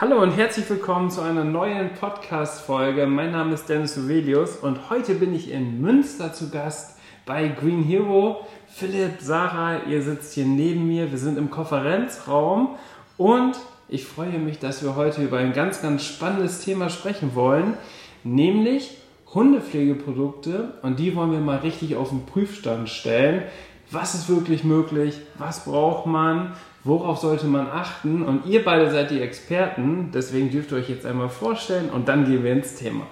Hallo 0.00 0.22
und 0.22 0.30
herzlich 0.30 0.70
willkommen 0.70 1.10
zu 1.10 1.22
einer 1.22 1.42
neuen 1.42 1.92
Podcast-Folge. 1.94 3.08
Mein 3.08 3.32
Name 3.32 3.54
ist 3.54 3.68
Dennis 3.68 3.98
Uvelius 3.98 4.54
und 4.54 4.90
heute 4.90 5.16
bin 5.16 5.34
ich 5.34 5.50
in 5.50 5.80
Münster 5.80 6.32
zu 6.32 6.50
Gast 6.50 6.96
bei 7.26 7.48
Green 7.48 7.82
Hero. 7.82 8.46
Philipp, 8.68 9.14
Sarah, 9.18 9.82
ihr 9.88 10.00
sitzt 10.02 10.34
hier 10.34 10.44
neben 10.44 10.86
mir. 10.86 11.10
Wir 11.10 11.18
sind 11.18 11.36
im 11.36 11.50
Konferenzraum 11.50 12.76
und 13.16 13.56
ich 13.88 14.06
freue 14.06 14.38
mich, 14.38 14.60
dass 14.60 14.84
wir 14.84 14.94
heute 14.94 15.24
über 15.24 15.38
ein 15.38 15.52
ganz, 15.52 15.82
ganz 15.82 16.04
spannendes 16.04 16.60
Thema 16.60 16.90
sprechen 16.90 17.34
wollen, 17.34 17.74
nämlich 18.22 18.98
Hundepflegeprodukte 19.34 20.74
und 20.82 21.00
die 21.00 21.16
wollen 21.16 21.32
wir 21.32 21.40
mal 21.40 21.58
richtig 21.58 21.96
auf 21.96 22.10
den 22.10 22.24
Prüfstand 22.24 22.88
stellen. 22.88 23.42
Was 23.90 24.14
ist 24.14 24.28
wirklich 24.28 24.62
möglich? 24.62 25.18
Was 25.38 25.64
braucht 25.64 26.06
man? 26.06 26.52
Worauf 26.88 27.18
sollte 27.18 27.44
man 27.44 27.68
achten? 27.68 28.22
Und 28.22 28.46
ihr 28.46 28.64
beide 28.64 28.90
seid 28.90 29.10
die 29.10 29.20
Experten, 29.20 30.10
deswegen 30.14 30.50
dürft 30.50 30.72
ihr 30.72 30.78
euch 30.78 30.88
jetzt 30.88 31.04
einmal 31.04 31.28
vorstellen 31.28 31.90
und 31.90 32.08
dann 32.08 32.24
gehen 32.24 32.42
wir 32.42 32.52
ins 32.52 32.76
Thema. 32.76 33.06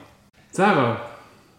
Sarah, 0.51 0.99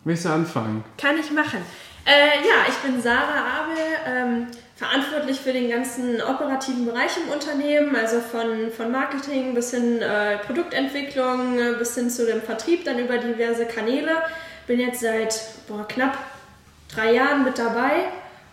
willst 0.04 0.26
du 0.26 0.30
anfangen? 0.30 0.84
Kann 0.98 1.20
ich 1.20 1.30
machen. 1.30 1.60
Äh, 2.08 2.40
ja, 2.40 2.66
ich 2.68 2.74
bin 2.78 3.00
Sarah 3.00 3.62
Abel, 3.62 3.78
ähm, 4.08 4.48
verantwortlich 4.76 5.40
für 5.40 5.54
den 5.54 5.70
ganzen 5.70 6.20
operativen 6.20 6.88
Bereich 6.88 7.12
im 7.24 7.32
Unternehmen, 7.32 7.96
also 7.96 8.20
von, 8.20 8.72
von 8.76 8.92
Marketing 8.92 9.54
bis 9.54 9.70
hin 9.70 10.02
äh, 10.02 10.40
Produktentwicklung 10.40 11.60
äh, 11.60 11.76
bis 11.78 11.94
hin 11.94 12.10
zu 12.10 12.26
dem 12.26 12.42
Vertrieb, 12.42 12.84
dann 12.84 12.98
über 12.98 13.20
diverse 13.20 13.68
Kanäle. 13.68 14.24
Bin 14.66 14.80
jetzt 14.80 15.02
seit 15.02 15.40
boah, 15.68 15.88
knapp 15.88 16.18
drei 16.92 17.14
Jahren 17.14 17.44
mit 17.44 17.60
dabei 17.60 18.06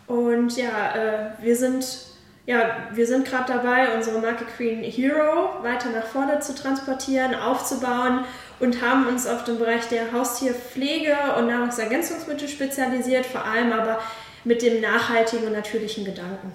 und 0.06 0.54
ja, 0.54 0.94
äh, 0.94 1.30
wir 1.40 1.56
sind 1.56 2.13
ja, 2.46 2.88
wir 2.92 3.06
sind 3.06 3.26
gerade 3.26 3.52
dabei, 3.52 3.94
unsere 3.96 4.20
Marke 4.20 4.44
Queen 4.44 4.82
Hero 4.82 5.62
weiter 5.62 5.88
nach 5.90 6.04
vorne 6.04 6.40
zu 6.40 6.54
transportieren, 6.54 7.34
aufzubauen 7.34 8.20
und 8.60 8.82
haben 8.82 9.06
uns 9.06 9.26
auf 9.26 9.44
den 9.44 9.58
Bereich 9.58 9.88
der 9.88 10.12
Haustierpflege 10.12 11.16
und 11.38 11.46
Nahrungsergänzungsmittel 11.46 12.48
spezialisiert, 12.48 13.24
vor 13.24 13.44
allem 13.44 13.72
aber 13.72 13.98
mit 14.44 14.60
dem 14.60 14.82
nachhaltigen 14.82 15.46
und 15.46 15.52
natürlichen 15.54 16.04
Gedanken. 16.04 16.52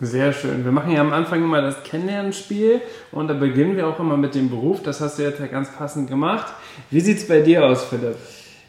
Sehr 0.00 0.32
schön. 0.32 0.64
Wir 0.64 0.72
machen 0.72 0.92
ja 0.92 1.00
am 1.00 1.12
Anfang 1.12 1.42
immer 1.42 1.62
das 1.62 1.82
Kennenlernspiel 1.84 2.82
und 3.10 3.28
da 3.28 3.34
beginnen 3.34 3.76
wir 3.76 3.86
auch 3.86 3.98
immer 4.00 4.18
mit 4.18 4.34
dem 4.34 4.50
Beruf. 4.50 4.82
Das 4.82 5.00
hast 5.00 5.18
du 5.18 5.22
jetzt 5.22 5.40
ja 5.40 5.46
ganz 5.46 5.70
passend 5.70 6.10
gemacht. 6.10 6.52
Wie 6.90 7.00
sieht 7.00 7.18
es 7.18 7.28
bei 7.28 7.40
dir 7.40 7.64
aus, 7.64 7.84
Philipp? 7.84 8.16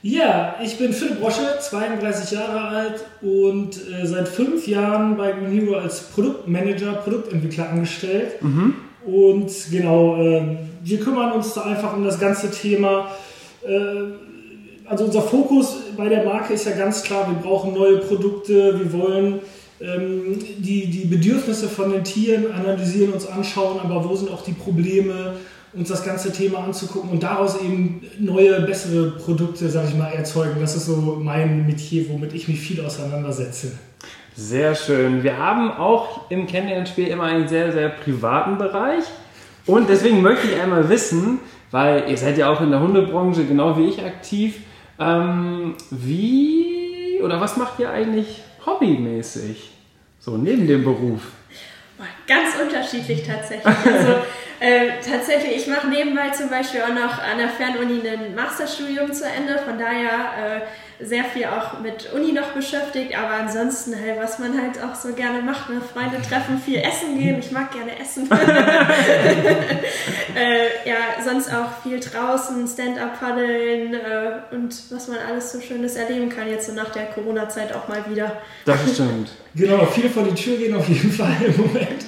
Ja, 0.08 0.58
ich 0.64 0.78
bin 0.78 0.94
Philipp 0.94 1.20
Rosche, 1.20 1.42
32 1.60 2.38
Jahre 2.38 2.62
alt 2.68 3.06
und 3.24 3.76
äh, 3.76 4.06
seit 4.06 4.28
fünf 4.28 4.68
Jahren 4.68 5.18
bei 5.18 5.32
Green 5.32 5.50
Hero 5.50 5.78
als 5.78 6.12
Produktmanager, 6.12 6.94
Produktentwickler 6.94 7.72
angestellt. 7.72 8.40
Mhm. 8.40 8.76
Und 9.04 9.52
genau, 9.72 10.18
äh, 10.18 10.58
wir 10.84 11.00
kümmern 11.00 11.32
uns 11.32 11.56
da 11.56 11.64
einfach 11.64 11.98
um 11.98 12.04
das 12.04 12.20
ganze 12.20 12.52
Thema. 12.52 13.08
Äh, 13.68 14.88
also 14.88 15.06
unser 15.06 15.24
Fokus 15.24 15.76
bei 15.98 16.08
der 16.08 16.24
Marke 16.24 16.54
ist 16.54 16.68
ja 16.68 16.74
ganz 16.74 17.02
klar, 17.02 17.28
wir 17.28 17.42
brauchen 17.42 17.74
neue 17.74 17.98
Produkte, 17.98 18.80
wir 18.80 18.94
wollen 18.94 19.40
ähm, 19.82 20.38
die, 20.60 20.86
die 20.86 21.06
Bedürfnisse 21.08 21.68
von 21.68 21.92
den 21.92 22.04
Tieren 22.04 22.52
analysieren, 22.52 23.12
uns 23.12 23.26
anschauen, 23.26 23.80
aber 23.84 24.08
wo 24.08 24.16
sind 24.16 24.30
auch 24.30 24.44
die 24.44 24.54
Probleme 24.54 25.34
uns 25.76 25.90
das 25.90 26.06
ganze 26.06 26.32
Thema 26.32 26.60
anzugucken 26.60 27.10
und 27.10 27.24
daraus 27.24 27.62
eben 27.62 28.02
neue, 28.20 28.62
bessere 28.62 29.12
Produkte, 29.12 29.70
sage 29.70 29.90
ich 29.90 29.96
mal, 29.96 30.12
erzeugen. 30.12 30.56
Das 30.60 30.76
ist 30.76 30.86
so 30.86 31.20
mein 31.22 31.66
Metier, 31.66 32.10
womit 32.10 32.34
ich 32.34 32.48
mich 32.48 32.60
viel 32.60 32.84
auseinandersetze. 32.84 33.74
Sehr 34.36 34.76
schön. 34.76 35.24
Wir 35.24 35.38
haben 35.38 35.72
auch 35.72 36.30
im 36.30 36.48
Kennenlernspiel 36.48 37.08
immer 37.08 37.24
einen 37.24 37.48
sehr, 37.48 37.72
sehr 37.72 37.90
privaten 37.90 38.58
Bereich. 38.58 39.04
Und 39.66 39.90
deswegen 39.90 40.22
möchte 40.22 40.48
ich 40.48 40.60
einmal 40.60 40.88
wissen, 40.90 41.40
weil 41.72 42.10
ihr 42.10 42.18
seid 42.18 42.38
ja 42.38 42.50
auch 42.50 42.62
in 42.62 42.70
der 42.70 42.80
Hundebranche 42.80 43.46
genau 43.46 43.78
wie 43.78 43.88
ich 43.90 44.04
aktiv, 44.04 44.60
ähm, 45.00 45.76
wie 45.90 47.20
oder 47.22 47.42
was 47.42 47.58
macht 47.58 47.80
ihr 47.80 47.90
eigentlich 47.90 48.44
hobbymäßig? 48.66 49.72
So 50.20 50.38
neben 50.38 50.68
dem 50.68 50.84
Beruf? 50.84 51.22
Ganz 52.28 52.50
unterschiedlich 52.62 53.26
tatsächlich. 53.26 53.66
Also 53.66 54.16
äh, 54.60 55.02
tatsächlich, 55.08 55.58
ich 55.58 55.68
mache 55.68 55.88
nebenbei 55.88 56.30
zum 56.30 56.50
Beispiel 56.50 56.82
auch 56.82 56.94
noch 56.94 57.22
an 57.22 57.38
der 57.38 57.50
Fernuni 57.50 58.02
ein 58.08 58.34
Masterstudium 58.36 59.12
zu 59.12 59.26
Ende. 59.26 59.60
Von 59.60 59.78
daher 59.78 60.60
äh, 60.60 60.62
sehr 61.00 61.26
viel 61.26 61.46
auch 61.46 61.82
mit 61.82 62.12
Uni 62.14 62.32
noch 62.32 62.52
beschäftigt. 62.52 63.18
Aber 63.18 63.36
ansonsten, 63.36 63.94
hey, 63.94 64.16
was 64.18 64.40
man 64.40 64.58
halt 64.60 64.82
auch 64.82 64.96
so 64.96 65.14
gerne 65.14 65.42
macht, 65.42 65.70
ne? 65.70 65.82
Freunde 65.82 66.22
treffen, 66.22 66.58
viel 66.58 66.80
essen 66.80 67.20
gehen. 67.20 67.38
Ich 67.40 67.52
mag 67.52 67.72
gerne 67.72 68.00
essen. 68.00 68.30
äh, 70.36 70.88
ja, 70.88 71.22
sonst 71.24 71.54
auch 71.54 71.82
viel 71.84 72.00
draußen, 72.00 72.68
Stand-up 72.68 73.20
paddeln 73.20 73.94
äh, 73.94 74.40
und 74.52 74.74
was 74.90 75.10
man 75.10 75.18
alles 75.28 75.52
so 75.52 75.60
Schönes 75.60 75.96
erleben 75.96 76.30
kann 76.30 76.50
jetzt 76.50 76.68
so 76.68 76.74
nach 76.74 76.92
der 76.92 77.08
Corona-Zeit 77.08 77.74
auch 77.74 77.88
mal 77.88 78.06
wieder. 78.10 78.42
Das 78.66 78.80
stimmt. 78.94 79.32
Genau, 79.56 79.86
viel 79.86 80.10
vor 80.10 80.24
die 80.24 80.36
Tür 80.36 80.58
gehen 80.58 80.76
auf 80.76 80.88
jeden 80.90 81.12
Fall 81.12 81.36
im 81.46 81.56
Moment. 81.56 82.06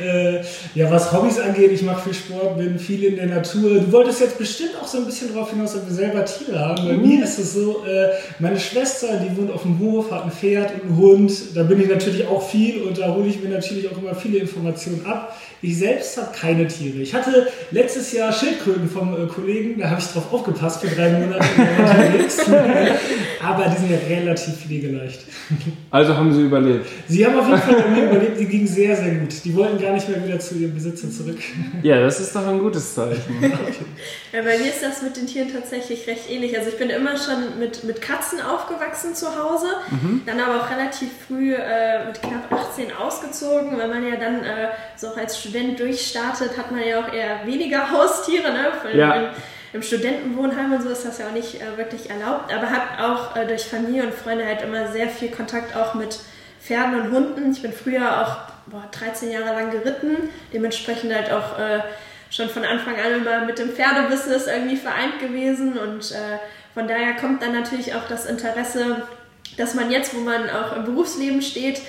Äh, 0.00 0.40
ja, 0.74 0.90
was 0.90 1.12
Hobbys 1.12 1.38
angeht, 1.38 1.72
ich 1.72 1.82
mache 1.82 2.04
viel 2.04 2.14
Sport, 2.14 2.58
bin 2.58 2.78
viel 2.78 3.04
in 3.04 3.16
der 3.16 3.26
Natur. 3.26 3.80
Du 3.80 3.92
wolltest 3.92 4.20
jetzt 4.20 4.38
bestimmt 4.38 4.72
auch 4.80 4.86
so 4.86 4.98
ein 4.98 5.06
bisschen 5.06 5.32
darauf 5.32 5.50
hinaus, 5.50 5.74
ob 5.74 5.86
wir 5.86 5.94
selber 5.94 6.24
Tiere 6.24 6.58
haben. 6.58 6.86
Bei 6.86 6.92
mhm. 6.92 7.02
mir 7.02 7.24
ist 7.24 7.38
es 7.38 7.54
so, 7.54 7.84
äh, 7.84 8.10
meine 8.38 8.60
Schwester, 8.60 9.08
die 9.18 9.36
wohnt 9.36 9.50
auf 9.52 9.62
dem 9.62 9.78
Hof, 9.80 10.10
hat 10.12 10.24
ein 10.24 10.30
Pferd 10.30 10.72
und 10.74 10.82
einen 10.82 10.96
Hund. 10.96 11.32
Da 11.54 11.64
bin 11.64 11.80
ich 11.80 11.88
natürlich 11.88 12.26
auch 12.26 12.48
viel 12.48 12.82
und 12.82 12.98
da 12.98 13.12
hole 13.12 13.26
ich 13.26 13.42
mir 13.42 13.48
natürlich 13.48 13.90
auch 13.90 13.98
immer 13.98 14.14
viele 14.14 14.38
Informationen 14.38 15.04
ab. 15.04 15.36
Ich 15.62 15.78
selbst 15.78 16.16
habe 16.18 16.28
keine 16.38 16.68
Tiere. 16.68 16.98
Ich 16.98 17.14
hatte 17.14 17.48
letztes 17.70 18.12
Jahr 18.12 18.32
Schildkröten 18.32 18.88
vom 18.88 19.14
äh, 19.14 19.26
Kollegen, 19.26 19.80
da 19.80 19.90
habe 19.90 20.00
ich 20.00 20.06
drauf 20.06 20.32
aufgepasst 20.32 20.82
für 20.82 20.94
drei 20.94 21.10
Monate. 21.10 21.44
Aber 23.42 23.64
die 23.68 23.80
sind 23.80 23.90
ja 23.90 23.98
relativ 24.08 24.54
pflegeleicht. 24.54 25.20
Also 25.90 26.16
haben 26.16 26.32
sie 26.32 26.42
überlebt. 26.42 26.83
Sie 27.08 27.24
haben 27.24 27.38
auf 27.38 27.48
jeden 27.48 27.60
Fall 27.60 27.90
mir 27.90 28.04
überlebt, 28.04 28.38
die 28.38 28.46
ging 28.46 28.66
sehr, 28.66 28.94
sehr 28.96 29.14
gut. 29.14 29.32
Die 29.44 29.56
wollten 29.56 29.80
gar 29.80 29.92
nicht 29.92 30.08
mehr 30.08 30.24
wieder 30.24 30.38
zu 30.38 30.54
ihrem 30.56 30.74
Besitzer 30.74 31.10
zurück. 31.10 31.38
Ja, 31.82 32.00
das 32.00 32.20
ist 32.20 32.34
doch 32.34 32.46
ein 32.46 32.58
gutes 32.58 32.94
Zeichen. 32.94 33.22
ja, 34.32 34.42
bei 34.42 34.58
mir 34.58 34.68
ist 34.68 34.82
das 34.82 35.02
mit 35.02 35.16
den 35.16 35.26
Tieren 35.26 35.52
tatsächlich 35.52 36.06
recht 36.06 36.30
ähnlich. 36.30 36.56
Also 36.58 36.70
ich 36.70 36.78
bin 36.78 36.90
immer 36.90 37.16
schon 37.16 37.58
mit, 37.58 37.84
mit 37.84 38.02
Katzen 38.02 38.40
aufgewachsen 38.40 39.14
zu 39.14 39.26
Hause, 39.26 39.66
mhm. 39.90 40.22
dann 40.26 40.40
aber 40.40 40.62
auch 40.62 40.70
relativ 40.70 41.08
früh 41.26 41.54
äh, 41.54 42.06
mit 42.06 42.20
knapp 42.20 42.52
18 42.52 42.92
ausgezogen, 42.92 43.78
weil 43.78 43.88
man 43.88 44.06
ja 44.06 44.16
dann 44.16 44.44
äh, 44.44 44.68
so 44.96 45.08
auch 45.08 45.16
als 45.16 45.38
Student 45.38 45.78
durchstartet, 45.78 46.56
hat 46.56 46.70
man 46.70 46.86
ja 46.86 47.00
auch 47.00 47.12
eher 47.12 47.46
weniger 47.46 47.90
Haustiere. 47.92 48.52
Ne? 48.52 48.72
Für, 48.82 48.96
ja. 48.96 49.32
Im 49.72 49.82
Studentenwohnheim 49.82 50.72
und 50.72 50.82
so 50.82 50.88
ist 50.90 51.04
das 51.04 51.18
ja 51.18 51.26
auch 51.26 51.32
nicht 51.32 51.56
äh, 51.56 51.76
wirklich 51.76 52.08
erlaubt, 52.08 52.54
aber 52.54 52.70
habe 52.70 53.12
auch 53.12 53.34
äh, 53.34 53.44
durch 53.44 53.64
Familie 53.64 54.04
und 54.04 54.14
Freunde 54.14 54.46
halt 54.46 54.62
immer 54.62 54.92
sehr 54.92 55.08
viel 55.08 55.30
Kontakt 55.30 55.74
auch 55.74 55.94
mit 55.94 56.20
Pferden 56.64 57.00
und 57.00 57.12
Hunden. 57.12 57.52
Ich 57.52 57.62
bin 57.62 57.72
früher 57.72 58.22
auch 58.22 58.36
boah, 58.66 58.88
13 58.90 59.30
Jahre 59.30 59.54
lang 59.54 59.70
geritten, 59.70 60.30
dementsprechend 60.52 61.14
halt 61.14 61.30
auch 61.30 61.58
äh, 61.58 61.80
schon 62.30 62.48
von 62.48 62.64
Anfang 62.64 62.94
an 62.96 63.20
immer 63.20 63.44
mit 63.44 63.58
dem 63.58 63.70
Pferdebusiness 63.70 64.46
irgendwie 64.46 64.76
vereint 64.76 65.18
gewesen. 65.20 65.78
Und 65.78 66.12
äh, 66.12 66.38
von 66.72 66.88
daher 66.88 67.14
kommt 67.14 67.42
dann 67.42 67.52
natürlich 67.52 67.94
auch 67.94 68.08
das 68.08 68.26
Interesse, 68.26 69.02
dass 69.58 69.74
man 69.74 69.90
jetzt, 69.90 70.14
wo 70.14 70.20
man 70.20 70.48
auch 70.48 70.74
im 70.74 70.84
Berufsleben 70.84 71.42
steht, 71.42 71.80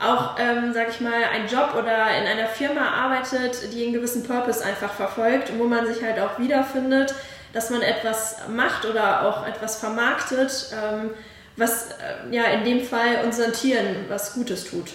auch, 0.00 0.36
ähm, 0.38 0.72
sag 0.72 0.88
ich 0.88 1.00
mal, 1.00 1.24
einen 1.32 1.48
Job 1.48 1.74
oder 1.78 2.16
in 2.16 2.26
einer 2.26 2.46
Firma 2.46 2.88
arbeitet, 2.88 3.72
die 3.72 3.84
einen 3.84 3.92
gewissen 3.92 4.24
Purpose 4.24 4.64
einfach 4.64 4.92
verfolgt 4.92 5.50
und 5.50 5.58
wo 5.58 5.64
man 5.64 5.86
sich 5.86 6.02
halt 6.02 6.18
auch 6.18 6.38
wiederfindet, 6.38 7.14
dass 7.52 7.70
man 7.70 7.82
etwas 7.82 8.36
macht 8.48 8.84
oder 8.84 9.26
auch 9.26 9.46
etwas 9.46 9.78
vermarktet, 9.78 10.72
ähm, 10.72 11.10
was 11.56 11.90
äh, 11.90 12.34
ja 12.34 12.44
in 12.44 12.64
dem 12.64 12.80
Fall 12.80 13.24
unseren 13.24 13.52
Tieren 13.52 14.06
was 14.08 14.34
Gutes 14.34 14.70
tut. 14.70 14.90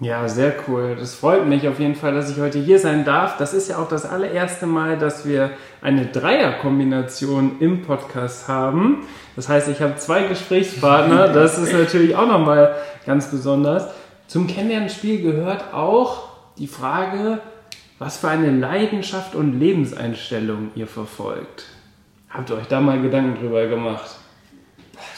Ja, 0.00 0.28
sehr 0.28 0.54
cool. 0.68 0.94
Das 0.96 1.16
freut 1.16 1.44
mich 1.46 1.66
auf 1.66 1.80
jeden 1.80 1.96
Fall, 1.96 2.14
dass 2.14 2.30
ich 2.30 2.38
heute 2.38 2.60
hier 2.60 2.78
sein 2.78 3.04
darf. 3.04 3.36
Das 3.36 3.52
ist 3.52 3.68
ja 3.68 3.78
auch 3.78 3.88
das 3.88 4.04
allererste 4.06 4.66
Mal, 4.66 4.96
dass 4.96 5.26
wir 5.26 5.50
eine 5.82 6.06
Dreierkombination 6.06 7.56
im 7.58 7.82
Podcast 7.82 8.46
haben. 8.46 9.04
Das 9.34 9.48
heißt, 9.48 9.66
ich 9.68 9.80
habe 9.80 9.96
zwei 9.96 10.22
Gesprächspartner. 10.24 11.28
Das 11.32 11.58
ist 11.58 11.72
natürlich 11.72 12.14
auch 12.14 12.28
nochmal 12.28 12.76
ganz 13.06 13.28
besonders. 13.28 13.88
Zum 14.28 14.46
Kennenlernspiel 14.46 15.20
gehört 15.20 15.74
auch 15.74 16.28
die 16.58 16.68
Frage, 16.68 17.40
was 17.98 18.18
für 18.18 18.28
eine 18.28 18.52
Leidenschaft 18.52 19.34
und 19.34 19.58
Lebenseinstellung 19.58 20.70
ihr 20.76 20.86
verfolgt. 20.86 21.64
Habt 22.28 22.50
ihr 22.50 22.56
euch 22.56 22.68
da 22.68 22.80
mal 22.80 23.00
Gedanken 23.02 23.40
drüber 23.40 23.66
gemacht? 23.66 24.16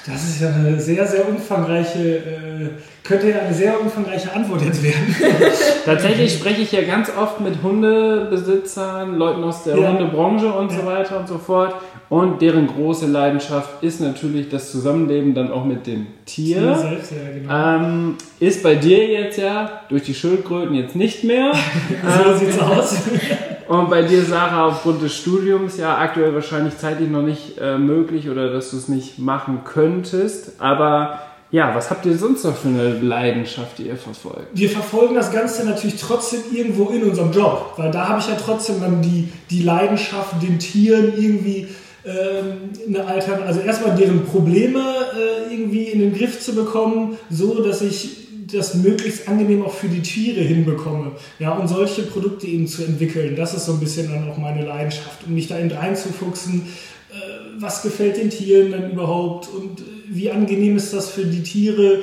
Das 0.06 0.23
ist 0.25 0.41
ja 0.41 0.49
eine 0.49 0.81
sehr, 0.81 1.06
sehr 1.06 1.29
umfangreiche, 1.29 2.17
äh, 2.17 2.69
könnte 3.05 3.29
ja 3.31 3.41
eine 3.41 3.52
sehr 3.55 3.79
umfangreiche 3.81 4.32
Antwort 4.32 4.62
jetzt 4.62 4.82
werden. 4.82 5.14
Tatsächlich 5.85 6.32
spreche 6.32 6.62
ich 6.62 6.73
ja 6.73 6.82
ganz 6.82 7.11
oft 7.14 7.41
mit 7.41 7.62
Hundebesitzern, 7.62 9.17
Leuten 9.17 9.44
aus 9.44 9.64
der 9.64 9.76
Ja. 9.76 9.88
Hundebranche 9.91 10.52
und 10.52 10.70
so 10.73 10.79
Ja. 10.81 10.87
weiter 10.87 11.20
und 11.20 11.29
so 11.29 11.38
fort. 11.38 11.75
Und 12.08 12.41
deren 12.43 12.67
große 12.67 13.06
Leidenschaft 13.06 13.82
ist 13.82 14.00
natürlich 14.00 14.49
das 14.49 14.70
Zusammenleben 14.73 15.35
dann 15.35 15.52
auch 15.52 15.64
mit 15.64 15.87
dem 15.87 16.06
Tier. 16.25 16.75
selbst, 16.76 17.12
ja, 17.12 17.32
genau. 17.38 17.85
Ähm, 17.85 18.14
ist 18.41 18.62
bei 18.62 18.75
dir 18.76 19.06
jetzt 19.06 19.38
ja 19.38 19.82
durch 19.88 20.03
die 20.05 20.14
Schildkröten 20.14 20.75
jetzt 20.75 20.96
nicht 20.96 21.25
mehr. 21.25 21.53
so 22.25 22.37
sieht's 22.38 22.58
aus. 22.58 22.96
Und 23.70 23.88
bei 23.88 24.02
dir, 24.02 24.25
Sarah, 24.25 24.67
aufgrund 24.67 25.00
des 25.00 25.14
Studiums 25.14 25.76
ja 25.76 25.96
aktuell 25.96 26.34
wahrscheinlich 26.34 26.76
zeitlich 26.78 27.08
noch 27.08 27.22
nicht 27.22 27.56
äh, 27.61 27.78
möglich 27.78 28.28
oder 28.28 28.52
dass 28.52 28.72
du 28.72 28.76
es 28.78 28.88
nicht 28.88 29.20
machen 29.20 29.61
könntest. 29.64 30.61
Aber 30.61 31.20
ja, 31.52 31.72
was 31.72 31.88
habt 31.88 32.05
ihr 32.05 32.19
sonst 32.19 32.43
noch 32.43 32.56
für 32.56 32.67
eine 32.67 32.99
Leidenschaft, 32.99 33.78
die 33.78 33.87
ihr 33.87 33.96
verfolgt? 33.96 34.49
Wir 34.55 34.69
verfolgen 34.69 35.14
das 35.14 35.31
Ganze 35.31 35.64
natürlich 35.64 36.00
trotzdem 36.00 36.40
irgendwo 36.52 36.87
in 36.87 37.05
unserem 37.05 37.31
Job, 37.31 37.75
weil 37.76 37.93
da 37.93 38.08
habe 38.08 38.19
ich 38.19 38.26
ja 38.26 38.34
trotzdem 38.34 38.81
dann 38.81 39.02
die, 39.02 39.28
die 39.50 39.62
Leidenschaft, 39.62 40.43
den 40.43 40.58
Tieren 40.58 41.12
irgendwie 41.17 41.69
ähm, 42.05 42.70
eine 42.88 43.06
Alternative, 43.06 43.46
also 43.46 43.61
erstmal 43.61 43.94
deren 43.94 44.25
Probleme 44.25 44.81
äh, 44.81 45.55
irgendwie 45.55 45.84
in 45.84 46.00
den 46.00 46.12
Griff 46.12 46.40
zu 46.40 46.56
bekommen, 46.56 47.19
so 47.31 47.62
dass 47.62 47.82
ich 47.82 48.30
das 48.52 48.75
möglichst 48.75 49.29
angenehm 49.29 49.62
auch 49.64 49.75
für 49.75 49.88
die 49.88 50.02
Tiere 50.02 50.41
hinbekomme. 50.41 51.12
Ja, 51.38 51.52
und 51.52 51.69
solche 51.69 52.02
Produkte 52.02 52.47
eben 52.47 52.67
zu 52.67 52.85
entwickeln, 52.85 53.37
das 53.37 53.55
ist 53.55 53.67
so 53.67 53.73
ein 53.73 53.81
bisschen 53.81 54.11
dann 54.11 54.31
auch 54.31 54.38
meine 54.38 54.64
Leidenschaft, 54.64 55.26
um 55.26 55.35
mich 55.35 55.49
da 55.49 55.58
eben 55.58 55.70
reinzufuchsen, 55.70 56.62
äh, 57.11 57.14
was 57.58 57.82
gefällt 57.82 58.17
den 58.17 58.31
Tieren 58.31 58.73
dann 58.73 58.93
überhaupt 58.93 59.49
und 59.49 59.81
äh, 59.81 59.85
wie 60.08 60.31
angenehm 60.31 60.76
ist 60.76 60.93
das 60.93 61.08
für 61.08 61.25
die 61.25 61.43
Tiere 61.43 62.00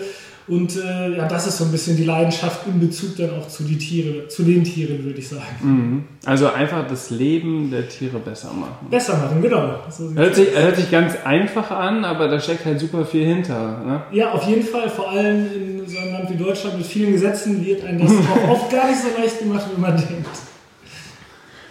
und 0.47 0.77
äh, 0.77 1.17
ja, 1.17 1.27
das 1.27 1.45
ist 1.45 1.57
so 1.57 1.65
ein 1.65 1.71
bisschen 1.71 1.97
die 1.97 2.05
Leidenschaft 2.05 2.65
in 2.67 2.79
Bezug 2.79 3.17
dann 3.17 3.31
auch 3.31 3.49
zu 3.49 3.63
die 3.63 3.77
Tiere, 3.77 4.29
zu 4.29 4.43
den 4.43 4.63
Tieren, 4.63 5.03
würde 5.03 5.19
ich 5.19 5.27
sagen. 5.27 5.43
Mhm. 5.61 6.03
Also 6.25 6.47
einfach 6.47 6.87
das 6.87 7.09
Leben 7.09 7.69
der 7.69 7.89
Tiere 7.89 8.17
besser 8.19 8.53
machen. 8.53 8.87
Besser 8.89 9.17
machen, 9.17 9.41
genau. 9.41 9.81
So 9.89 10.13
Hört 10.13 10.35
sich, 10.35 10.55
hört 10.55 10.77
sich 10.77 10.89
ganz 10.89 11.15
einfach 11.25 11.69
an, 11.71 12.05
aber 12.05 12.29
da 12.29 12.39
steckt 12.39 12.65
halt 12.65 12.79
super 12.79 13.05
viel 13.05 13.25
hinter. 13.25 13.83
Ne? 13.85 14.01
Ja, 14.13 14.31
auf 14.31 14.47
jeden 14.47 14.63
Fall. 14.63 14.89
Vor 14.89 15.09
allem 15.09 15.47
in 15.53 15.76
Land 16.17 16.29
wie 16.29 16.35
Deutschland 16.35 16.77
mit 16.77 16.87
vielen 16.87 17.13
Gesetzen 17.13 17.63
wird 17.65 17.83
einem 17.83 18.01
das 18.01 18.11
auch 18.11 18.49
oft 18.49 18.71
gar 18.71 18.87
nicht 18.87 19.01
so 19.01 19.09
leicht 19.17 19.39
gemacht, 19.39 19.65
wie 19.73 19.79
man 19.79 19.95
denkt. 19.95 20.27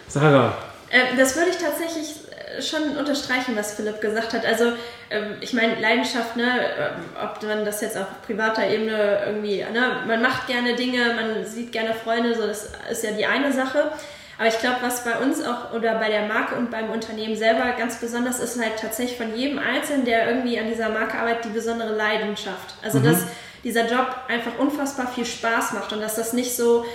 Sarah, 0.07 0.53
Äh, 0.89 1.17
das 1.17 1.35
würde 1.35 1.49
ich 1.49 1.57
tatsächlich 1.57 2.15
äh, 2.31 2.61
schon 2.61 2.97
unterstreichen, 2.97 3.55
was 3.55 3.73
Philipp 3.73 3.99
gesagt 3.99 4.33
hat. 4.33 4.45
Also, 4.45 4.71
ähm, 5.09 5.35
ich 5.41 5.53
meine, 5.53 5.79
Leidenschaft, 5.81 6.37
ne, 6.37 6.45
ähm, 6.45 7.03
ob 7.21 7.43
man 7.43 7.65
das 7.65 7.81
jetzt 7.81 7.97
auf 7.97 8.05
privater 8.25 8.67
Ebene 8.69 9.19
irgendwie, 9.25 9.57
ne, 9.57 10.03
man 10.07 10.21
macht 10.21 10.47
gerne 10.47 10.75
Dinge, 10.75 11.13
man 11.15 11.45
sieht 11.45 11.73
gerne 11.73 11.93
Freunde, 11.93 12.35
so, 12.35 12.47
das 12.47 12.69
ist 12.89 13.03
ja 13.03 13.11
die 13.11 13.25
eine 13.25 13.51
Sache. 13.51 13.91
Aber 14.37 14.47
ich 14.47 14.59
glaube, 14.59 14.77
was 14.81 15.03
bei 15.03 15.17
uns 15.17 15.43
auch 15.43 15.73
oder 15.73 15.95
bei 15.95 16.09
der 16.09 16.27
Marke 16.27 16.55
und 16.55 16.69
beim 16.69 16.91
Unternehmen 16.91 17.35
selber 17.35 17.73
ganz 17.75 17.99
besonders 17.99 18.39
ist, 18.39 18.61
halt 18.61 18.77
tatsächlich 18.79 19.17
von 19.17 19.35
jedem 19.35 19.57
Einzelnen, 19.57 20.05
der 20.05 20.29
irgendwie 20.29 20.59
an 20.59 20.67
dieser 20.67 20.89
Marke 20.89 21.17
arbeitet, 21.17 21.45
die 21.45 21.49
besondere 21.49 21.95
Leidenschaft. 21.95 22.75
Also, 22.83 22.99
dass 22.99 23.23
dieser 23.63 23.87
Job 23.87 24.15
einfach 24.27 24.57
unfassbar 24.59 25.07
viel 25.07 25.25
Spaß 25.25 25.73
macht 25.73 25.93
und 25.93 26.01
dass 26.01 26.15
das 26.15 26.33
nicht 26.33 26.55
so 26.55 26.85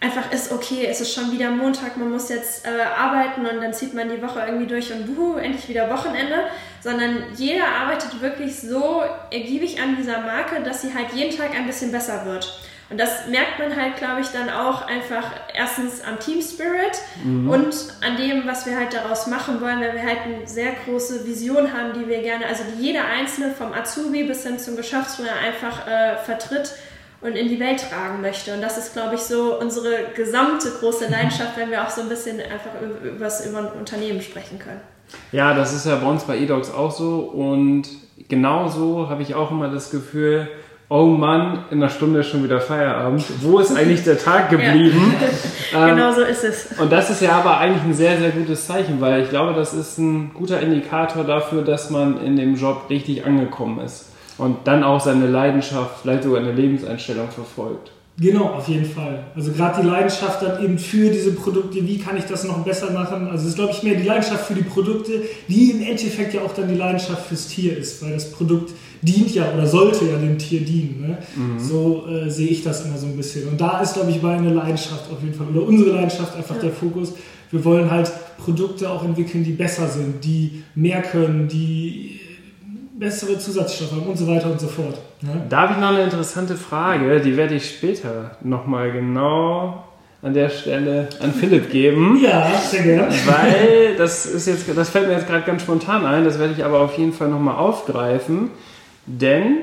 einfach 0.00 0.30
ist, 0.32 0.52
okay, 0.52 0.86
es 0.86 1.00
ist 1.00 1.14
schon 1.14 1.32
wieder 1.32 1.50
Montag, 1.50 1.96
man 1.96 2.10
muss 2.10 2.28
jetzt 2.28 2.66
äh, 2.66 2.82
arbeiten 2.82 3.46
und 3.46 3.62
dann 3.62 3.72
zieht 3.72 3.94
man 3.94 4.08
die 4.10 4.20
Woche 4.20 4.40
irgendwie 4.46 4.66
durch 4.66 4.92
und 4.92 5.06
buhu, 5.06 5.36
endlich 5.36 5.68
wieder 5.68 5.90
Wochenende, 5.90 6.44
sondern 6.82 7.24
jeder 7.36 7.66
arbeitet 7.66 8.20
wirklich 8.20 8.60
so 8.60 9.02
ergiebig 9.30 9.80
an 9.80 9.96
dieser 9.96 10.20
Marke, 10.20 10.62
dass 10.62 10.82
sie 10.82 10.94
halt 10.94 11.12
jeden 11.14 11.34
Tag 11.34 11.54
ein 11.54 11.66
bisschen 11.66 11.90
besser 11.90 12.26
wird. 12.26 12.60
Und 12.94 13.00
das 13.00 13.26
merkt 13.26 13.58
man 13.58 13.74
halt, 13.74 13.96
glaube 13.96 14.20
ich, 14.20 14.28
dann 14.28 14.48
auch 14.48 14.86
einfach 14.86 15.24
erstens 15.52 16.00
am 16.04 16.20
Team 16.20 16.40
Spirit 16.40 16.92
und 17.24 17.74
an 18.06 18.16
dem, 18.16 18.46
was 18.46 18.66
wir 18.66 18.76
halt 18.76 18.94
daraus 18.94 19.26
machen 19.26 19.60
wollen, 19.60 19.80
weil 19.80 19.94
wir 19.94 20.02
halt 20.04 20.18
eine 20.24 20.46
sehr 20.46 20.70
große 20.84 21.26
Vision 21.26 21.72
haben, 21.72 21.92
die 21.92 22.06
wir 22.08 22.22
gerne, 22.22 22.46
also 22.46 22.62
die 22.62 22.84
jeder 22.86 23.04
Einzelne 23.04 23.52
vom 23.52 23.72
Azubi 23.72 24.22
bis 24.22 24.44
hin 24.44 24.60
zum 24.60 24.76
Geschäftsführer 24.76 25.32
einfach 25.44 25.88
äh, 25.88 26.18
vertritt 26.18 26.74
und 27.20 27.34
in 27.34 27.48
die 27.48 27.58
Welt 27.58 27.84
tragen 27.90 28.20
möchte. 28.20 28.54
Und 28.54 28.62
das 28.62 28.78
ist, 28.78 28.92
glaube 28.92 29.16
ich, 29.16 29.22
so 29.22 29.58
unsere 29.58 30.12
gesamte 30.14 30.70
große 30.78 31.10
Leidenschaft, 31.10 31.56
wenn 31.56 31.72
wir 31.72 31.82
auch 31.82 31.90
so 31.90 32.02
ein 32.02 32.08
bisschen 32.08 32.38
einfach 32.38 32.80
über, 32.80 33.28
über 33.44 33.58
ein 33.58 33.76
Unternehmen 33.76 34.22
sprechen 34.22 34.60
können. 34.60 34.82
Ja, 35.32 35.52
das 35.52 35.74
ist 35.74 35.84
ja 35.84 35.96
bei 35.96 36.06
uns 36.06 36.22
bei 36.22 36.38
eDogs 36.38 36.70
auch 36.70 36.92
so 36.92 37.22
und 37.22 37.88
genauso 38.28 39.10
habe 39.10 39.22
ich 39.22 39.34
auch 39.34 39.50
immer 39.50 39.68
das 39.68 39.90
Gefühl, 39.90 40.48
oh 40.94 41.06
Mann, 41.06 41.64
in 41.72 41.82
einer 41.82 41.90
Stunde 41.90 42.20
ist 42.20 42.28
schon 42.28 42.44
wieder 42.44 42.60
Feierabend. 42.60 43.24
Wo 43.40 43.58
ist 43.58 43.76
eigentlich 43.76 44.04
der 44.04 44.16
Tag 44.16 44.50
geblieben? 44.50 45.14
Ähm, 45.74 45.96
genau 45.96 46.12
so 46.12 46.20
ist 46.20 46.44
es. 46.44 46.78
Und 46.78 46.92
das 46.92 47.10
ist 47.10 47.20
ja 47.20 47.32
aber 47.32 47.58
eigentlich 47.58 47.82
ein 47.82 47.94
sehr, 47.94 48.16
sehr 48.16 48.30
gutes 48.30 48.64
Zeichen, 48.64 49.00
weil 49.00 49.24
ich 49.24 49.28
glaube, 49.28 49.54
das 49.54 49.74
ist 49.74 49.98
ein 49.98 50.30
guter 50.32 50.60
Indikator 50.60 51.24
dafür, 51.24 51.62
dass 51.62 51.90
man 51.90 52.24
in 52.24 52.36
dem 52.36 52.54
Job 52.54 52.84
richtig 52.88 53.26
angekommen 53.26 53.80
ist 53.80 54.06
und 54.38 54.68
dann 54.68 54.84
auch 54.84 55.00
seine 55.00 55.26
Leidenschaft, 55.26 56.02
vielleicht 56.02 56.22
sogar 56.22 56.42
eine 56.42 56.52
Lebenseinstellung 56.52 57.28
verfolgt. 57.28 57.90
Genau, 58.16 58.44
auf 58.50 58.68
jeden 58.68 58.84
Fall. 58.84 59.24
Also 59.34 59.50
gerade 59.50 59.82
die 59.82 59.88
Leidenschaft 59.88 60.40
dann 60.42 60.62
eben 60.62 60.78
für 60.78 61.10
diese 61.10 61.32
Produkte, 61.32 61.84
wie 61.84 61.98
kann 61.98 62.16
ich 62.16 62.24
das 62.26 62.44
noch 62.44 62.58
besser 62.64 62.92
machen? 62.92 63.26
Also 63.26 63.42
es 63.42 63.50
ist, 63.50 63.56
glaube 63.56 63.72
ich, 63.72 63.82
mehr 63.82 63.96
die 63.96 64.06
Leidenschaft 64.06 64.46
für 64.46 64.54
die 64.54 64.62
Produkte, 64.62 65.22
die 65.48 65.72
im 65.72 65.82
Endeffekt 65.82 66.34
ja 66.34 66.42
auch 66.42 66.54
dann 66.54 66.68
die 66.68 66.76
Leidenschaft 66.76 67.26
fürs 67.26 67.48
Tier 67.48 67.76
ist, 67.76 68.04
weil 68.04 68.12
das 68.12 68.30
Produkt 68.30 68.70
dient 69.02 69.34
ja 69.34 69.52
oder 69.52 69.66
sollte 69.66 70.04
ja 70.06 70.16
dem 70.16 70.38
Tier 70.38 70.60
dienen. 70.60 71.06
Ne? 71.06 71.58
So 71.58 72.06
äh, 72.08 72.30
sehe 72.30 72.48
ich 72.48 72.62
das 72.62 72.84
immer 72.84 72.96
so 72.96 73.06
ein 73.06 73.16
bisschen. 73.16 73.48
Und 73.48 73.60
da 73.60 73.80
ist, 73.80 73.94
glaube 73.94 74.10
ich, 74.10 74.22
meine 74.22 74.52
Leidenschaft 74.52 75.10
auf 75.10 75.22
jeden 75.22 75.34
Fall, 75.34 75.46
oder 75.48 75.66
unsere 75.66 75.90
Leidenschaft 75.90 76.36
einfach 76.36 76.58
der 76.58 76.70
Fokus. 76.70 77.12
Wir 77.50 77.64
wollen 77.64 77.90
halt 77.90 78.10
Produkte 78.38 78.90
auch 78.90 79.04
entwickeln, 79.04 79.44
die 79.44 79.52
besser 79.52 79.88
sind, 79.88 80.24
die 80.24 80.64
mehr 80.74 81.02
können, 81.02 81.48
die 81.48 82.20
bessere 82.98 83.38
Zusatzstoffe 83.38 83.92
haben 83.92 84.02
und 84.02 84.16
so 84.16 84.26
weiter 84.26 84.50
und 84.50 84.60
so 84.60 84.68
fort. 84.68 84.98
Ne? 85.20 85.42
Da 85.48 85.62
habe 85.62 85.74
ich 85.74 85.78
noch 85.78 85.88
eine 85.88 86.02
interessante 86.02 86.56
Frage, 86.56 87.20
die 87.20 87.36
werde 87.36 87.54
ich 87.54 87.68
später 87.68 88.36
nochmal 88.42 88.92
genau 88.92 89.84
an 90.22 90.32
der 90.32 90.48
Stelle 90.48 91.08
an 91.20 91.32
Philipp 91.32 91.70
geben. 91.70 92.18
Ja, 92.22 92.50
sehr 92.58 92.82
gerne. 92.82 93.14
Weil 93.26 93.96
das 93.98 94.26
ist 94.26 94.46
jetzt, 94.46 94.64
das 94.74 94.88
fällt 94.88 95.08
mir 95.08 95.14
jetzt 95.14 95.26
gerade 95.26 95.44
ganz 95.44 95.62
spontan 95.62 96.06
ein, 96.06 96.24
das 96.24 96.38
werde 96.38 96.54
ich 96.56 96.64
aber 96.64 96.80
auf 96.80 96.96
jeden 96.96 97.12
Fall 97.12 97.28
nochmal 97.28 97.56
aufgreifen. 97.56 98.50
Denn 99.06 99.58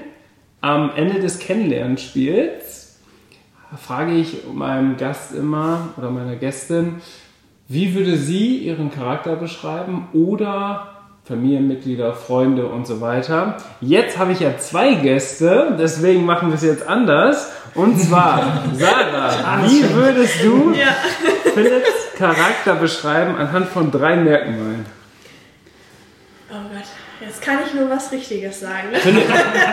am 0.61 0.91
Ende 0.95 1.19
des 1.19 1.39
Kennenlernspiels 1.39 2.99
frage 3.77 4.13
ich 4.13 4.43
meinem 4.53 4.97
Gast 4.97 5.33
immer 5.33 5.89
oder 5.97 6.09
meiner 6.11 6.35
Gästin, 6.35 7.01
wie 7.67 7.95
würde 7.95 8.17
sie 8.17 8.57
ihren 8.57 8.91
Charakter 8.91 9.35
beschreiben 9.35 10.09
oder 10.13 10.87
Familienmitglieder, 11.23 12.13
Freunde 12.13 12.67
und 12.67 12.85
so 12.85 12.99
weiter. 12.99 13.57
Jetzt 13.79 14.17
habe 14.17 14.33
ich 14.33 14.39
ja 14.39 14.57
zwei 14.57 14.95
Gäste, 14.95 15.77
deswegen 15.79 16.25
machen 16.25 16.49
wir 16.49 16.55
es 16.55 16.63
jetzt 16.63 16.85
anders. 16.85 17.51
Und 17.73 17.99
zwar, 17.99 18.63
Sarah, 18.73 19.63
wie 19.65 19.93
würdest 19.93 20.43
du 20.43 20.73
Ja. 20.73 20.87
Philipps 21.53 21.89
Charakter 22.17 22.75
beschreiben 22.75 23.35
anhand 23.37 23.67
von 23.67 23.91
drei 23.91 24.17
Merkmalen. 24.17 24.85
Jetzt 27.31 27.43
kann 27.43 27.59
ich 27.65 27.73
nur 27.73 27.89
was 27.89 28.11
Richtiges 28.11 28.59
sagen. 28.59 28.89
Philipp, 28.91 29.23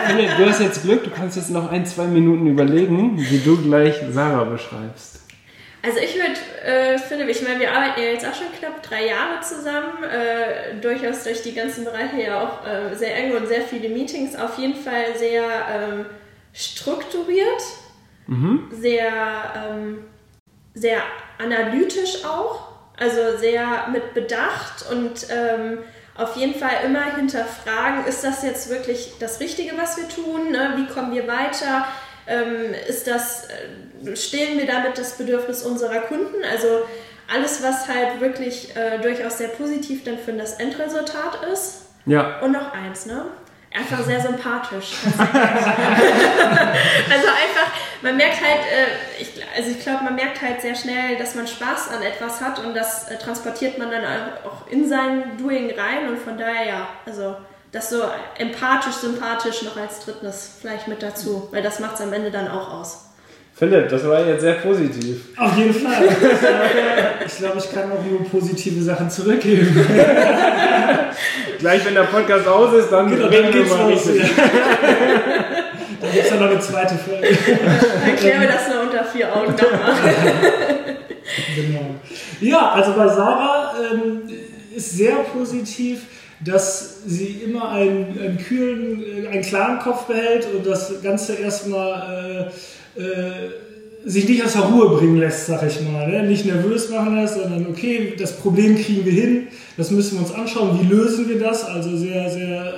Philipp, 0.07 0.37
du 0.37 0.45
hast 0.45 0.61
jetzt 0.61 0.81
Glück, 0.81 1.03
du 1.03 1.09
kannst 1.09 1.35
jetzt 1.35 1.49
noch 1.49 1.69
ein, 1.69 1.85
zwei 1.85 2.05
Minuten 2.05 2.47
überlegen, 2.47 3.17
wie 3.17 3.39
du 3.39 3.61
gleich 3.61 3.95
Sarah 4.11 4.45
beschreibst. 4.45 5.19
Also 5.81 5.99
ich 5.99 6.15
würde, 6.15 6.39
äh, 6.63 6.97
Philipp, 6.97 7.27
ich 7.27 7.41
meine, 7.41 7.59
wir 7.59 7.69
arbeiten 7.73 7.99
ja 7.99 8.11
jetzt 8.11 8.25
auch 8.25 8.33
schon 8.33 8.47
knapp 8.57 8.81
drei 8.81 9.07
Jahre 9.07 9.41
zusammen, 9.41 10.05
äh, 10.05 10.79
durchaus 10.79 11.25
durch 11.25 11.41
die 11.41 11.53
ganzen 11.53 11.83
Bereiche 11.83 12.21
ja 12.21 12.41
auch 12.41 12.65
äh, 12.65 12.95
sehr 12.95 13.13
eng 13.17 13.35
und 13.35 13.45
sehr 13.45 13.61
viele 13.61 13.89
Meetings, 13.89 14.37
auf 14.37 14.57
jeden 14.57 14.75
Fall 14.75 15.17
sehr 15.17 15.43
ähm, 15.43 16.05
strukturiert, 16.53 17.61
sehr, 18.71 19.11
ähm, 19.69 20.05
sehr 20.75 21.01
analytisch 21.39 22.23
auch, 22.23 22.69
also 22.97 23.37
sehr 23.37 23.89
mit 23.91 24.13
Bedacht 24.13 24.85
und 24.89 25.27
ähm, 25.29 25.79
auf 26.19 26.35
jeden 26.35 26.53
Fall 26.59 26.83
immer 26.85 27.15
hinterfragen, 27.15 28.05
ist 28.05 28.23
das 28.23 28.43
jetzt 28.43 28.69
wirklich 28.69 29.13
das 29.19 29.39
Richtige, 29.39 29.77
was 29.77 29.97
wir 29.97 30.07
tun? 30.07 30.51
Ne? 30.51 30.73
Wie 30.75 30.85
kommen 30.87 31.13
wir 31.13 31.27
weiter? 31.27 31.87
Ähm, 32.27 32.73
ist 32.87 33.07
das, 33.07 33.47
äh, 34.05 34.15
stillen 34.15 34.57
wir 34.59 34.67
damit 34.67 34.97
das 34.97 35.17
Bedürfnis 35.17 35.63
unserer 35.63 36.01
Kunden? 36.01 36.43
Also 36.51 36.83
alles, 37.33 37.63
was 37.63 37.87
halt 37.87 38.19
wirklich 38.19 38.75
äh, 38.75 38.99
durchaus 38.99 39.37
sehr 39.37 39.49
positiv 39.49 40.03
dann 40.03 40.17
für 40.17 40.33
das 40.33 40.53
Endresultat 40.53 41.39
ist. 41.51 41.85
Ja, 42.05 42.39
Und 42.41 42.51
noch 42.51 42.73
eins, 42.73 43.05
ne? 43.05 43.25
Einfach 43.71 44.03
sehr 44.03 44.19
sympathisch. 44.19 44.93
also 45.05 45.27
einfach, 47.27 47.71
man 48.01 48.17
merkt 48.17 48.41
halt, 48.41 48.61
äh, 48.61 49.21
ich, 49.21 49.29
also 49.55 49.69
ich 49.69 49.79
glaube, 49.79 50.03
man 50.05 50.15
merkt 50.15 50.41
halt 50.41 50.59
sehr 50.61 50.73
schnell, 50.73 51.17
dass 51.17 51.35
man 51.35 51.47
Spaß 51.47 51.89
an 51.91 52.01
etwas 52.01 52.41
hat 52.41 52.59
und 52.59 52.73
das 52.73 53.09
äh, 53.09 53.17
transportiert 53.17 53.77
man 53.77 53.91
dann 53.91 54.03
auch 54.43 54.65
in 54.71 54.89
sein 54.89 55.37
Doing 55.37 55.71
rein 55.77 56.09
und 56.09 56.17
von 56.17 56.37
daher 56.37 56.65
ja, 56.65 56.87
also 57.05 57.35
das 57.71 57.91
so 57.91 58.01
empathisch, 58.37 58.95
sympathisch 58.95 59.61
noch 59.61 59.77
als 59.77 60.03
drittes 60.03 60.57
vielleicht 60.59 60.87
mit 60.87 61.03
dazu, 61.03 61.47
weil 61.51 61.61
das 61.61 61.79
macht 61.79 61.95
es 61.95 62.01
am 62.01 62.11
Ende 62.11 62.31
dann 62.31 62.49
auch 62.49 62.73
aus. 62.73 63.08
Philipp, 63.59 63.89
das 63.89 64.07
war 64.07 64.25
jetzt 64.25 64.39
sehr 64.39 64.53
positiv. 64.53 65.17
Auf 65.35 65.57
jeden 65.57 65.73
Fall. 65.73 66.07
ich 67.27 67.37
glaube, 67.39 67.57
ich 67.57 67.69
kann 67.73 67.91
auch 67.91 68.05
nur 68.05 68.23
positive 68.23 68.81
Sachen 68.81 69.09
zurückgeben. 69.09 69.85
Gleich, 71.59 71.85
wenn 71.85 71.93
der 71.93 72.03
Podcast 72.03 72.47
aus 72.47 72.73
ist, 72.73 72.89
dann 72.89 73.09
genau, 73.09 73.27
reden 73.27 73.43
dann 73.43 73.53
wir 73.53 73.61
geht's 73.61 73.75
mal 73.75 73.91
los. 73.91 74.07
richtig. 74.07 74.31
Dann 76.01 76.13
gibt 76.13 76.23
es 76.23 76.31
ja 76.31 76.37
noch 76.37 76.49
eine 76.49 76.59
zweite 76.61 76.95
Folge. 76.95 77.27
Dann 77.27 78.15
klären 78.15 78.41
wir 78.41 78.47
das 78.47 78.69
nur 78.69 78.83
unter 78.83 79.03
vier 79.03 79.35
Augen 79.35 79.51
nochmal. 79.51 79.93
Genau. 81.55 81.95
Ja, 82.41 82.71
also 82.71 82.93
bei 82.93 83.07
Sarah 83.07 83.73
ähm, 83.91 84.21
ist 84.73 84.93
sehr 84.93 85.15
positiv, 85.17 86.03
dass 86.43 87.03
sie 87.05 87.41
immer 87.45 87.69
einen, 87.69 88.17
einen 88.19 88.37
kühlen, 88.37 89.03
äh, 89.25 89.27
einen 89.27 89.43
klaren 89.43 89.77
Kopf 89.79 90.05
behält 90.05 90.47
und 90.51 90.65
das 90.65 91.03
Ganze 91.03 91.35
erstmal 91.35 92.49
äh, 92.99 94.09
sich 94.09 94.27
nicht 94.27 94.43
aus 94.43 94.53
der 94.53 94.63
Ruhe 94.63 94.97
bringen 94.97 95.17
lässt, 95.17 95.47
sag 95.47 95.63
ich 95.65 95.81
mal. 95.81 96.07
Ne? 96.07 96.23
Nicht 96.23 96.45
nervös 96.45 96.89
machen 96.89 97.15
lässt, 97.15 97.35
sondern 97.35 97.67
okay, 97.67 98.13
das 98.17 98.33
Problem 98.37 98.77
kriegen 98.77 99.05
wir 99.05 99.11
hin, 99.11 99.47
das 99.77 99.91
müssen 99.91 100.17
wir 100.17 100.25
uns 100.25 100.33
anschauen, 100.33 100.79
wie 100.81 100.87
lösen 100.93 101.27
wir 101.29 101.39
das? 101.39 101.65
Also 101.65 101.95
sehr, 101.95 102.29
sehr, 102.29 102.73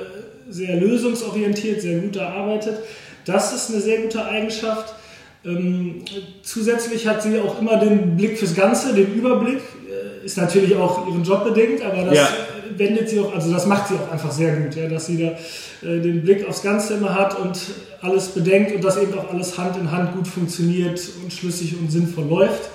sehr 0.49 0.75
lösungsorientiert, 0.77 1.81
sehr 1.81 1.99
gut 1.99 2.15
erarbeitet. 2.15 2.79
Das 3.25 3.53
ist 3.53 3.71
eine 3.71 3.81
sehr 3.81 4.01
gute 4.01 4.25
Eigenschaft. 4.25 4.95
Ähm, 5.43 6.03
zusätzlich 6.43 7.07
hat 7.07 7.23
sie 7.23 7.39
auch 7.39 7.59
immer 7.59 7.77
den 7.77 8.15
Blick 8.15 8.37
fürs 8.37 8.55
Ganze, 8.55 8.93
den 8.93 9.13
Überblick. 9.13 9.59
Äh, 9.89 10.25
ist 10.25 10.37
natürlich 10.37 10.75
auch 10.75 11.07
ihren 11.07 11.23
Job 11.23 11.43
bedingt, 11.43 11.81
aber 11.83 12.03
das 12.03 12.15
Ja. 12.15 12.29
Wendet 12.77 13.09
sie 13.09 13.19
auch, 13.19 13.33
also 13.33 13.51
das 13.51 13.65
macht 13.65 13.87
sie 13.87 13.95
auch 13.95 14.11
einfach 14.11 14.31
sehr 14.31 14.55
gut, 14.55 14.75
ja, 14.75 14.87
dass 14.87 15.05
sie 15.05 15.17
da 15.17 15.87
äh, 15.87 15.99
den 15.99 16.21
Blick 16.23 16.47
aufs 16.47 16.63
Ganze 16.63 16.95
immer 16.95 17.15
hat 17.15 17.37
und 17.39 17.59
alles 18.01 18.29
bedenkt 18.29 18.73
und 18.73 18.83
dass 18.83 18.97
eben 18.97 19.17
auch 19.17 19.31
alles 19.31 19.57
Hand 19.57 19.77
in 19.77 19.91
Hand 19.91 20.13
gut 20.13 20.27
funktioniert 20.27 21.01
und 21.23 21.31
schlüssig 21.31 21.77
und 21.79 21.91
sinnvoll 21.91 22.25
läuft. 22.25 22.69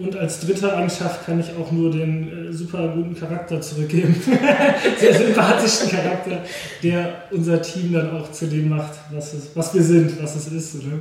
Und 0.00 0.16
als 0.16 0.40
dritte 0.40 0.74
Eigenschaft 0.74 1.26
kann 1.26 1.40
ich 1.40 1.50
auch 1.60 1.70
nur 1.70 1.90
den 1.90 2.48
äh, 2.48 2.52
super 2.52 2.88
guten 2.88 3.14
Charakter 3.14 3.60
zurückgeben. 3.60 4.14
Sehr 4.98 5.14
sympathischen 5.14 5.90
Charakter, 5.90 6.42
der 6.82 7.24
unser 7.30 7.60
Team 7.60 7.92
dann 7.92 8.10
auch 8.16 8.32
zu 8.32 8.46
dem 8.46 8.70
macht, 8.70 8.94
was, 9.12 9.34
es, 9.34 9.50
was 9.54 9.74
wir 9.74 9.82
sind, 9.82 10.22
was 10.22 10.36
es 10.36 10.50
ist. 10.50 10.76
Oder? 10.76 10.96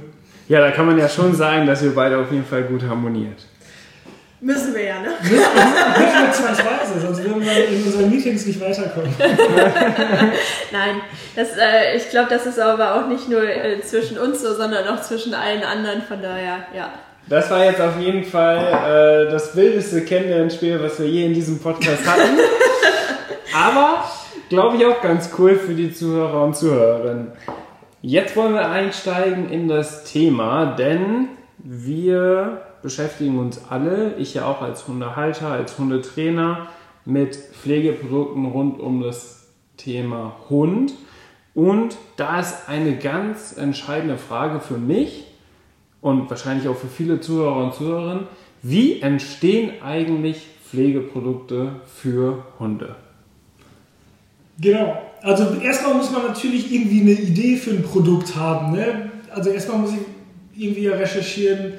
Ja, 0.49 0.59
da 0.59 0.71
kann 0.71 0.85
man 0.85 0.97
ja 0.97 1.07
schon 1.07 1.33
sagen, 1.33 1.65
dass 1.65 1.81
ihr 1.81 1.95
beide 1.95 2.17
auf 2.17 2.29
jeden 2.31 2.43
Fall 2.43 2.63
gut 2.63 2.83
harmoniert. 2.83 3.45
Müssen 4.41 4.73
wir 4.73 4.83
ja, 4.83 5.01
ne? 5.01 5.09
Nicht 5.21 5.33
nur 5.33 6.31
zwangsweise, 6.31 7.01
sonst 7.01 7.23
würden 7.23 7.41
wir 7.41 7.67
in 7.67 7.83
unseren 7.83 8.09
Meetings 8.09 8.45
nicht 8.45 8.61
weiterkommen. 8.61 9.13
Nein, 10.71 11.01
das, 11.35 11.49
äh, 11.57 11.97
ich 11.97 12.09
glaube, 12.09 12.29
das 12.29 12.45
ist 12.45 12.57
aber 12.57 12.95
auch 12.95 13.07
nicht 13.07 13.27
nur 13.27 13.43
äh, 13.43 13.81
zwischen 13.81 14.17
uns 14.17 14.41
so, 14.41 14.53
sondern 14.53 14.87
auch 14.87 15.01
zwischen 15.01 15.33
allen 15.33 15.63
anderen. 15.63 16.01
Von 16.03 16.21
daher, 16.21 16.59
ja. 16.73 16.93
Das 17.27 17.51
war 17.51 17.65
jetzt 17.65 17.81
auf 17.81 17.99
jeden 17.99 18.23
Fall 18.23 19.27
äh, 19.27 19.31
das 19.31 19.57
wildeste 19.57 20.05
Kennenlernspiel, 20.05 20.81
was 20.81 20.99
wir 20.99 21.07
je 21.07 21.25
in 21.25 21.33
diesem 21.33 21.59
Podcast 21.59 22.07
hatten. 22.07 22.39
Aber 23.53 24.05
glaube 24.47 24.77
ich 24.77 24.85
auch 24.85 25.01
ganz 25.01 25.31
cool 25.37 25.55
für 25.55 25.73
die 25.73 25.93
Zuhörer 25.93 26.43
und 26.43 26.55
Zuhörerinnen. 26.55 27.33
Jetzt 28.01 28.37
wollen 28.37 28.53
wir 28.53 28.69
einsteigen 28.69 29.49
in 29.49 29.67
das 29.67 30.05
Thema, 30.05 30.77
denn 30.77 31.27
wir 31.57 32.61
beschäftigen 32.81 33.39
uns 33.39 33.61
alle, 33.69 34.15
ich 34.17 34.33
ja 34.33 34.45
auch 34.45 34.61
als 34.61 34.87
Hundehalter, 34.87 35.49
als 35.49 35.77
Hundetrainer, 35.77 36.67
mit 37.05 37.35
Pflegeprodukten 37.35 38.45
rund 38.45 38.79
um 38.79 39.01
das 39.01 39.47
Thema 39.77 40.35
Hund. 40.49 40.93
Und 41.53 41.97
da 42.17 42.39
ist 42.39 42.69
eine 42.69 42.97
ganz 42.97 43.57
entscheidende 43.57 44.17
Frage 44.17 44.59
für 44.59 44.77
mich 44.77 45.25
und 46.01 46.29
wahrscheinlich 46.29 46.67
auch 46.67 46.77
für 46.77 46.87
viele 46.87 47.19
Zuhörer 47.19 47.63
und 47.65 47.73
Zuhörerinnen, 47.73 48.27
wie 48.61 49.01
entstehen 49.01 49.81
eigentlich 49.81 50.47
Pflegeprodukte 50.69 51.71
für 51.85 52.45
Hunde? 52.59 52.95
Genau. 54.59 55.01
Also 55.21 55.55
erstmal 55.61 55.95
muss 55.95 56.11
man 56.11 56.23
natürlich 56.23 56.71
irgendwie 56.71 57.01
eine 57.01 57.11
Idee 57.11 57.55
für 57.55 57.71
ein 57.71 57.83
Produkt 57.83 58.35
haben. 58.35 58.73
Ne? 58.73 59.11
Also 59.31 59.49
erstmal 59.49 59.79
muss 59.79 59.91
ich 59.93 60.61
irgendwie 60.61 60.87
recherchieren, 60.87 61.73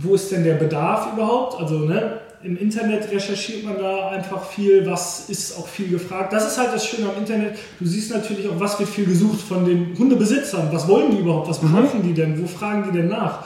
wo 0.00 0.14
ist 0.14 0.30
denn 0.30 0.44
der 0.44 0.54
Bedarf 0.54 1.12
überhaupt? 1.12 1.60
Also 1.60 1.80
ne, 1.80 2.20
im 2.42 2.56
Internet 2.56 3.10
recherchiert 3.10 3.64
man 3.64 3.78
da 3.78 4.10
einfach 4.10 4.44
viel, 4.44 4.86
was 4.86 5.28
ist 5.28 5.58
auch 5.58 5.66
viel 5.66 5.88
gefragt. 5.88 6.32
Das 6.32 6.46
ist 6.46 6.58
halt 6.58 6.72
das 6.72 6.86
Schöne 6.86 7.08
am 7.08 7.18
Internet. 7.18 7.58
Du 7.80 7.86
siehst 7.86 8.12
natürlich 8.12 8.48
auch, 8.48 8.60
was 8.60 8.78
wird 8.78 8.88
viel 8.88 9.06
gesucht 9.06 9.40
von 9.40 9.64
den 9.64 9.96
Hundebesitzern. 9.98 10.68
Was 10.70 10.86
wollen 10.86 11.10
die 11.10 11.18
überhaupt? 11.18 11.48
Was 11.48 11.58
brauchen 11.58 12.02
die 12.02 12.14
denn? 12.14 12.40
Wo 12.40 12.46
fragen 12.46 12.84
die 12.90 12.96
denn 12.96 13.08
nach? 13.08 13.44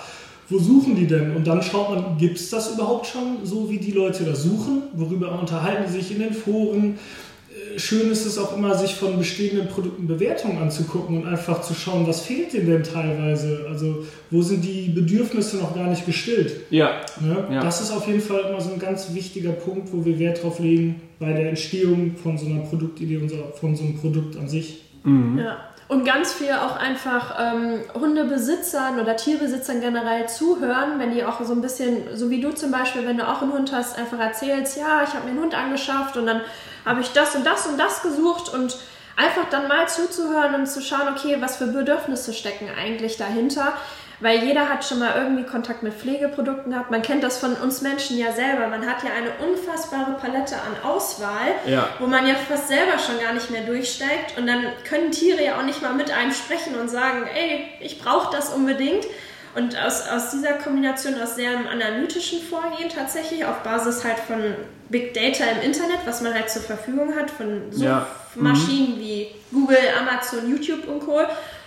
Wo 0.51 0.59
suchen 0.59 0.95
die 0.95 1.07
denn? 1.07 1.35
Und 1.35 1.47
dann 1.47 1.63
schaut 1.63 1.91
man, 1.91 2.19
gibt 2.19 2.37
es 2.37 2.51
das 2.51 2.75
überhaupt 2.75 3.07
schon, 3.07 3.39
so 3.45 3.71
wie 3.71 3.79
die 3.79 3.93
Leute 3.93 4.25
das 4.25 4.43
suchen? 4.43 4.83
Worüber 4.93 5.39
unterhalten 5.41 5.91
sie 5.91 6.01
sich 6.01 6.13
in 6.13 6.19
den 6.19 6.35
Foren? 6.35 6.99
Schön 7.79 8.11
ist 8.11 8.27
es 8.27 8.39
auch 8.39 8.57
immer, 8.57 8.75
sich 8.75 8.95
von 8.95 9.19
bestehenden 9.19 9.69
Produkten 9.69 10.07
Bewertungen 10.07 10.59
anzugucken 10.59 11.23
und 11.23 11.29
einfach 11.29 11.63
zu 11.63 11.75
schauen, 11.75 12.07
was 12.07 12.21
fehlt 12.21 12.53
denen 12.53 12.67
denn 12.67 12.83
teilweise? 12.83 13.67
Also, 13.69 14.05
wo 14.31 14.43
sind 14.43 14.65
die 14.65 14.89
Bedürfnisse 14.89 15.57
noch 15.59 15.75
gar 15.75 15.89
nicht 15.89 16.07
gestillt? 16.07 16.53
Ja, 16.71 17.03
Ne? 17.21 17.47
Ja. 17.51 17.63
Das 17.63 17.81
ist 17.81 17.91
auf 17.91 18.07
jeden 18.07 18.21
Fall 18.21 18.41
immer 18.49 18.61
so 18.61 18.73
ein 18.73 18.79
ganz 18.79 19.15
wichtiger 19.15 19.53
Punkt, 19.53 19.93
wo 19.93 20.05
wir 20.05 20.19
Wert 20.19 20.43
drauf 20.43 20.59
legen 20.59 21.01
bei 21.19 21.33
der 21.33 21.49
Entstehung 21.51 22.17
von 22.21 22.37
so 22.39 22.47
einer 22.47 22.61
Produktidee, 22.61 23.21
von 23.61 23.77
so 23.77 23.85
einem 23.85 23.99
Produkt 23.99 24.37
an 24.37 24.49
sich. 24.49 24.83
Ja. 25.05 25.59
Und 25.89 26.07
ganz 26.07 26.33
viel 26.33 26.53
auch 26.53 26.77
einfach 26.77 27.37
ähm, 27.39 27.81
Hundebesitzern 27.95 28.99
oder 28.99 29.15
Tierbesitzern 29.15 29.81
generell 29.81 30.27
zuhören, 30.27 30.99
wenn 30.99 31.13
die 31.13 31.23
auch 31.23 31.45
so 31.45 31.53
ein 31.53 31.61
bisschen, 31.61 31.99
so 32.15 32.31
wie 32.31 32.41
du 32.41 32.51
zum 32.53 32.71
Beispiel, 32.71 33.07
wenn 33.07 33.19
du 33.19 33.29
auch 33.29 33.43
einen 33.43 33.53
Hund 33.53 33.73
hast, 33.73 33.99
einfach 33.99 34.19
erzählst, 34.19 34.79
ja, 34.79 35.03
ich 35.07 35.13
habe 35.13 35.25
mir 35.27 35.33
einen 35.33 35.43
Hund 35.43 35.55
angeschafft 35.55 36.17
und 36.17 36.27
dann 36.27 36.41
habe 36.85 37.01
ich 37.01 37.13
das 37.13 37.35
und 37.35 37.45
das 37.45 37.67
und 37.67 37.79
das 37.79 38.03
gesucht 38.03 38.53
und 38.53 38.77
einfach 39.17 39.49
dann 39.51 39.69
mal 39.69 39.89
zuzuhören 39.89 40.55
und 40.55 40.67
zu 40.67 40.81
schauen, 40.81 41.09
okay, 41.15 41.37
was 41.41 41.57
für 41.57 41.67
Bedürfnisse 41.67 42.33
stecken 42.33 42.69
eigentlich 42.79 43.17
dahinter. 43.17 43.75
Weil 44.21 44.45
jeder 44.45 44.69
hat 44.69 44.85
schon 44.85 45.01
mal 45.01 45.15
irgendwie 45.17 45.43
Kontakt 45.43 45.83
mit 45.83 45.95
Pflegeprodukten 45.95 46.71
gehabt. 46.71 46.93
Man 46.93 47.03
kennt 47.03 47.25
das 47.25 47.39
von 47.39 47.55
uns 47.55 47.83
Menschen 47.83 48.17
ja 48.17 48.31
selber. 48.31 48.69
Man 48.69 48.89
hat 48.89 49.03
ja 49.03 49.11
eine 49.11 49.33
unfassbare 49.51 50.13
Palette 50.13 50.55
an 50.55 50.89
Auswahl 50.89 51.57
Ja. 51.67 51.89
wo 51.99 52.07
man 52.07 52.25
ja 52.29 52.37
fast 52.37 52.69
selber 52.69 53.01
schon 53.01 53.21
gar 53.21 53.33
nicht 53.33 53.51
mehr 53.51 53.63
durchsteigt. 53.63 54.39
Und 54.39 54.47
dann 54.47 54.65
können 54.89 55.11
Tiere 55.11 55.43
ja 55.43 55.59
auch 55.59 55.65
nicht 55.65 55.83
mal 55.83 55.93
mit 55.95 56.13
einem 56.13 56.33
sprechen 56.33 56.77
und 56.79 56.89
sagen, 56.89 57.29
ey, 57.35 57.69
ich 57.81 58.01
brauche 58.01 58.31
das 58.31 58.51
unbedingt. 58.51 59.05
Und 59.55 59.77
aus, 59.79 60.09
aus 60.09 60.31
dieser 60.31 60.55
Kombination 60.55 61.21
aus 61.21 61.37
sehr 61.37 61.51
einem 61.51 61.67
analytischen 61.67 62.41
Vorgehen 62.41 62.89
tatsächlich 62.89 63.45
auf 63.45 63.63
Basis 63.63 64.03
halt 64.03 64.19
von 64.19 64.55
Big 64.89 65.13
Data 65.13 65.45
im 65.45 65.61
Internet, 65.61 65.99
was 66.07 66.23
man 66.23 66.33
halt 66.33 66.49
zur 66.49 66.63
Verfügung 66.63 67.15
hat, 67.15 67.31
von 67.31 67.63
Ja. 67.73 68.07
Suchmaschinen 68.35 68.99
wie 68.99 69.29
Google, 69.51 69.77
Amazon, 70.01 70.49
YouTube 70.51 70.89
und 70.89 71.01
Co. 71.01 71.21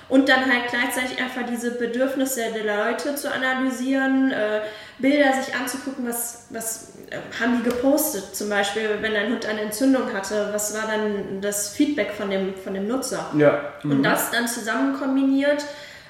Und 0.08 0.30
dann 0.30 0.42
halt 0.42 0.70
gleichzeitig 0.70 1.20
einfach 1.20 1.42
diese 1.50 1.72
Bedürfnisse 1.72 2.42
der 2.54 2.64
Leute 2.64 3.16
zu 3.16 3.32
analysieren, 3.32 4.32
äh, 4.32 4.62
Bilder 5.00 5.34
sich 5.34 5.56
anzugucken, 5.56 6.08
was, 6.08 6.46
was 6.52 6.94
äh, 7.10 7.18
haben 7.40 7.58
die 7.58 7.70
gepostet, 7.70 8.36
zum 8.36 8.50
Beispiel, 8.50 9.00
wenn 9.02 9.16
ein 9.16 9.32
Hund 9.32 9.48
eine 9.48 9.62
Entzündung 9.62 10.14
hatte, 10.14 10.50
was 10.54 10.76
war 10.76 10.88
dann 10.88 11.42
das 11.42 11.70
Feedback 11.70 12.12
von 12.12 12.30
dem, 12.30 12.54
von 12.56 12.76
dem 12.76 12.88
Nutzer? 12.88 13.32
Ja. 13.36 13.74
Und 13.84 14.04
das 14.04 14.30
dann 14.30 14.48
zusammen 14.48 14.94
kombiniert, 14.94 15.66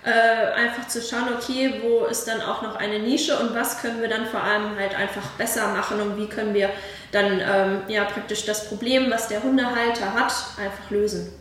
äh, 0.05 0.53
einfach 0.53 0.87
zu 0.87 1.01
schauen, 1.01 1.29
okay, 1.35 1.81
wo 1.81 2.05
ist 2.05 2.27
dann 2.27 2.39
auch 2.41 2.61
noch 2.61 2.75
eine 2.75 2.99
Nische 2.99 3.37
und 3.39 3.55
was 3.55 3.81
können 3.81 4.01
wir 4.01 4.07
dann 4.07 4.25
vor 4.27 4.43
allem 4.43 4.77
halt 4.77 4.95
einfach 4.95 5.25
besser 5.37 5.73
machen 5.73 5.99
und 5.99 6.17
wie 6.17 6.27
können 6.27 6.53
wir 6.53 6.69
dann 7.11 7.39
ähm, 7.39 7.77
ja 7.87 8.03
praktisch 8.03 8.45
das 8.45 8.69
Problem, 8.69 9.09
was 9.09 9.29
der 9.29 9.41
Hundehalter 9.41 10.13
hat, 10.13 10.31
einfach 10.63 10.91
lösen. 10.91 11.31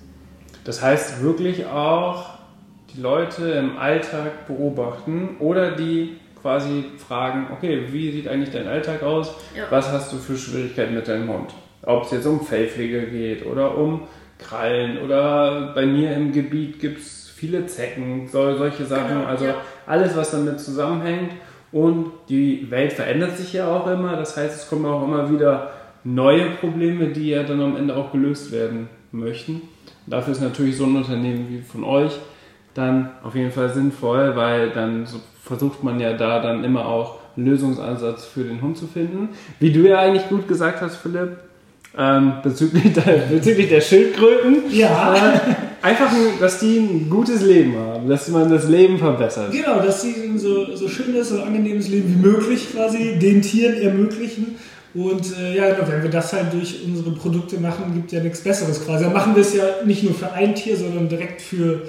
Das 0.65 0.81
heißt 0.81 1.23
wirklich 1.23 1.67
auch 1.67 2.39
die 2.95 3.03
Leute 3.03 3.51
im 3.51 3.77
Alltag 3.77 4.47
beobachten 4.47 5.37
oder 5.41 5.73
die 5.73 6.17
quasi 6.41 6.85
fragen, 6.97 7.49
okay, 7.53 7.87
wie 7.91 8.13
sieht 8.13 8.29
eigentlich 8.29 8.51
dein 8.51 8.67
Alltag 8.67 9.03
aus? 9.03 9.35
Ja. 9.55 9.65
Was 9.71 9.91
hast 9.91 10.13
du 10.13 10.17
für 10.17 10.37
Schwierigkeiten 10.37 10.95
mit 10.95 11.07
deinem 11.07 11.29
Hund? 11.29 11.53
Ob 11.83 12.05
es 12.05 12.13
jetzt 12.13 12.27
um 12.27 12.45
Fellpflege 12.45 13.03
geht 13.09 13.45
oder 13.45 13.77
um 13.77 14.09
Krallen 14.39 15.03
oder 15.03 15.73
bei 15.75 15.85
mir 15.85 16.15
im 16.15 16.33
Gebiet 16.33 16.81
gibt 16.81 17.01
es 17.01 17.24
viele 17.45 17.67
Zecken, 17.67 18.27
so, 18.31 18.57
solche 18.57 18.85
Sachen. 18.85 19.19
Genau, 19.19 19.27
also 19.27 19.47
ja. 19.47 19.57
alles, 19.87 20.17
was 20.17 20.31
damit 20.31 20.61
zusammenhängt. 20.61 21.33
Und 21.73 22.13
die 22.29 22.71
Welt 22.71 22.93
verändert 22.93 23.37
sich 23.37 23.53
ja 23.53 23.69
auch 23.69 23.87
immer. 23.87 24.17
Das 24.17 24.37
heißt, 24.37 24.63
es 24.63 24.69
kommen 24.69 24.87
auch 24.87 25.03
immer 25.05 25.31
wieder 25.31 25.73
neue 26.05 26.51
Probleme, 26.61 27.09
die 27.09 27.31
ja 27.31 27.43
dann 27.43 27.61
am 27.61 27.77
Ende 27.77 27.97
auch 27.97 28.13
gelöst 28.13 28.53
werden 28.53 28.89
möchten. 29.13 29.63
Dafür 30.07 30.33
ist 30.33 30.41
natürlich 30.41 30.77
so 30.77 30.85
ein 30.85 30.97
Unternehmen 30.97 31.47
wie 31.49 31.61
von 31.63 31.85
euch 31.85 32.13
dann 32.75 33.11
auf 33.23 33.35
jeden 33.35 33.53
Fall 33.53 33.71
sinnvoll, 33.71 34.35
weil 34.37 34.71
dann 34.71 35.07
so 35.07 35.21
versucht 35.43 35.85
man 35.85 36.01
ja 36.01 36.15
da 36.15 36.41
dann 36.41 36.65
immer 36.65 36.87
auch 36.87 37.19
einen 37.37 37.47
Lösungsansatz 37.47 38.25
für 38.25 38.45
den 38.45 38.63
Hund 38.63 38.77
zu 38.77 38.87
finden. 38.87 39.31
Wie 39.61 39.73
du 39.73 39.81
ja 39.81 40.01
eigentlich 40.01 40.29
gut 40.29 40.49
gesagt 40.49 40.81
hast, 40.81 40.97
Philipp, 40.97 41.39
ähm, 41.97 42.35
bezüglich, 42.43 42.93
der, 42.93 43.03
bezüglich 43.31 43.69
der 43.69 43.81
Schildkröten. 43.81 44.63
Ja. 44.71 45.15
Einfach, 45.85 46.11
dass 46.41 46.61
die 46.61 46.79
ein 46.79 47.11
gutes 47.11 47.43
Leben 47.43 47.77
haben, 47.77 48.09
dass 48.09 48.29
man 48.29 48.49
das 48.49 48.67
Leben 48.71 48.97
verbessert. 48.97 49.53
Genau, 49.53 49.81
dass 49.81 50.01
sie 50.01 50.15
ein 50.25 50.39
so, 50.39 50.75
so 50.75 50.89
schönes, 50.89 51.29
so 51.29 51.43
angenehmes 51.43 51.89
Leben 51.89 52.09
wie 52.09 52.27
möglich 52.27 52.73
quasi 52.73 53.19
den 53.19 53.43
Tieren 53.43 53.83
ermöglichen. 53.83 54.55
Und 54.95 55.37
äh, 55.39 55.55
ja, 55.57 55.75
genau, 55.75 55.87
wenn 55.87 56.03
wir 56.03 56.11
das 56.11 56.33
halt 56.33 56.55
durch 56.55 56.81
unsere 56.87 57.11
Produkte 57.11 57.59
machen, 57.61 57.93
gibt 57.93 58.13
ja 58.13 58.21
nichts 58.23 58.41
Besseres 58.41 58.83
quasi. 58.83 59.05
Dann 59.05 59.13
machen 59.13 59.35
wir 59.35 59.43
es 59.43 59.53
ja 59.55 59.65
nicht 59.85 60.05
nur 60.05 60.15
für 60.15 60.33
ein 60.33 60.55
Tier, 60.55 60.75
sondern 60.75 61.07
direkt 61.11 61.43
für 61.43 61.83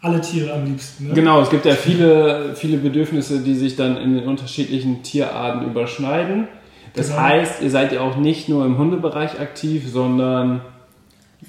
alle 0.00 0.20
Tiere 0.20 0.52
am 0.52 0.64
liebsten. 0.64 1.08
Ne? 1.08 1.14
Genau, 1.14 1.40
es 1.42 1.50
gibt 1.50 1.64
ja 1.64 1.72
viele, 1.74 2.54
viele 2.54 2.76
Bedürfnisse, 2.76 3.40
die 3.40 3.54
sich 3.56 3.74
dann 3.74 3.96
in 3.96 4.14
den 4.14 4.28
unterschiedlichen 4.28 5.02
Tierarten 5.02 5.66
überschneiden. 5.68 6.46
Das 6.94 7.08
Genau. 7.08 7.22
heißt, 7.22 7.62
ihr 7.62 7.70
seid 7.70 7.92
ja 7.92 8.02
auch 8.02 8.16
nicht 8.18 8.48
nur 8.48 8.64
im 8.66 8.78
Hundebereich 8.78 9.40
aktiv, 9.40 9.84
sondern 9.90 10.60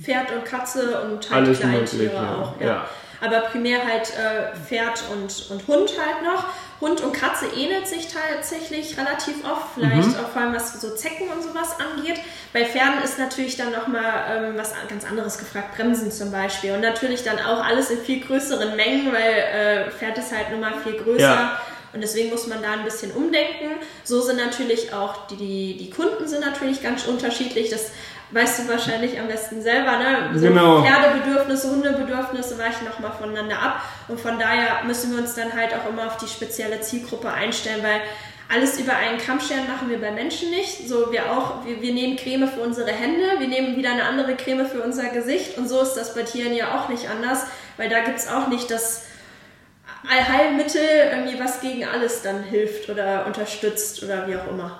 Pferd 0.02 0.32
und 0.32 0.46
Katze 0.46 1.02
und 1.02 1.30
halt 1.30 1.46
Alles 1.46 1.60
Kleintiere 1.60 2.04
Mögliche, 2.04 2.20
auch. 2.38 2.54
Ja. 2.60 2.68
ja. 2.68 2.88
Aber 3.22 3.40
primär 3.42 3.80
halt 3.88 4.10
äh, 4.18 4.54
Pferd 4.68 5.02
und, 5.14 5.50
und 5.50 5.68
Hund 5.68 5.92
halt 5.98 6.24
noch. 6.26 6.46
Hund 6.82 7.00
und 7.00 7.14
Katze 7.14 7.46
ähnelt 7.56 7.88
sich 7.88 8.08
tatsächlich 8.10 8.98
relativ 8.98 9.46
oft, 9.46 9.68
vielleicht 9.76 10.10
Mhm. 10.10 10.16
auch 10.16 10.30
vor 10.30 10.42
allem 10.42 10.54
was 10.54 10.82
so 10.82 10.90
Zecken 10.94 11.30
und 11.30 11.42
sowas 11.42 11.78
angeht. 11.80 12.20
Bei 12.52 12.66
Pferden 12.66 13.02
ist 13.02 13.18
natürlich 13.18 13.56
dann 13.56 13.72
nochmal 13.72 14.26
ähm, 14.30 14.54
was 14.58 14.74
ganz 14.90 15.06
anderes 15.06 15.38
gefragt, 15.38 15.78
Bremsen 15.78 16.12
zum 16.12 16.32
Beispiel. 16.32 16.74
Und 16.74 16.82
natürlich 16.82 17.24
dann 17.24 17.40
auch 17.40 17.64
alles 17.64 17.90
in 17.92 18.00
viel 18.00 18.20
größeren 18.26 18.76
Mengen, 18.76 19.14
weil 19.14 19.88
äh, 19.88 19.92
Pferd 19.92 20.18
ist 20.18 20.36
halt 20.36 20.52
nun 20.52 20.60
mal 20.60 20.74
viel 20.84 20.98
größer. 21.02 21.20
Ja. 21.22 21.62
Und 21.94 22.02
deswegen 22.02 22.32
muss 22.32 22.48
man 22.48 22.62
da 22.62 22.72
ein 22.74 22.84
bisschen 22.84 23.12
umdenken. 23.12 23.76
So 24.04 24.20
sind 24.20 24.38
natürlich 24.38 24.92
auch 24.94 25.28
die, 25.28 25.36
die, 25.38 25.78
die 25.78 25.90
Kunden 25.92 26.28
sind 26.28 26.42
natürlich 26.44 26.82
ganz 26.84 27.06
unterschiedlich. 27.06 27.70
Das 27.70 27.92
weißt 28.34 28.60
du 28.60 28.68
wahrscheinlich 28.70 29.20
am 29.20 29.28
besten 29.28 29.62
selber, 29.62 29.98
ne? 29.98 30.32
So 30.34 30.48
Genau. 30.48 30.84
Pferdebedürfnisse, 30.84 31.70
Hundebedürfnisse 31.70 32.58
weichen 32.58 32.86
nochmal 32.86 33.12
voneinander 33.12 33.60
ab. 33.60 33.82
Und 34.08 34.20
von 34.20 34.40
daher 34.40 34.84
müssen 34.86 35.12
wir 35.12 35.20
uns 35.20 35.36
dann 35.36 35.54
halt 35.54 35.74
auch 35.74 35.90
immer 35.90 36.08
auf 36.08 36.18
die 36.18 36.28
spezielle 36.28 36.82
Zielgruppe 36.82 37.32
einstellen, 37.32 37.84
weil 37.84 38.02
alles 38.54 38.80
über 38.80 38.96
einen 38.96 39.18
Kamm 39.18 39.40
scheren 39.40 39.68
machen 39.68 39.90
wir 39.90 40.00
bei 40.00 40.12
Menschen 40.12 40.50
nicht. 40.50 40.88
So 40.88 41.12
wir 41.12 41.32
auch, 41.32 41.66
wir, 41.66 41.82
wir 41.82 41.94
nehmen 41.94 42.18
Creme 42.18 42.48
für 42.48 42.60
unsere 42.62 42.92
Hände, 42.92 43.40
wir 43.40 43.48
nehmen 43.48 43.78
wieder 43.78 43.92
eine 43.92 44.04
andere 44.04 44.36
Creme 44.36 44.66
für 44.66 44.82
unser 44.82 45.10
Gesicht 45.10 45.58
und 45.58 45.68
so 45.68 45.82
ist 45.82 45.94
das 45.94 46.14
bei 46.14 46.24
Tieren 46.24 46.54
ja 46.54 46.78
auch 46.78 46.90
nicht 46.90 47.10
anders, 47.10 47.46
weil 47.78 47.90
da 47.90 48.02
gibt 48.02 48.20
es 48.20 48.28
auch 48.28 48.48
nicht 48.48 48.70
das 48.70 49.06
Allheilmittel, 50.10 50.82
irgendwie 51.14 51.40
was 51.40 51.62
gegen 51.62 51.86
alles 51.86 52.22
dann 52.22 52.44
hilft 52.44 52.90
oder 52.90 53.26
unterstützt 53.26 54.04
oder 54.04 54.28
wie 54.28 54.36
auch 54.36 54.48
immer. 54.50 54.80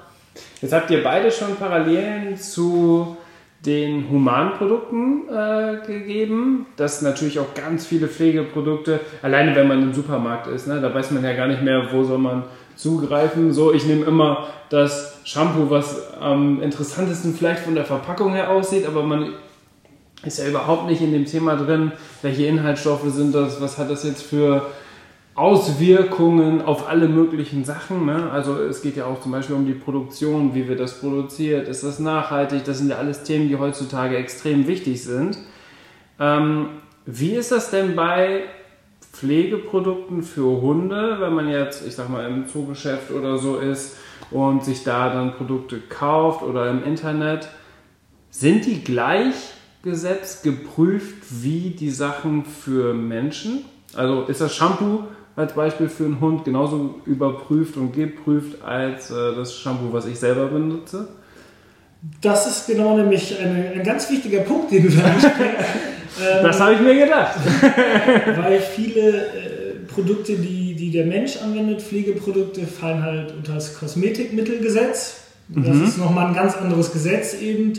Jetzt 0.62 0.74
habt 0.74 0.90
ihr 0.92 1.04
beide 1.04 1.32
schon 1.32 1.56
Parallelen 1.56 2.38
zu 2.38 3.18
den 3.66 4.10
Humanprodukten 4.10 5.30
äh, 5.30 5.78
gegeben. 5.88 6.66
Das 6.76 7.02
natürlich 7.02 7.40
auch 7.40 7.54
ganz 7.54 7.86
viele 7.86 8.08
Pflegeprodukte, 8.08 9.00
alleine 9.22 9.56
wenn 9.56 9.68
man 9.68 9.82
im 9.82 9.94
Supermarkt 9.94 10.48
ist, 10.48 10.68
ne, 10.68 10.82
da 10.82 10.94
weiß 10.94 11.12
man 11.12 11.24
ja 11.24 11.34
gar 11.34 11.48
nicht 11.48 11.62
mehr, 11.62 11.88
wo 11.92 12.04
soll 12.04 12.18
man 12.18 12.44
zugreifen. 12.76 13.54
So, 13.54 13.74
ich 13.74 13.86
nehme 13.86 14.06
immer 14.06 14.48
das 14.70 15.20
Shampoo, 15.24 15.70
was 15.70 16.14
am 16.20 16.62
interessantesten 16.62 17.34
vielleicht 17.34 17.62
von 17.62 17.76
der 17.76 17.86
Verpackung 17.86 18.34
her 18.34 18.50
aussieht, 18.50 18.86
aber 18.86 19.04
man 19.04 19.34
ist 20.26 20.40
ja 20.40 20.48
überhaupt 20.48 20.88
nicht 20.88 21.02
in 21.02 21.14
dem 21.14 21.26
Thema 21.26 21.56
drin, 21.56 21.92
welche 22.22 22.46
Inhaltsstoffe 22.46 23.08
sind 23.08 23.34
das, 23.34 23.62
was 23.62 23.78
hat 23.78 23.90
das 23.90 24.04
jetzt 24.04 24.24
für 24.24 24.66
Auswirkungen 25.36 26.62
auf 26.62 26.88
alle 26.88 27.08
möglichen 27.08 27.66
Sachen. 27.66 28.06
Ne? 28.06 28.30
Also 28.32 28.58
es 28.58 28.82
geht 28.82 28.98
ja 28.98 29.06
auch 29.06 29.20
zum 29.22 29.32
Beispiel 29.32 29.56
um 29.56 29.66
die 29.66 29.74
Produktion, 29.74 30.54
wie 30.54 30.68
wird 30.68 30.80
das 30.80 31.00
produziert, 31.00 31.68
ist 31.68 31.84
das 31.84 32.00
nachhaltig, 32.00 32.64
das 32.66 32.78
sind 32.78 32.90
ja 32.90 32.98
alles 32.98 33.24
Themen, 33.24 33.50
die 33.50 33.58
heutzutage 33.58 34.16
extrem 34.18 34.68
wichtig 34.68 35.04
sind. 35.04 35.40
Ähm, 36.20 36.68
wie 37.06 37.32
ist 37.32 37.52
das 37.52 37.72
denn 37.72 37.96
bei 37.96 38.44
Pflegeprodukten 39.12 40.22
für 40.22 40.62
Hunde, 40.62 41.18
wenn 41.20 41.34
man 41.34 41.50
jetzt, 41.50 41.86
ich 41.86 41.96
sag 41.96 42.10
mal, 42.10 42.28
im 42.28 42.48
Zoogeschäft 42.48 43.12
oder 43.12 43.38
so 43.38 43.58
ist 43.58 43.98
und 44.30 44.64
sich 44.64 44.84
da 44.84 45.12
dann 45.14 45.34
Produkte 45.34 45.80
kauft 45.80 46.44
oder 46.44 46.70
im 46.70 46.84
Internet? 46.84 47.50
Sind 48.30 48.66
die 48.66 48.84
gleich 48.84 49.36
gesetzt, 49.84 50.44
geprüft 50.44 51.24
wie 51.30 51.72
die 51.72 51.92
Sachen 51.92 52.46
für 52.46 52.94
Menschen? 52.94 53.66
Also 53.96 54.24
ist 54.24 54.42
das 54.42 54.56
Shampoo 54.56 55.04
als 55.36 55.54
Beispiel 55.54 55.90
für 55.90 56.06
einen 56.06 56.20
Hund 56.20 56.46
genauso 56.46 56.96
überprüft 57.06 57.78
und 57.78 57.92
geprüft 57.92 58.62
als 58.64 59.10
äh, 59.10 59.36
das 59.36 59.56
Shampoo, 59.56 59.92
was 59.92 60.06
ich 60.06 60.20
selber 60.20 60.48
benutze? 60.48 61.08
Das 62.22 62.46
ist 62.48 62.68
genau 62.68 62.98
nämlich 62.98 63.40
eine, 63.40 63.72
ein 63.72 63.84
ganz 63.84 64.10
wichtiger 64.10 64.42
Punkt, 64.42 64.72
den 64.72 64.84
du 64.84 64.90
da 64.90 65.04
ansprichst. 65.06 65.38
ähm, 66.22 66.44
Das 66.44 66.60
habe 66.60 66.74
ich 66.74 66.82
mir 66.82 66.96
gedacht. 66.96 67.36
weil 68.44 68.60
viele 68.60 69.10
äh, 69.10 69.76
Produkte, 69.88 70.36
die, 70.36 70.76
die 70.76 70.92
der 70.92 71.06
Mensch 71.06 71.38
anwendet, 71.38 71.82
Pflegeprodukte, 71.82 72.68
fallen 72.68 73.02
halt 73.02 73.34
unter 73.36 73.56
das 73.56 73.80
Kosmetikmittelgesetz. 73.80 75.22
Das 75.50 75.76
ist 75.76 75.98
nochmal 75.98 76.28
ein 76.28 76.34
ganz 76.34 76.56
anderes 76.56 76.92
Gesetz 76.92 77.36
eben, 77.36 77.74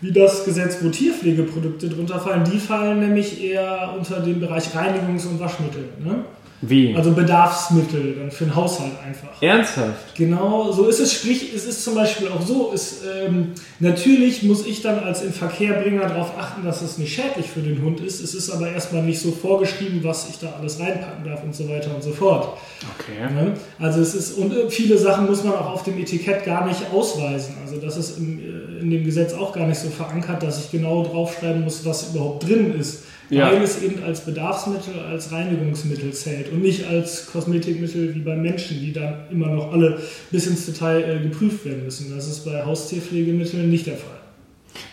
wie 0.00 0.10
das 0.10 0.44
Gesetz, 0.44 0.78
wo 0.80 0.88
Tierpflegeprodukte 0.88 1.88
drunter 1.88 2.18
fallen. 2.18 2.44
Die 2.50 2.58
fallen 2.58 3.00
nämlich 3.00 3.42
eher 3.42 3.94
unter 3.96 4.20
den 4.20 4.40
Bereich 4.40 4.64
Reinigungs- 4.74 5.28
und 5.28 5.38
Waschmittel. 5.38 5.84
Ne? 6.02 6.24
Wie? 6.62 6.94
Also 6.94 7.12
Bedarfsmittel, 7.12 8.16
dann 8.18 8.30
für 8.30 8.44
den 8.44 8.54
Haushalt 8.54 8.92
einfach. 9.06 9.40
Ernsthaft? 9.40 10.14
Genau, 10.14 10.70
so 10.72 10.88
ist 10.88 11.00
es. 11.00 11.12
Sprich, 11.12 11.54
es 11.54 11.64
ist 11.64 11.82
zum 11.82 11.94
Beispiel 11.94 12.28
auch 12.28 12.42
so, 12.42 12.70
es, 12.74 13.00
ähm, 13.04 13.52
natürlich 13.78 14.42
muss 14.42 14.66
ich 14.66 14.82
dann 14.82 14.98
als 14.98 15.22
Inverkehrbringer 15.22 16.06
darauf 16.08 16.36
achten, 16.38 16.62
dass 16.62 16.82
es 16.82 16.98
nicht 16.98 17.14
schädlich 17.14 17.46
für 17.46 17.60
den 17.60 17.80
Hund 17.82 18.00
ist. 18.00 18.20
Es 18.20 18.34
ist 18.34 18.50
aber 18.50 18.70
erstmal 18.70 19.02
nicht 19.02 19.20
so 19.20 19.32
vorgeschrieben, 19.32 20.00
was 20.04 20.28
ich 20.28 20.38
da 20.38 20.52
alles 20.60 20.78
reinpacken 20.78 21.24
darf 21.24 21.42
und 21.42 21.54
so 21.54 21.66
weiter 21.66 21.94
und 21.94 22.02
so 22.02 22.12
fort. 22.12 22.58
Okay. 22.98 23.32
Ne? 23.32 23.54
Also 23.78 24.00
es 24.00 24.14
ist, 24.14 24.32
und 24.32 24.52
äh, 24.52 24.68
viele 24.68 24.98
Sachen 24.98 25.26
muss 25.26 25.42
man 25.42 25.54
auch 25.54 25.72
auf 25.72 25.82
dem 25.84 25.98
Etikett 25.98 26.44
gar 26.44 26.66
nicht 26.66 26.92
ausweisen. 26.92 27.54
Also 27.64 27.78
das 27.78 27.96
ist 27.96 28.18
im, 28.18 28.38
äh, 28.38 28.80
in 28.80 28.90
dem 28.90 29.04
Gesetz 29.04 29.32
auch 29.32 29.54
gar 29.54 29.66
nicht 29.66 29.80
so 29.80 29.88
verankert, 29.88 30.42
dass 30.42 30.62
ich 30.62 30.70
genau 30.70 31.04
draufschreiben 31.04 31.64
muss, 31.64 31.86
was 31.86 32.10
überhaupt 32.10 32.46
drin 32.46 32.74
ist. 32.78 33.04
Ja. 33.30 33.52
Weil 33.52 33.62
es 33.62 33.82
eben 33.82 34.02
als 34.02 34.24
Bedarfsmittel, 34.24 34.94
als 35.08 35.30
Reinigungsmittel 35.30 36.12
zählt 36.12 36.50
und 36.52 36.62
nicht 36.62 36.84
als 36.86 37.30
Kosmetikmittel 37.30 38.12
wie 38.14 38.20
bei 38.20 38.34
Menschen, 38.34 38.80
die 38.80 38.92
dann 38.92 39.26
immer 39.30 39.48
noch 39.48 39.72
alle 39.72 40.00
bis 40.32 40.48
ins 40.48 40.66
Detail 40.66 41.02
äh, 41.02 41.20
geprüft 41.20 41.64
werden 41.64 41.84
müssen. 41.84 42.12
Das 42.14 42.26
ist 42.26 42.44
bei 42.44 42.64
Haustierpflegemitteln 42.64 43.70
nicht 43.70 43.86
der 43.86 43.96
Fall. 43.96 44.18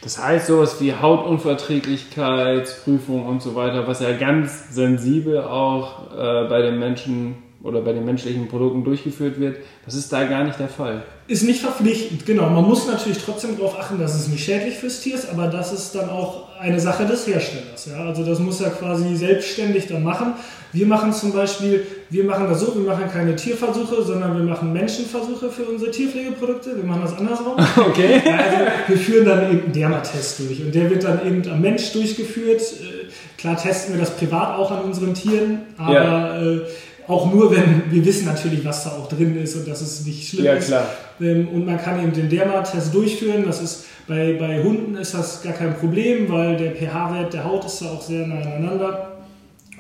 Das 0.02 0.24
heißt, 0.24 0.48
sowas 0.48 0.80
wie 0.80 0.94
Hautunverträglichkeitsprüfung 0.94 3.26
und 3.26 3.42
so 3.42 3.56
weiter, 3.56 3.86
was 3.88 4.00
ja 4.02 4.16
ganz 4.16 4.74
sensibel 4.74 5.40
auch 5.40 6.12
äh, 6.12 6.48
bei 6.48 6.62
den 6.62 6.80
Menschen 6.80 7.36
oder 7.64 7.82
bei 7.82 7.92
den 7.92 8.06
menschlichen 8.06 8.48
Produkten 8.48 8.84
durchgeführt 8.84 9.40
wird, 9.40 9.58
das 9.86 9.96
ist 9.96 10.12
da 10.14 10.26
gar 10.26 10.44
nicht 10.44 10.60
der 10.60 10.70
Fall. 10.70 11.04
Ist 11.28 11.44
nicht 11.44 11.60
verpflichtend, 11.60 12.26
genau. 12.26 12.50
Man 12.50 12.64
muss 12.64 12.88
natürlich 12.88 13.18
trotzdem 13.24 13.58
darauf 13.58 13.80
achten, 13.80 14.00
dass 14.00 14.16
es 14.16 14.28
nicht 14.28 14.44
schädlich 14.46 14.76
fürs 14.76 15.02
Tier 15.02 15.16
ist, 15.16 15.30
aber 15.30 15.48
das 15.48 15.74
ist 15.74 15.94
dann 15.96 16.10
auch 16.10 16.58
eine 16.60 16.80
Sache 16.80 17.06
des 17.06 17.28
Herstellers. 17.28 17.88
Ja? 17.88 18.06
Also 18.06 18.24
das 18.24 18.40
muss 18.40 18.62
er 18.62 18.70
quasi 18.70 19.16
selbstständig 19.16 19.88
dann 19.88 20.04
machen. 20.04 20.34
Wir 20.72 20.86
machen 20.86 21.12
zum 21.12 21.34
Beispiel, 21.34 21.86
wir 22.10 22.24
machen 22.26 22.48
das 22.48 22.60
so, 22.62 22.76
wir 22.76 22.84
machen 22.84 23.10
keine 23.12 23.36
Tierversuche, 23.36 24.04
sondern 24.04 24.38
wir 24.38 24.44
machen 24.44 24.72
Menschenversuche 24.72 25.50
für 25.50 25.64
unsere 25.64 25.92
Tierpflegeprodukte. 25.92 26.76
Wir 26.78 26.84
machen 26.84 27.02
das 27.04 27.18
andersrum. 27.18 27.56
Okay. 27.90 28.22
Also 28.26 28.58
wir 28.88 28.98
führen 28.98 29.26
dann 29.26 29.52
eben 29.52 29.64
einen 29.66 29.74
Dermatest 29.74 30.40
durch 30.40 30.62
und 30.62 30.76
der 30.76 30.90
wird 30.90 31.04
dann 31.04 31.26
eben 31.26 31.50
am 31.50 31.60
Mensch 31.62 31.92
durchgeführt. 31.94 32.62
Äh, 32.62 33.08
Klar 33.38 33.56
testen 33.56 33.94
wir 33.94 34.00
das 34.00 34.12
privat 34.12 34.58
auch 34.58 34.72
an 34.72 34.82
unseren 34.84 35.14
Tieren, 35.14 35.60
aber 35.78 35.94
Ja. 35.94 36.60
Auch 37.08 37.32
nur, 37.32 37.56
wenn 37.56 37.84
wir 37.90 38.06
wissen 38.06 38.26
natürlich, 38.26 38.66
was 38.66 38.84
da 38.84 38.92
auch 38.92 39.08
drin 39.08 39.42
ist 39.42 39.56
und 39.56 39.68
dass 39.68 39.82
es 39.82 40.06
nicht 40.06 40.28
schlimm 40.28 40.46
Ja, 40.46 40.54
ist. 40.54 40.68
klar. 40.68 40.88
Ähm, 41.22 41.48
Und 41.50 41.66
man 41.66 41.78
kann 41.78 42.02
eben 42.02 42.14
den 42.14 42.30
Dermatest 42.30 42.94
durchführen. 42.94 43.44
Das 43.46 43.62
ist 43.62 43.86
bei, 44.08 44.34
bei 44.34 44.62
Hunden 44.62 44.96
ist 44.96 45.14
das 45.14 45.42
gar 45.42 45.54
kein 45.54 45.76
Problem, 45.78 46.30
weil 46.30 46.58
der 46.58 46.72
pH-Wert 46.76 47.34
der 47.34 47.44
Haut 47.46 47.66
ist 47.66 47.82
da 47.82 47.88
auch 47.92 48.02
sehr 48.02 48.28
nah 48.28 48.36
aneinander. 48.42 49.18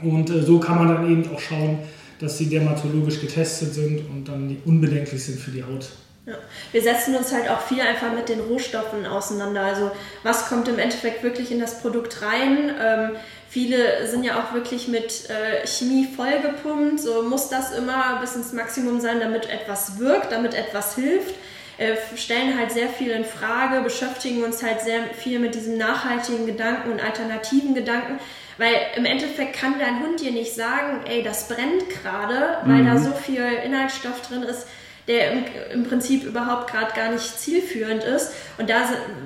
Und 0.02 0.30
äh, 0.30 0.42
so 0.42 0.60
kann 0.60 0.78
man 0.78 0.88
dann 0.88 1.12
eben 1.12 1.24
auch 1.34 1.40
schauen, 1.40 1.80
dass 2.20 2.38
die 2.38 2.48
dermatologisch 2.50 3.20
getestet 3.22 3.74
sind 3.74 4.00
und 4.10 4.28
dann 4.28 4.58
unbedenklich 4.66 5.24
sind 5.24 5.40
für 5.40 5.52
die 5.52 5.64
Haut. 5.64 5.90
Ja. 6.26 6.34
Wir 6.74 6.82
setzen 6.82 7.16
uns 7.16 7.32
halt 7.32 7.50
auch 7.50 7.62
viel 7.62 7.80
einfach 7.80 8.14
mit 8.14 8.28
den 8.28 8.42
Rohstoffen 8.42 9.06
auseinander. 9.06 9.62
Also 9.62 9.92
was 10.24 10.48
kommt 10.50 10.68
im 10.68 10.78
Endeffekt 10.78 11.24
wirklich 11.24 11.52
in 11.52 11.60
das 11.60 11.82
Produkt 11.82 12.22
rein? 12.22 12.70
Ähm, 12.84 13.10
viele 13.50 14.08
sind 14.08 14.24
ja 14.24 14.40
auch 14.40 14.54
wirklich 14.54 14.88
mit 14.88 15.30
äh, 15.30 15.66
Chemie 15.66 16.08
vollgepumpt. 16.16 17.00
So 17.00 17.24
muss 17.24 17.50
das 17.50 17.72
immer 17.72 18.20
bis 18.20 18.36
ins 18.36 18.54
Maximum 18.54 19.00
sein, 19.00 19.20
damit 19.20 19.50
etwas 19.50 20.00
wirkt, 20.00 20.32
damit 20.32 20.54
etwas 20.54 20.96
hilft. 20.96 21.36
Äh, 21.78 21.96
stellen 22.16 22.58
halt 22.58 22.72
sehr 22.72 22.90
viel 22.90 23.12
in 23.12 23.24
Frage, 23.24 23.82
beschäftigen 23.82 24.44
uns 24.44 24.64
halt 24.64 24.82
sehr 24.82 25.04
viel 25.14 25.40
mit 25.40 25.54
diesem 25.54 25.78
nachhaltigen 25.78 26.46
Gedanken 26.46 26.92
und 26.92 27.04
alternativen 27.04 27.76
Gedanken. 27.76 28.20
Weil 28.58 28.74
im 28.96 29.06
Endeffekt 29.06 29.56
kann 29.56 29.78
dein 29.78 30.02
Hund 30.02 30.20
dir 30.20 30.32
nicht 30.32 30.56
sagen, 30.56 31.02
ey, 31.08 31.22
das 31.22 31.48
brennt 31.48 31.90
gerade, 31.90 32.58
weil 32.66 32.84
da 32.84 32.98
so 32.98 33.12
viel 33.12 33.44
Inhaltsstoff 33.64 34.28
drin 34.28 34.42
ist 34.42 34.66
der 35.08 35.32
im, 35.32 35.46
im 35.74 35.84
Prinzip 35.86 36.24
überhaupt 36.24 36.72
gerade 36.72 36.94
gar 36.94 37.10
nicht 37.12 37.40
zielführend 37.40 38.04
ist. 38.04 38.34
Und 38.58 38.70
da 38.70 38.84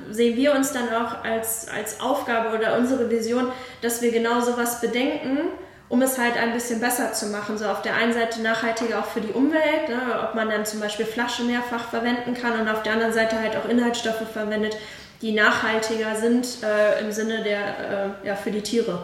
sehen 0.09 0.37
wir 0.37 0.53
uns 0.53 0.71
dann 0.73 0.89
auch 0.89 1.23
als, 1.23 1.67
als 1.67 1.99
Aufgabe 1.99 2.55
oder 2.57 2.77
unsere 2.77 3.09
Vision, 3.09 3.51
dass 3.81 4.01
wir 4.01 4.11
genau 4.11 4.41
sowas 4.41 4.81
bedenken 4.81 5.39
um 5.91 6.01
es 6.01 6.17
halt 6.17 6.37
ein 6.37 6.53
bisschen 6.53 6.79
besser 6.79 7.11
zu 7.11 7.27
machen. 7.27 7.57
So 7.57 7.65
auf 7.65 7.81
der 7.81 7.95
einen 7.95 8.13
Seite 8.13 8.41
nachhaltiger 8.41 8.99
auch 8.99 9.05
für 9.05 9.19
die 9.19 9.33
Umwelt, 9.33 9.89
ne, 9.89 9.99
ob 10.23 10.35
man 10.35 10.49
dann 10.49 10.65
zum 10.65 10.79
Beispiel 10.79 11.05
Flaschen 11.05 11.47
mehrfach 11.47 11.89
verwenden 11.89 12.33
kann 12.33 12.59
und 12.59 12.69
auf 12.69 12.81
der 12.81 12.93
anderen 12.93 13.11
Seite 13.11 13.37
halt 13.37 13.57
auch 13.57 13.69
Inhaltsstoffe 13.69 14.23
verwendet, 14.31 14.77
die 15.21 15.33
nachhaltiger 15.33 16.15
sind 16.15 16.47
äh, 16.63 17.01
im 17.01 17.11
Sinne 17.11 17.43
der, 17.43 17.59
äh, 18.23 18.27
ja, 18.27 18.35
für 18.35 18.51
die 18.51 18.61
Tiere. 18.61 18.99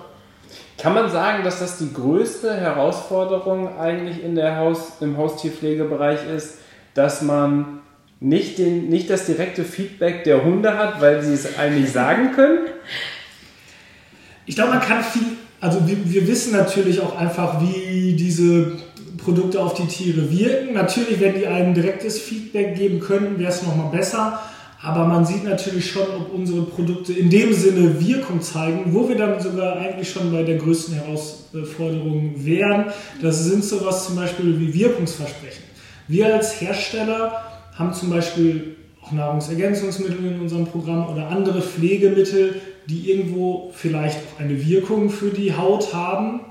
Kann 0.78 0.94
man 0.94 1.10
sagen, 1.10 1.44
dass 1.44 1.60
das 1.60 1.78
die 1.78 1.94
größte 1.94 2.56
Herausforderung 2.56 3.78
eigentlich 3.78 4.24
in 4.24 4.36
der 4.36 4.56
Haus, 4.56 4.94
im 5.02 5.18
Haustierpflegebereich 5.18 6.20
ist, 6.30 6.60
dass 6.98 7.22
man 7.22 7.80
nicht, 8.20 8.58
den, 8.58 8.90
nicht 8.90 9.10
das 9.10 9.26
direkte 9.26 9.64
Feedback 9.64 10.24
der 10.24 10.44
Hunde 10.44 10.78
hat, 10.78 11.02
weil 11.02 11.24
sie 11.24 11.34
es 11.34 11.58
eigentlich 11.58 11.92
sagen 11.92 12.32
können? 12.34 12.60
Ich 14.46 14.56
glaube, 14.56 14.72
man 14.72 14.82
kann 14.82 15.04
viel 15.04 15.38
also 15.60 15.88
wir, 15.88 15.98
wir 16.06 16.28
wissen 16.28 16.54
natürlich 16.54 17.02
auch 17.02 17.18
einfach, 17.18 17.62
wie 17.62 18.14
diese 18.14 18.74
Produkte 19.18 19.60
auf 19.60 19.74
die 19.74 19.88
Tiere 19.88 20.32
wirken. 20.32 20.74
Natürlich, 20.74 21.20
wenn 21.20 21.34
die 21.34 21.48
ein 21.48 21.74
direktes 21.74 22.20
Feedback 22.20 22.76
geben 22.76 23.00
könnten, 23.00 23.40
wäre 23.40 23.52
es 23.52 23.64
nochmal 23.64 23.92
besser. 23.92 24.40
Aber 24.80 25.06
man 25.06 25.26
sieht 25.26 25.44
natürlich 25.44 25.90
schon, 25.90 26.06
ob 26.16 26.32
unsere 26.32 26.62
Produkte 26.62 27.12
in 27.12 27.32
dem 27.32 27.52
Sinne 27.52 28.00
Wirkung 28.00 28.42
zeigen, 28.42 28.94
wo 28.94 29.10
wir 29.10 29.18
dann 29.18 29.40
sogar 29.42 29.78
eigentlich 29.78 30.10
schon 30.10 30.32
bei 30.32 30.44
der 30.44 30.58
größten 30.58 30.94
Herausforderung 30.94 32.36
wären. 32.38 32.86
Das 33.20 33.44
sind 33.44 33.64
sowas 33.64 34.06
zum 34.06 34.16
Beispiel 34.16 34.60
wie 34.60 34.72
Wirkungsversprechen. 34.72 35.64
Wir 36.08 36.34
als 36.34 36.62
Hersteller 36.62 37.44
haben 37.76 37.94
zum 37.94 38.10
Beispiel 38.10 38.78
auch 39.02 39.12
Nahrungsergänzungsmittel 39.12 40.26
in 40.26 40.40
unserem 40.40 40.66
Programm 40.66 41.10
oder 41.10 41.28
andere 41.28 41.62
Pflegemittel, 41.62 42.62
die 42.88 43.12
irgendwo 43.12 43.72
vielleicht 43.74 44.20
auch 44.20 44.40
eine 44.40 44.66
Wirkung 44.66 45.10
für 45.10 45.30
die 45.30 45.56
Haut 45.56 45.94
haben 45.94 46.42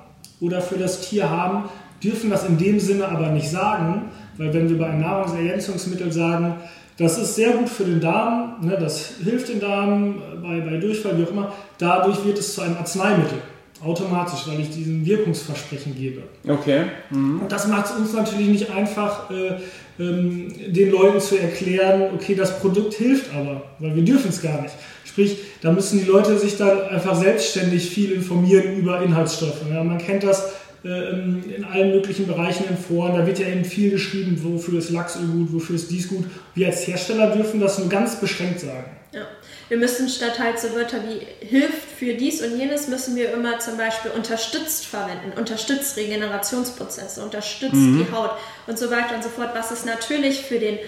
oder 0.40 0.60
für 0.60 0.76
das 0.76 1.08
Tier 1.08 1.30
haben, 1.30 1.70
dürfen 2.04 2.28
das 2.28 2.44
in 2.44 2.58
dem 2.58 2.78
Sinne 2.78 3.08
aber 3.08 3.30
nicht 3.30 3.48
sagen, 3.48 4.10
weil 4.36 4.52
wenn 4.52 4.68
wir 4.68 4.78
bei 4.78 4.86
einem 4.88 5.00
Nahrungsergänzungsmittel 5.00 6.12
sagen, 6.12 6.56
das 6.98 7.18
ist 7.18 7.34
sehr 7.34 7.52
gut 7.52 7.68
für 7.68 7.84
den 7.84 8.00
Darm, 8.00 8.56
ne, 8.60 8.76
das 8.78 9.14
hilft 9.22 9.48
den 9.48 9.60
Darm 9.60 10.20
bei, 10.42 10.60
bei 10.60 10.76
Durchfall, 10.76 11.18
wie 11.18 11.24
auch 11.24 11.30
immer, 11.30 11.52
dadurch 11.78 12.24
wird 12.24 12.38
es 12.38 12.54
zu 12.54 12.60
einem 12.60 12.76
Arzneimittel. 12.76 13.38
Automatisch, 13.84 14.40
weil 14.46 14.60
ich 14.60 14.70
diesen 14.70 15.04
Wirkungsversprechen 15.04 15.94
gebe. 15.94 16.22
Okay. 16.48 16.84
Mhm. 17.10 17.40
Und 17.42 17.52
das 17.52 17.66
macht 17.66 17.86
es 17.86 17.92
uns 17.92 18.12
natürlich 18.14 18.48
nicht 18.48 18.70
einfach, 18.70 19.30
äh, 19.30 19.60
ähm, 19.98 20.52
den 20.68 20.90
Leuten 20.90 21.20
zu 21.20 21.36
erklären, 21.38 22.10
okay, 22.14 22.34
das 22.34 22.58
Produkt 22.58 22.94
hilft 22.94 23.34
aber, 23.34 23.62
weil 23.78 23.96
wir 23.96 24.04
dürfen 24.04 24.30
es 24.30 24.40
gar 24.40 24.62
nicht. 24.62 24.74
Sprich, 25.04 25.38
da 25.62 25.72
müssen 25.72 25.98
die 25.98 26.04
Leute 26.04 26.38
sich 26.38 26.56
dann 26.56 26.88
einfach 26.88 27.14
selbstständig 27.14 27.88
viel 27.88 28.12
informieren 28.12 28.76
über 28.76 29.00
Inhaltsstoffe. 29.02 29.62
Ja, 29.70 29.82
man 29.82 29.98
kennt 29.98 30.24
das 30.24 30.52
äh, 30.84 31.56
in 31.56 31.64
allen 31.64 31.90
möglichen 31.90 32.26
Bereichen 32.26 32.64
in 32.68 32.76
Foren, 32.76 33.14
da 33.14 33.26
wird 33.26 33.38
ja 33.38 33.48
eben 33.48 33.64
viel 33.64 33.90
geschrieben, 33.90 34.38
wofür 34.42 34.78
ist 34.78 34.90
Lachsöl 34.90 35.26
gut, 35.26 35.52
wofür 35.52 35.76
ist 35.76 35.90
dies 35.90 36.08
gut. 36.08 36.24
Wir 36.54 36.68
als 36.68 36.86
Hersteller 36.86 37.34
dürfen 37.34 37.60
das 37.60 37.78
nur 37.78 37.88
ganz 37.88 38.20
beschränkt 38.20 38.60
sagen. 38.60 38.84
Ja. 39.16 39.26
Wir 39.70 39.78
müssen 39.78 40.10
statt 40.10 40.38
halt 40.38 40.60
so 40.60 40.74
Wörter 40.74 40.98
wie 41.08 41.26
hilft 41.44 41.90
für 41.98 42.12
dies 42.12 42.42
und 42.42 42.58
jenes, 42.58 42.86
müssen 42.86 43.16
wir 43.16 43.32
immer 43.32 43.58
zum 43.60 43.78
Beispiel 43.78 44.10
unterstützt 44.10 44.84
verwenden, 44.84 45.32
unterstützt 45.38 45.96
Regenerationsprozesse, 45.96 47.22
unterstützt 47.22 47.72
mhm. 47.72 48.04
die 48.04 48.14
Haut 48.14 48.32
und 48.66 48.78
so 48.78 48.90
weiter 48.90 49.14
und 49.14 49.22
so 49.22 49.30
fort, 49.30 49.52
was 49.54 49.72
ist 49.72 49.86
natürlich 49.86 50.42
für 50.42 50.58
den, 50.58 50.76
äh, 50.76 50.80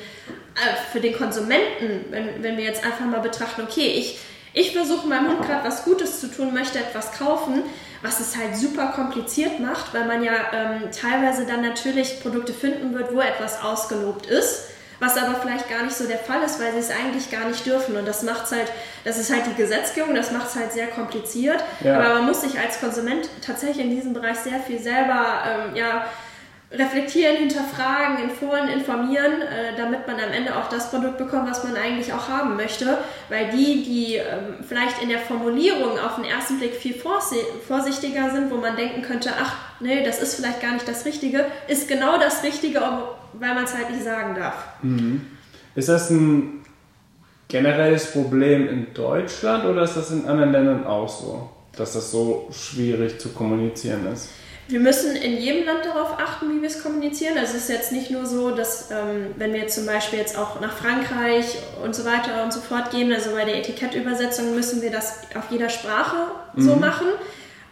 für 0.93 1.01
den 1.01 1.17
Konsumenten, 1.17 2.05
wenn, 2.11 2.43
wenn 2.43 2.59
wir 2.59 2.65
jetzt 2.65 2.85
einfach 2.85 3.07
mal 3.07 3.21
betrachten, 3.21 3.63
okay, 3.63 3.95
ich, 3.97 4.19
ich 4.53 4.73
versuche 4.73 5.09
meinem 5.09 5.29
Hund 5.29 5.47
gerade 5.47 5.67
was 5.67 5.85
Gutes 5.85 6.21
zu 6.21 6.27
tun, 6.27 6.53
möchte 6.53 6.79
etwas 6.79 7.13
kaufen, 7.13 7.63
was 8.03 8.21
es 8.21 8.37
halt 8.37 8.59
super 8.59 8.89
kompliziert 8.89 9.59
macht, 9.59 9.95
weil 9.95 10.05
man 10.05 10.23
ja 10.23 10.35
ähm, 10.53 10.83
teilweise 10.93 11.47
dann 11.47 11.63
natürlich 11.63 12.21
Produkte 12.21 12.53
finden 12.53 12.93
wird, 12.93 13.15
wo 13.15 13.21
etwas 13.21 13.63
ausgelobt 13.63 14.27
ist 14.27 14.65
was 15.01 15.17
aber 15.17 15.37
vielleicht 15.41 15.69
gar 15.69 15.85
nicht 15.85 15.97
so 15.97 16.07
der 16.07 16.19
Fall 16.19 16.43
ist, 16.43 16.61
weil 16.61 16.73
sie 16.73 16.79
es 16.79 16.91
eigentlich 16.91 17.31
gar 17.31 17.47
nicht 17.47 17.65
dürfen. 17.65 17.97
Und 17.97 18.07
das 18.07 18.23
macht 18.23 18.51
halt, 18.51 18.71
das 19.05 19.19
ist 19.19 19.33
halt 19.33 19.47
die 19.47 19.55
Gesetzgebung, 19.55 20.15
das 20.15 20.33
macht 20.33 20.49
es 20.49 20.57
halt 20.57 20.73
sehr 20.73 20.89
kompliziert. 20.89 21.63
Ja. 21.81 22.01
Aber 22.01 22.15
man 22.15 22.27
muss 22.27 22.41
sich 22.41 22.59
als 22.59 22.81
Konsument 22.81 23.29
tatsächlich 23.45 23.85
in 23.85 23.91
diesem 23.91 24.13
Bereich 24.13 24.39
sehr 24.39 24.61
viel 24.61 24.81
selber 24.81 25.43
ähm, 25.47 25.77
ja, 25.77 26.07
reflektieren, 26.71 27.37
hinterfragen, 27.37 28.23
in 28.23 28.31
Foren 28.31 28.69
informieren, 28.69 29.41
äh, 29.41 29.77
damit 29.77 30.07
man 30.07 30.17
am 30.17 30.33
Ende 30.33 30.55
auch 30.55 30.69
das 30.69 30.91
Produkt 30.91 31.17
bekommt, 31.17 31.51
was 31.51 31.65
man 31.65 31.77
eigentlich 31.77 32.13
auch 32.13 32.29
haben 32.29 32.57
möchte. 32.57 32.99
Weil 33.31 33.51
die, 33.51 33.83
die 33.83 34.17
ähm, 34.17 34.63
vielleicht 34.67 35.03
in 35.03 35.09
der 35.09 35.19
Formulierung 35.19 35.99
auf 35.99 36.17
den 36.17 36.25
ersten 36.25 36.59
Blick 36.59 36.75
viel 36.75 36.95
vorsichtiger 36.95 38.31
sind, 38.31 38.51
wo 38.51 38.57
man 38.57 38.77
denken 38.77 39.01
könnte, 39.01 39.31
ach 39.41 39.57
nee, 39.81 40.05
das 40.05 40.21
ist 40.21 40.35
vielleicht 40.35 40.61
gar 40.61 40.75
nicht 40.75 40.87
das 40.87 41.07
Richtige, 41.07 41.47
ist 41.69 41.89
genau 41.89 42.19
das 42.19 42.43
Richtige, 42.43 42.81
weil 43.33 43.55
man 43.55 43.65
es 43.65 43.75
halt 43.75 43.91
nicht 43.91 44.05
sagen 44.05 44.35
darf. 44.35 44.67
Mhm. 44.83 45.27
Ist 45.75 45.89
das 45.89 46.11
ein 46.11 46.65
generelles 47.49 48.11
Problem 48.13 48.69
in 48.69 48.93
Deutschland 48.93 49.65
oder 49.65 49.83
ist 49.83 49.97
das 49.97 50.11
in 50.11 50.27
anderen 50.27 50.53
Ländern 50.53 50.87
auch 50.87 51.09
so, 51.09 51.49
dass 51.75 51.95
das 51.95 52.11
so 52.11 52.51
schwierig 52.53 53.19
zu 53.19 53.31
kommunizieren 53.31 54.07
ist? 54.13 54.29
Wir 54.69 54.81
müssen 54.81 55.17
in 55.17 55.39
jedem 55.39 55.65
Land 55.65 55.87
darauf 55.87 56.19
achten, 56.21 56.55
wie 56.55 56.61
wir 56.61 56.69
es 56.69 56.83
kommunizieren. 56.83 57.39
Also 57.39 57.57
es 57.57 57.63
ist 57.63 57.71
jetzt 57.71 57.91
nicht 57.91 58.11
nur 58.11 58.27
so, 58.27 58.51
dass 58.51 58.91
ähm, 58.91 59.35
wenn 59.37 59.55
wir 59.55 59.67
zum 59.69 59.87
Beispiel 59.87 60.19
jetzt 60.19 60.37
auch 60.37 60.61
nach 60.61 60.77
Frankreich 60.77 61.57
und 61.83 61.97
so 61.97 62.05
weiter 62.05 62.45
und 62.45 62.53
so 62.53 62.61
fort 62.61 62.91
gehen, 62.91 63.11
also 63.11 63.31
bei 63.31 63.47
der 63.47 63.57
Etikettübersetzung 63.57 64.55
müssen 64.55 64.83
wir 64.83 64.91
das 64.91 65.21
auf 65.35 65.51
jeder 65.51 65.71
Sprache 65.71 66.17
mhm. 66.53 66.63
so 66.63 66.77
machen. 66.77 67.07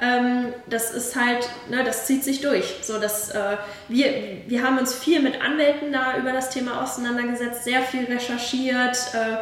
Ähm, 0.00 0.54
das 0.68 0.90
ist 0.90 1.16
halt, 1.16 1.48
ne, 1.70 1.84
das 1.84 2.06
zieht 2.06 2.24
sich 2.24 2.40
durch. 2.40 2.76
So, 2.82 2.98
dass, 2.98 3.30
äh, 3.30 3.56
wir, 3.88 4.12
wir 4.46 4.62
haben 4.62 4.78
uns 4.78 4.94
viel 4.94 5.20
mit 5.20 5.42
Anwälten 5.42 5.92
da 5.92 6.16
über 6.16 6.32
das 6.32 6.48
Thema 6.48 6.82
auseinandergesetzt, 6.82 7.64
sehr 7.64 7.82
viel 7.82 8.04
recherchiert, 8.04 8.96
äh, 9.12 9.36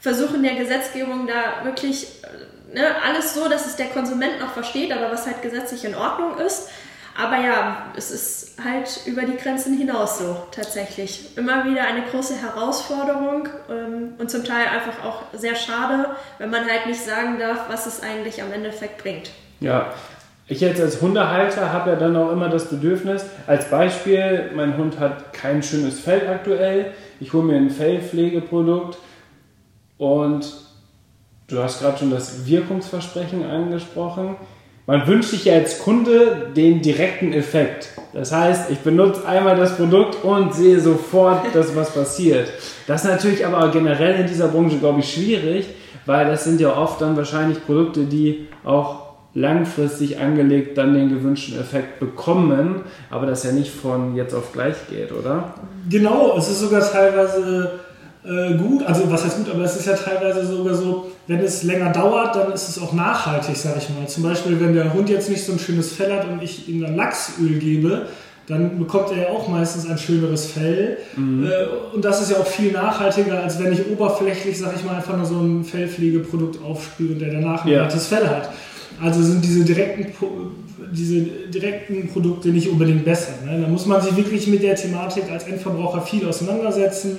versuchen 0.00 0.42
der 0.42 0.54
Gesetzgebung 0.54 1.26
da 1.26 1.64
wirklich 1.64 2.06
äh, 2.22 2.74
ne, 2.74 3.02
alles 3.04 3.34
so, 3.34 3.48
dass 3.48 3.66
es 3.66 3.76
der 3.76 3.86
Konsument 3.86 4.40
noch 4.40 4.52
versteht, 4.52 4.92
aber 4.92 5.10
was 5.10 5.26
halt 5.26 5.42
gesetzlich 5.42 5.84
in 5.84 5.96
Ordnung 5.96 6.38
ist. 6.38 6.68
Aber 7.20 7.36
ja, 7.36 7.86
es 7.96 8.10
ist 8.10 8.56
halt 8.64 9.00
über 9.06 9.22
die 9.22 9.36
Grenzen 9.36 9.76
hinaus 9.76 10.18
so 10.18 10.36
tatsächlich. 10.50 11.36
Immer 11.36 11.64
wieder 11.66 11.84
eine 11.84 12.02
große 12.02 12.34
Herausforderung 12.36 13.48
ähm, 13.70 14.14
und 14.18 14.30
zum 14.30 14.44
Teil 14.44 14.66
einfach 14.66 15.04
auch 15.04 15.22
sehr 15.34 15.54
schade, 15.54 16.10
wenn 16.38 16.50
man 16.50 16.62
halt 16.62 16.86
nicht 16.86 17.00
sagen 17.00 17.38
darf, 17.38 17.68
was 17.68 17.86
es 17.86 18.02
eigentlich 18.02 18.42
am 18.42 18.52
Endeffekt 18.52 19.02
bringt. 19.02 19.30
Ja, 19.60 19.92
ich 20.48 20.60
jetzt 20.60 20.80
als 20.80 21.00
Hundehalter 21.00 21.72
habe 21.72 21.90
ja 21.90 21.96
dann 21.96 22.16
auch 22.16 22.32
immer 22.32 22.48
das 22.48 22.68
Bedürfnis, 22.68 23.24
als 23.46 23.70
Beispiel, 23.70 24.50
mein 24.54 24.76
Hund 24.76 24.98
hat 24.98 25.32
kein 25.32 25.62
schönes 25.62 26.00
Fell 26.00 26.28
aktuell, 26.28 26.92
ich 27.20 27.32
hole 27.32 27.44
mir 27.44 27.56
ein 27.56 27.70
Fellpflegeprodukt 27.70 28.98
und 29.98 30.52
du 31.48 31.62
hast 31.62 31.80
gerade 31.80 31.98
schon 31.98 32.10
das 32.10 32.46
Wirkungsversprechen 32.46 33.48
angesprochen 33.48 34.36
man 34.86 35.06
wünscht 35.06 35.30
sich 35.30 35.44
ja 35.44 35.54
als 35.54 35.78
Kunde 35.78 36.50
den 36.56 36.82
direkten 36.82 37.32
Effekt. 37.32 37.88
Das 38.12 38.32
heißt, 38.32 38.70
ich 38.70 38.78
benutze 38.78 39.26
einmal 39.26 39.56
das 39.56 39.76
Produkt 39.76 40.24
und 40.24 40.54
sehe 40.54 40.80
sofort, 40.80 41.42
dass 41.54 41.74
was 41.76 41.90
passiert. 41.94 42.52
Das 42.86 43.04
ist 43.04 43.10
natürlich 43.10 43.46
aber 43.46 43.70
generell 43.70 44.20
in 44.20 44.26
dieser 44.26 44.48
Branche, 44.48 44.78
glaube 44.78 45.00
ich, 45.00 45.12
schwierig, 45.12 45.66
weil 46.04 46.26
das 46.26 46.44
sind 46.44 46.60
ja 46.60 46.76
oft 46.76 47.00
dann 47.00 47.16
wahrscheinlich 47.16 47.64
Produkte, 47.64 48.04
die 48.04 48.48
auch 48.64 49.02
langfristig 49.34 50.18
angelegt 50.18 50.76
dann 50.76 50.94
den 50.94 51.08
gewünschten 51.08 51.58
Effekt 51.58 52.00
bekommen, 52.00 52.82
aber 53.08 53.26
das 53.26 53.44
ja 53.44 53.52
nicht 53.52 53.70
von 53.70 54.14
jetzt 54.14 54.34
auf 54.34 54.52
gleich 54.52 54.76
geht, 54.90 55.10
oder? 55.10 55.54
Genau, 55.88 56.36
es 56.36 56.50
ist 56.50 56.60
sogar 56.60 56.82
teilweise 56.82 57.80
äh, 58.24 58.54
gut, 58.54 58.84
also 58.84 59.10
was 59.10 59.24
heißt 59.24 59.38
gut, 59.38 59.54
aber 59.54 59.64
es 59.64 59.76
ist 59.76 59.86
ja 59.86 59.94
teilweise 59.94 60.44
sogar 60.44 60.74
so, 60.74 61.11
wenn 61.26 61.40
es 61.40 61.62
länger 61.62 61.92
dauert, 61.92 62.34
dann 62.34 62.52
ist 62.52 62.68
es 62.68 62.80
auch 62.80 62.92
nachhaltig, 62.92 63.56
sage 63.56 63.78
ich 63.78 63.88
mal. 63.90 64.08
Zum 64.08 64.24
Beispiel, 64.24 64.60
wenn 64.60 64.74
der 64.74 64.92
Hund 64.92 65.08
jetzt 65.08 65.30
nicht 65.30 65.44
so 65.44 65.52
ein 65.52 65.58
schönes 65.58 65.92
Fell 65.92 66.12
hat 66.12 66.28
und 66.28 66.42
ich 66.42 66.68
ihm 66.68 66.80
dann 66.80 66.96
Lachsöl 66.96 67.58
gebe, 67.58 68.06
dann 68.48 68.78
bekommt 68.78 69.10
er 69.12 69.22
ja 69.22 69.28
auch 69.28 69.48
meistens 69.48 69.88
ein 69.88 69.98
schöneres 69.98 70.46
Fell. 70.46 70.98
Mhm. 71.16 71.46
Äh, 71.46 71.94
und 71.94 72.04
das 72.04 72.20
ist 72.22 72.32
ja 72.32 72.38
auch 72.38 72.46
viel 72.46 72.72
nachhaltiger, 72.72 73.40
als 73.40 73.62
wenn 73.62 73.72
ich 73.72 73.86
oberflächlich, 73.88 74.58
sage 74.58 74.74
ich 74.76 74.84
mal, 74.84 74.96
einfach 74.96 75.16
nur 75.16 75.26
so 75.26 75.38
ein 75.38 75.64
Fellpflegeprodukt 75.64 76.62
aufspüre 76.62 77.12
und 77.12 77.20
der 77.20 77.32
danach 77.32 77.64
ein 77.64 77.70
ja. 77.70 77.82
hartes 77.82 78.08
Fell 78.08 78.28
hat. 78.28 78.50
Also 79.00 79.22
sind 79.22 79.44
diese 79.44 79.64
direkten, 79.64 80.12
diese 80.92 81.20
direkten 81.20 82.08
Produkte 82.08 82.48
nicht 82.48 82.68
unbedingt 82.68 83.04
besser. 83.04 83.32
Ne? 83.46 83.60
Da 83.62 83.68
muss 83.68 83.86
man 83.86 84.02
sich 84.02 84.16
wirklich 84.16 84.48
mit 84.48 84.62
der 84.62 84.74
Thematik 84.74 85.24
als 85.30 85.44
Endverbraucher 85.44 86.02
viel 86.02 86.26
auseinandersetzen 86.26 87.18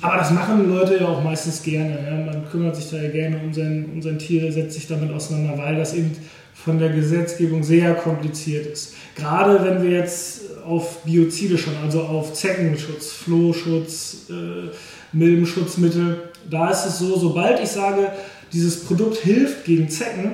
aber 0.00 0.16
das 0.16 0.30
machen 0.30 0.68
Leute 0.68 0.96
ja 0.98 1.06
auch 1.06 1.22
meistens 1.22 1.62
gerne. 1.62 2.24
Man 2.24 2.48
kümmert 2.50 2.76
sich 2.76 2.90
da 2.90 2.96
ja 2.96 3.10
gerne 3.10 3.38
um 3.42 3.52
sein, 3.52 3.90
um 3.92 4.00
sein 4.00 4.18
Tier, 4.18 4.50
setzt 4.50 4.74
sich 4.74 4.86
damit 4.86 5.12
auseinander, 5.12 5.58
weil 5.58 5.76
das 5.76 5.94
eben 5.94 6.12
von 6.54 6.78
der 6.78 6.88
Gesetzgebung 6.88 7.62
sehr 7.62 7.94
kompliziert 7.94 8.66
ist. 8.66 8.94
Gerade 9.14 9.62
wenn 9.64 9.82
wir 9.82 9.90
jetzt 9.90 10.40
auf 10.64 11.04
Biozide 11.04 11.58
schauen, 11.58 11.76
also 11.84 12.00
auf 12.02 12.32
Zeckenschutz, 12.32 13.12
Flohschutz, 13.12 14.26
äh, 14.30 14.70
Milbenschutzmittel, 15.12 16.30
da 16.50 16.70
ist 16.70 16.86
es 16.86 16.98
so, 16.98 17.16
sobald 17.18 17.60
ich 17.60 17.68
sage, 17.68 18.10
dieses 18.52 18.84
Produkt 18.84 19.18
hilft 19.18 19.64
gegen 19.64 19.88
Zecken, 19.88 20.32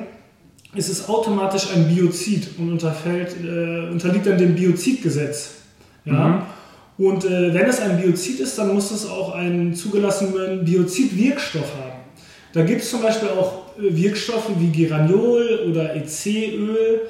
ist 0.75 0.89
es 0.89 1.09
automatisch 1.09 1.69
ein 1.75 1.89
Biozid 1.89 2.49
und 2.59 2.73
unterfällt, 2.73 3.37
äh, 3.45 3.91
unterliegt 3.91 4.27
dann 4.27 4.39
dem 4.39 4.55
Biozidgesetz. 4.55 5.51
Ja? 6.05 6.29
Mhm. 6.29 6.43
Und 7.03 7.25
äh, 7.25 7.53
wenn 7.53 7.67
es 7.67 7.81
ein 7.81 8.01
Biozid 8.01 8.39
ist, 8.39 8.57
dann 8.59 8.73
muss 8.73 8.93
es 8.93 9.09
auch 9.09 9.35
einen 9.35 9.75
zugelassenen 9.75 10.65
Biozidwirkstoff 10.65 11.75
haben. 11.75 12.01
Da 12.53 12.63
gibt 12.63 12.83
es 12.83 12.91
zum 12.91 13.03
Beispiel 13.03 13.29
auch 13.31 13.77
äh, 13.77 13.97
Wirkstoffe 13.97 14.51
wie 14.61 14.71
Geraniol 14.71 15.67
oder 15.69 15.97
EC-Öl 15.97 17.01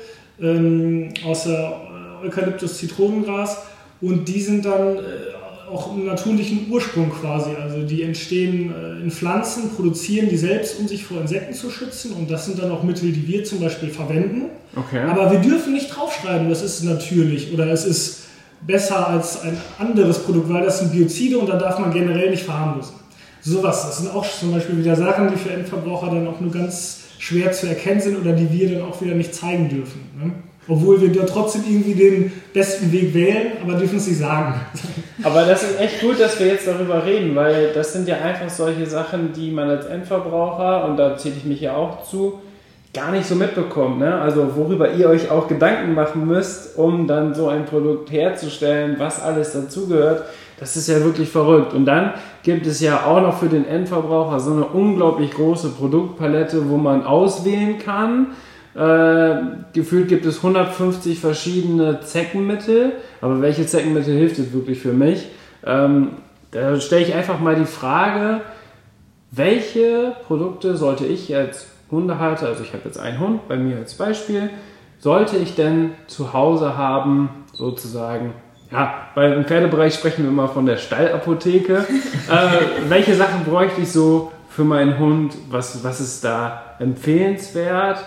ähm, 0.41 1.11
aus 1.27 1.45
der 1.45 1.77
äh, 2.23 2.27
Eukalyptus-Zitronengras 2.27 3.59
und 4.01 4.27
die 4.27 4.41
sind 4.41 4.65
dann 4.65 4.97
äh, 4.97 5.01
auch 5.71 5.95
im 5.95 6.07
natürlichen 6.07 6.71
Ursprung 6.71 7.11
quasi. 7.11 7.51
Also 7.63 7.83
die 7.83 8.03
entstehen 8.03 8.73
äh, 8.73 9.03
in 9.03 9.11
Pflanzen, 9.11 9.75
produzieren 9.77 10.31
die 10.31 10.39
selbst, 10.39 10.81
um 10.81 10.89
sich 10.89 11.05
vor 11.05 11.21
Insekten 11.21 11.53
zu 11.53 11.69
schützen. 11.71 12.15
Und 12.15 12.31
das 12.31 12.47
sind 12.47 12.59
dann 12.59 12.71
auch 12.71 12.83
Mittel, 12.83 13.13
die 13.13 13.29
wir 13.29 13.45
zum 13.45 13.61
Beispiel 13.61 13.91
verwenden. 13.91 14.45
Okay. 14.75 15.01
Aber 15.01 15.31
wir 15.31 15.41
dürfen 15.41 15.75
nicht 15.75 15.95
draufschreiben, 15.95 16.49
das 16.49 16.63
ist 16.63 16.83
natürlich 16.83 17.53
oder 17.53 17.67
es 17.67 17.85
ist 17.85 18.23
besser 18.67 19.09
als 19.09 19.43
ein 19.43 19.57
anderes 19.79 20.21
Produkt, 20.21 20.53
weil 20.53 20.65
das 20.65 20.79
sind 20.79 20.93
Biozide 20.93 21.39
und 21.39 21.49
da 21.49 21.57
darf 21.57 21.79
man 21.79 21.93
generell 21.93 22.31
nicht 22.31 22.45
verharmlosen. 22.45 22.95
Sowas, 23.41 23.83
das 23.83 23.99
sind 23.99 24.15
auch 24.15 24.25
zum 24.25 24.53
Beispiel 24.53 24.79
wieder 24.79 24.95
Sachen, 24.95 25.31
die 25.31 25.37
für 25.37 25.51
Endverbraucher 25.51 26.07
dann 26.07 26.29
auch 26.29 26.41
nur 26.41 26.53
ganz 26.53 27.01
schwer 27.19 27.53
zu 27.53 27.67
erkennen 27.67 28.01
sind 28.01 28.21
oder 28.21 28.33
die 28.33 28.51
wir 28.53 28.73
dann 28.79 28.89
auch 28.89 29.01
wieder 29.01 29.15
nicht 29.15 29.35
zeigen 29.35 29.69
dürfen. 29.69 30.01
Ne? 30.21 30.33
Obwohl 30.69 31.01
wir 31.01 31.13
da 31.13 31.25
trotzdem 31.25 31.63
irgendwie 31.69 31.95
den 31.95 32.33
besten 32.55 32.93
Weg 32.93 33.13
wählen, 33.15 33.53
aber 33.63 33.75
dürfen 33.75 33.97
es 33.97 34.07
nicht 34.07 34.21
sagen. 34.21 34.55
Aber 35.25 35.45
das 35.45 35.63
ist 35.63 35.81
echt 35.81 36.01
gut, 36.01 36.21
dass 36.21 36.39
wir 36.41 36.47
jetzt 36.49 36.67
darüber 36.67 37.05
reden, 37.05 37.35
weil 37.37 37.73
das 37.73 37.93
sind 37.93 38.09
ja 38.09 38.17
einfach 38.17 38.49
solche 38.49 38.87
Sachen, 38.87 39.33
die 39.33 39.51
man 39.51 39.69
als 39.69 39.87
Endverbraucher, 39.87 40.85
und 40.85 40.97
da 40.97 41.17
zähle 41.17 41.35
ich 41.37 41.45
mich 41.45 41.61
ja 41.61 41.77
auch 41.77 42.05
zu, 42.05 42.41
gar 42.95 43.11
nicht 43.13 43.27
so 43.27 43.35
mitbekommt. 43.35 43.99
Ne? 43.99 44.15
Also 44.15 44.57
worüber 44.57 44.93
ihr 44.93 45.09
euch 45.09 45.31
auch 45.31 45.49
Gedanken 45.49 45.95
machen 45.95 46.27
müsst, 46.27 46.79
um 46.79 47.07
dann 47.07 47.35
so 47.35 47.49
ein 47.49 47.65
Produkt 47.65 48.11
herzustellen, 48.11 48.97
was 48.99 49.23
alles 49.23 49.53
dazugehört. 49.53 50.25
Das 50.61 50.77
ist 50.77 50.89
ja 50.89 51.03
wirklich 51.03 51.29
verrückt. 51.29 51.73
Und 51.75 51.87
dann 51.87 52.13
gibt 52.43 52.67
es 52.67 52.81
ja 52.81 53.05
auch 53.07 53.21
noch 53.21 53.39
für 53.39 53.49
den 53.49 53.67
Endverbraucher 53.67 54.39
so 54.41 54.53
eine 54.53 54.65
unglaublich 54.65 55.33
große 55.33 55.71
Produktpalette, 55.71 56.69
wo 56.69 56.77
man 56.77 57.05
auswählen 57.05 57.79
kann 57.79 58.29
äh, 58.75 59.35
gefühlt 59.75 60.09
gibt 60.09 60.25
es 60.25 60.39
150 60.39 61.21
verschiedene 61.21 62.01
Zeckenmittel, 62.01 62.93
aber 63.21 63.43
welche 63.43 63.67
Zeckenmittel 63.67 64.15
hilft 64.17 64.39
es 64.39 64.53
wirklich 64.53 64.81
für 64.81 64.95
mich? 64.95 65.29
Ähm, 65.65 66.13
da 66.53 66.81
stelle 66.81 67.03
ich 67.03 67.15
einfach 67.15 67.39
mal 67.39 67.55
die 67.55 67.67
Frage, 67.67 68.41
welche 69.31 70.15
Produkte 70.27 70.77
sollte 70.77 71.05
ich 71.05 71.35
als 71.37 71.67
Hundehalter, 71.93 72.49
also 72.49 72.65
ich 72.65 72.73
habe 72.73 72.83
jetzt 72.87 72.99
einen 72.99 73.21
Hund, 73.21 73.47
bei 73.47 73.57
mir 73.57 73.77
als 73.77 73.95
Beispiel, 73.95 74.51
sollte 74.99 75.37
ich 75.37 75.55
denn 75.55 75.93
zu 76.09 76.33
Hause 76.33 76.77
haben, 76.77 77.29
sozusagen, 77.53 78.33
ja, 78.71 79.09
weil 79.15 79.35
im 79.35 79.45
Pferdebereich 79.45 79.95
sprechen 79.95 80.25
wir 80.25 80.31
immer 80.31 80.49
von 80.49 80.65
der 80.65 80.79
Stallapotheke. 80.79 81.77
äh, 82.31 82.89
welche 82.89 83.15
Sachen 83.15 83.45
bräuchte 83.45 83.83
ich 83.83 83.93
so 83.93 84.33
für 84.49 84.65
meinen 84.65 84.99
Hund? 84.99 85.35
Was, 85.51 85.85
was 85.85 86.01
ist 86.01 86.25
da 86.25 86.77
empfehlenswert? 86.79 88.03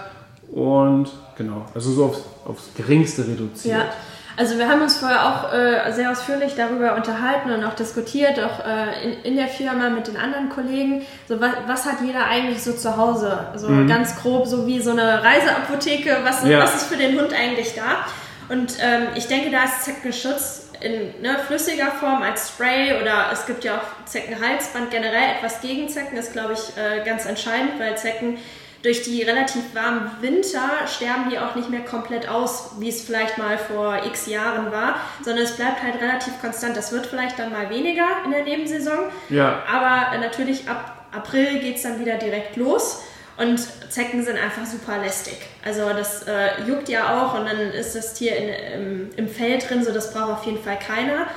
Und 0.52 1.12
genau, 1.38 1.65
also 1.76 1.91
so 1.91 2.06
aufs, 2.06 2.24
aufs 2.45 2.69
Geringste 2.76 3.28
reduziert. 3.28 3.78
Ja. 3.78 3.93
Also 4.38 4.58
wir 4.58 4.67
haben 4.67 4.82
uns 4.82 4.98
vorher 4.98 5.26
auch 5.26 5.54
äh, 5.54 5.91
sehr 5.93 6.12
ausführlich 6.12 6.56
darüber 6.56 6.95
unterhalten 6.95 7.52
und 7.52 7.63
auch 7.63 7.74
diskutiert, 7.74 8.39
auch 8.39 8.65
äh, 8.65 9.04
in, 9.04 9.24
in, 9.24 9.36
der 9.38 9.48
Firma 9.48 9.89
mit 9.89 10.08
den 10.08 10.17
anderen 10.17 10.50
Kollegen. 10.50 11.06
So 11.28 11.39
was, 11.39 11.52
was 11.67 11.86
hat 11.86 12.02
jeder 12.04 12.26
eigentlich 12.26 12.62
so 12.62 12.74
zu 12.74 12.98
Hause? 12.98 13.48
So 13.56 13.69
mhm. 13.69 13.88
ganz 13.88 14.15
grob, 14.17 14.45
so 14.45 14.67
wie 14.67 14.82
so 14.82 14.91
eine 14.91 15.24
Reiseapotheke. 15.24 16.17
Was, 16.24 16.45
ja. 16.45 16.60
was 16.60 16.76
ist 16.76 16.88
für 16.88 16.98
den 16.98 17.17
Hund 17.19 17.34
eigentlich 17.34 17.76
da? 17.76 18.06
Und 18.54 18.78
ähm, 18.82 19.08
ich 19.15 19.28
denke, 19.28 19.52
da 19.52 19.63
ist 19.63 19.86
Zeckenschutz 19.86 20.69
in 20.82 21.21
ne, 21.21 21.38
flüssiger 21.48 21.91
Form 21.91 22.21
als 22.21 22.50
Spray 22.50 23.02
oder 23.02 23.30
es 23.32 23.45
gibt 23.45 23.63
ja 23.63 23.78
auch 23.78 24.06
Zeckenhalsband 24.06 24.91
generell 24.91 25.32
etwas 25.38 25.62
gegen 25.62 25.88
Zecken 25.89 26.17
ist, 26.17 26.34
glaube 26.34 26.54
ich, 26.54 26.78
äh, 26.78 27.04
ganz 27.04 27.26
entscheidend, 27.26 27.80
weil 27.80 27.98
Zecken 27.98 28.38
durch 28.86 29.02
die 29.02 29.24
relativ 29.24 29.74
warmen 29.74 30.12
Winter 30.21 30.69
sterben 30.88 31.32
die 31.32 31.39
auch 31.39 31.56
nicht 31.56 31.71
mehr 31.71 31.84
komplett 31.84 32.30
aus, 32.30 32.76
wie 32.80 32.89
es 32.89 33.02
vielleicht 33.02 33.39
mal 33.39 33.58
vor 33.58 34.06
x 34.06 34.28
Jahren 34.28 34.71
war, 34.71 35.00
sondern 35.24 35.43
es 35.43 35.54
bleibt 35.54 35.82
halt 35.82 36.00
relativ 36.00 36.39
konstant. 36.39 36.78
Das 36.78 36.91
wird 36.91 37.08
vielleicht 37.08 37.39
dann 37.39 37.52
mal 37.52 37.71
weniger 37.71 38.06
in 38.24 38.32
der 38.32 38.43
Nebensaison, 38.43 39.10
ja. 39.30 39.63
aber 39.67 40.15
natürlich 40.19 40.69
ab 40.69 41.08
April 41.12 41.60
geht 41.60 41.78
es 41.78 41.82
dann 41.82 42.00
wieder 42.00 42.17
direkt 42.17 42.58
los. 42.58 43.02
Und 43.38 43.60
Zecken 43.89 44.24
sind 44.24 44.38
einfach 44.38 44.65
super 44.65 44.98
lästig. 45.00 45.36
Also 45.65 45.89
das 45.89 46.24
äh, 46.24 46.62
juckt 46.67 46.88
ja 46.88 47.19
auch 47.21 47.38
und 47.38 47.45
dann 47.45 47.60
ist 47.60 47.93
das 47.93 48.13
Tier 48.13 48.34
in, 48.34 48.48
im, 48.48 49.10
im 49.17 49.28
Fell 49.28 49.58
drin, 49.60 49.84
so 49.84 49.91
das 49.91 50.13
braucht 50.13 50.32
auf 50.32 50.45
jeden 50.45 50.63
Fall 50.63 50.80
keiner. 50.80 51.28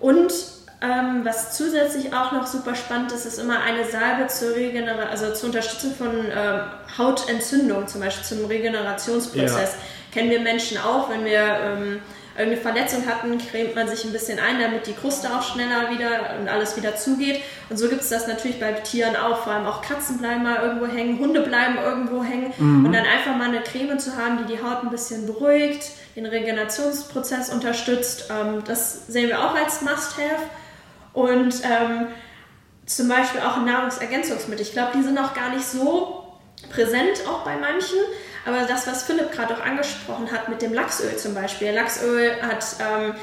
Und 0.00 0.32
ähm, 0.84 1.24
was 1.24 1.56
zusätzlich 1.56 2.12
auch 2.12 2.32
noch 2.32 2.46
super 2.46 2.74
spannend 2.74 3.12
ist, 3.12 3.24
ist 3.24 3.38
immer 3.38 3.60
eine 3.60 3.84
Salbe 3.84 4.26
zur 4.28 4.54
Regeneration, 4.54 5.08
also 5.08 5.32
zur 5.32 5.48
Unterstützung 5.48 5.94
von 5.94 6.26
ähm, 6.26 6.60
Hautentzündung, 6.98 7.88
zum 7.88 8.00
Beispiel 8.00 8.24
zum 8.24 8.44
Regenerationsprozess. 8.46 9.72
Ja. 9.72 9.78
Kennen 10.12 10.30
wir 10.30 10.40
Menschen 10.40 10.78
auch, 10.78 11.10
wenn 11.10 11.24
wir 11.24 11.40
ähm, 11.40 12.00
irgendeine 12.36 12.62
Verletzung 12.62 13.06
hatten, 13.06 13.38
cremt 13.38 13.76
man 13.76 13.88
sich 13.88 14.04
ein 14.04 14.12
bisschen 14.12 14.38
ein, 14.38 14.60
damit 14.60 14.86
die 14.86 14.92
Kruste 14.92 15.28
auch 15.28 15.42
schneller 15.42 15.90
wieder 15.90 16.36
und 16.40 16.48
alles 16.48 16.76
wieder 16.76 16.96
zugeht. 16.96 17.40
Und 17.70 17.76
so 17.76 17.88
gibt 17.88 18.02
es 18.02 18.08
das 18.08 18.26
natürlich 18.26 18.58
bei 18.58 18.72
Tieren 18.72 19.16
auch. 19.16 19.44
Vor 19.44 19.52
allem 19.52 19.66
auch 19.66 19.82
Katzen 19.82 20.18
bleiben 20.18 20.42
mal 20.42 20.60
irgendwo 20.62 20.86
hängen, 20.86 21.18
Hunde 21.18 21.40
bleiben 21.40 21.78
irgendwo 21.82 22.24
hängen. 22.24 22.52
Mhm. 22.58 22.86
Und 22.86 22.92
dann 22.92 23.04
einfach 23.04 23.36
mal 23.36 23.48
eine 23.48 23.60
Creme 23.60 23.98
zu 23.98 24.16
haben, 24.16 24.38
die 24.38 24.52
die 24.54 24.62
Haut 24.62 24.82
ein 24.82 24.90
bisschen 24.90 25.26
beruhigt, 25.26 25.90
den 26.16 26.26
Regenerationsprozess 26.26 27.50
unterstützt. 27.50 28.28
Ähm, 28.30 28.62
das 28.66 29.06
sehen 29.06 29.28
wir 29.28 29.40
auch 29.40 29.54
als 29.54 29.82
Must-Have. 29.82 30.42
Und 31.14 31.54
ähm, 31.64 32.08
zum 32.86 33.08
Beispiel 33.08 33.40
auch 33.40 33.64
Nahrungsergänzungsmittel. 33.64 34.66
Ich 34.66 34.72
glaube, 34.72 34.92
die 34.96 35.02
sind 35.02 35.18
auch 35.18 35.32
gar 35.32 35.50
nicht 35.50 35.64
so 35.64 36.24
präsent, 36.70 37.26
auch 37.28 37.44
bei 37.44 37.56
manchen. 37.56 37.98
Aber 38.46 38.64
das, 38.66 38.86
was 38.86 39.04
Philipp 39.04 39.32
gerade 39.32 39.54
auch 39.54 39.64
angesprochen 39.64 40.30
hat 40.30 40.48
mit 40.48 40.60
dem 40.60 40.74
Lachsöl 40.74 41.16
zum 41.16 41.34
Beispiel. 41.34 41.70
Lachsöl 41.72 42.42
hat 42.42 42.64
ähm, 42.80 43.14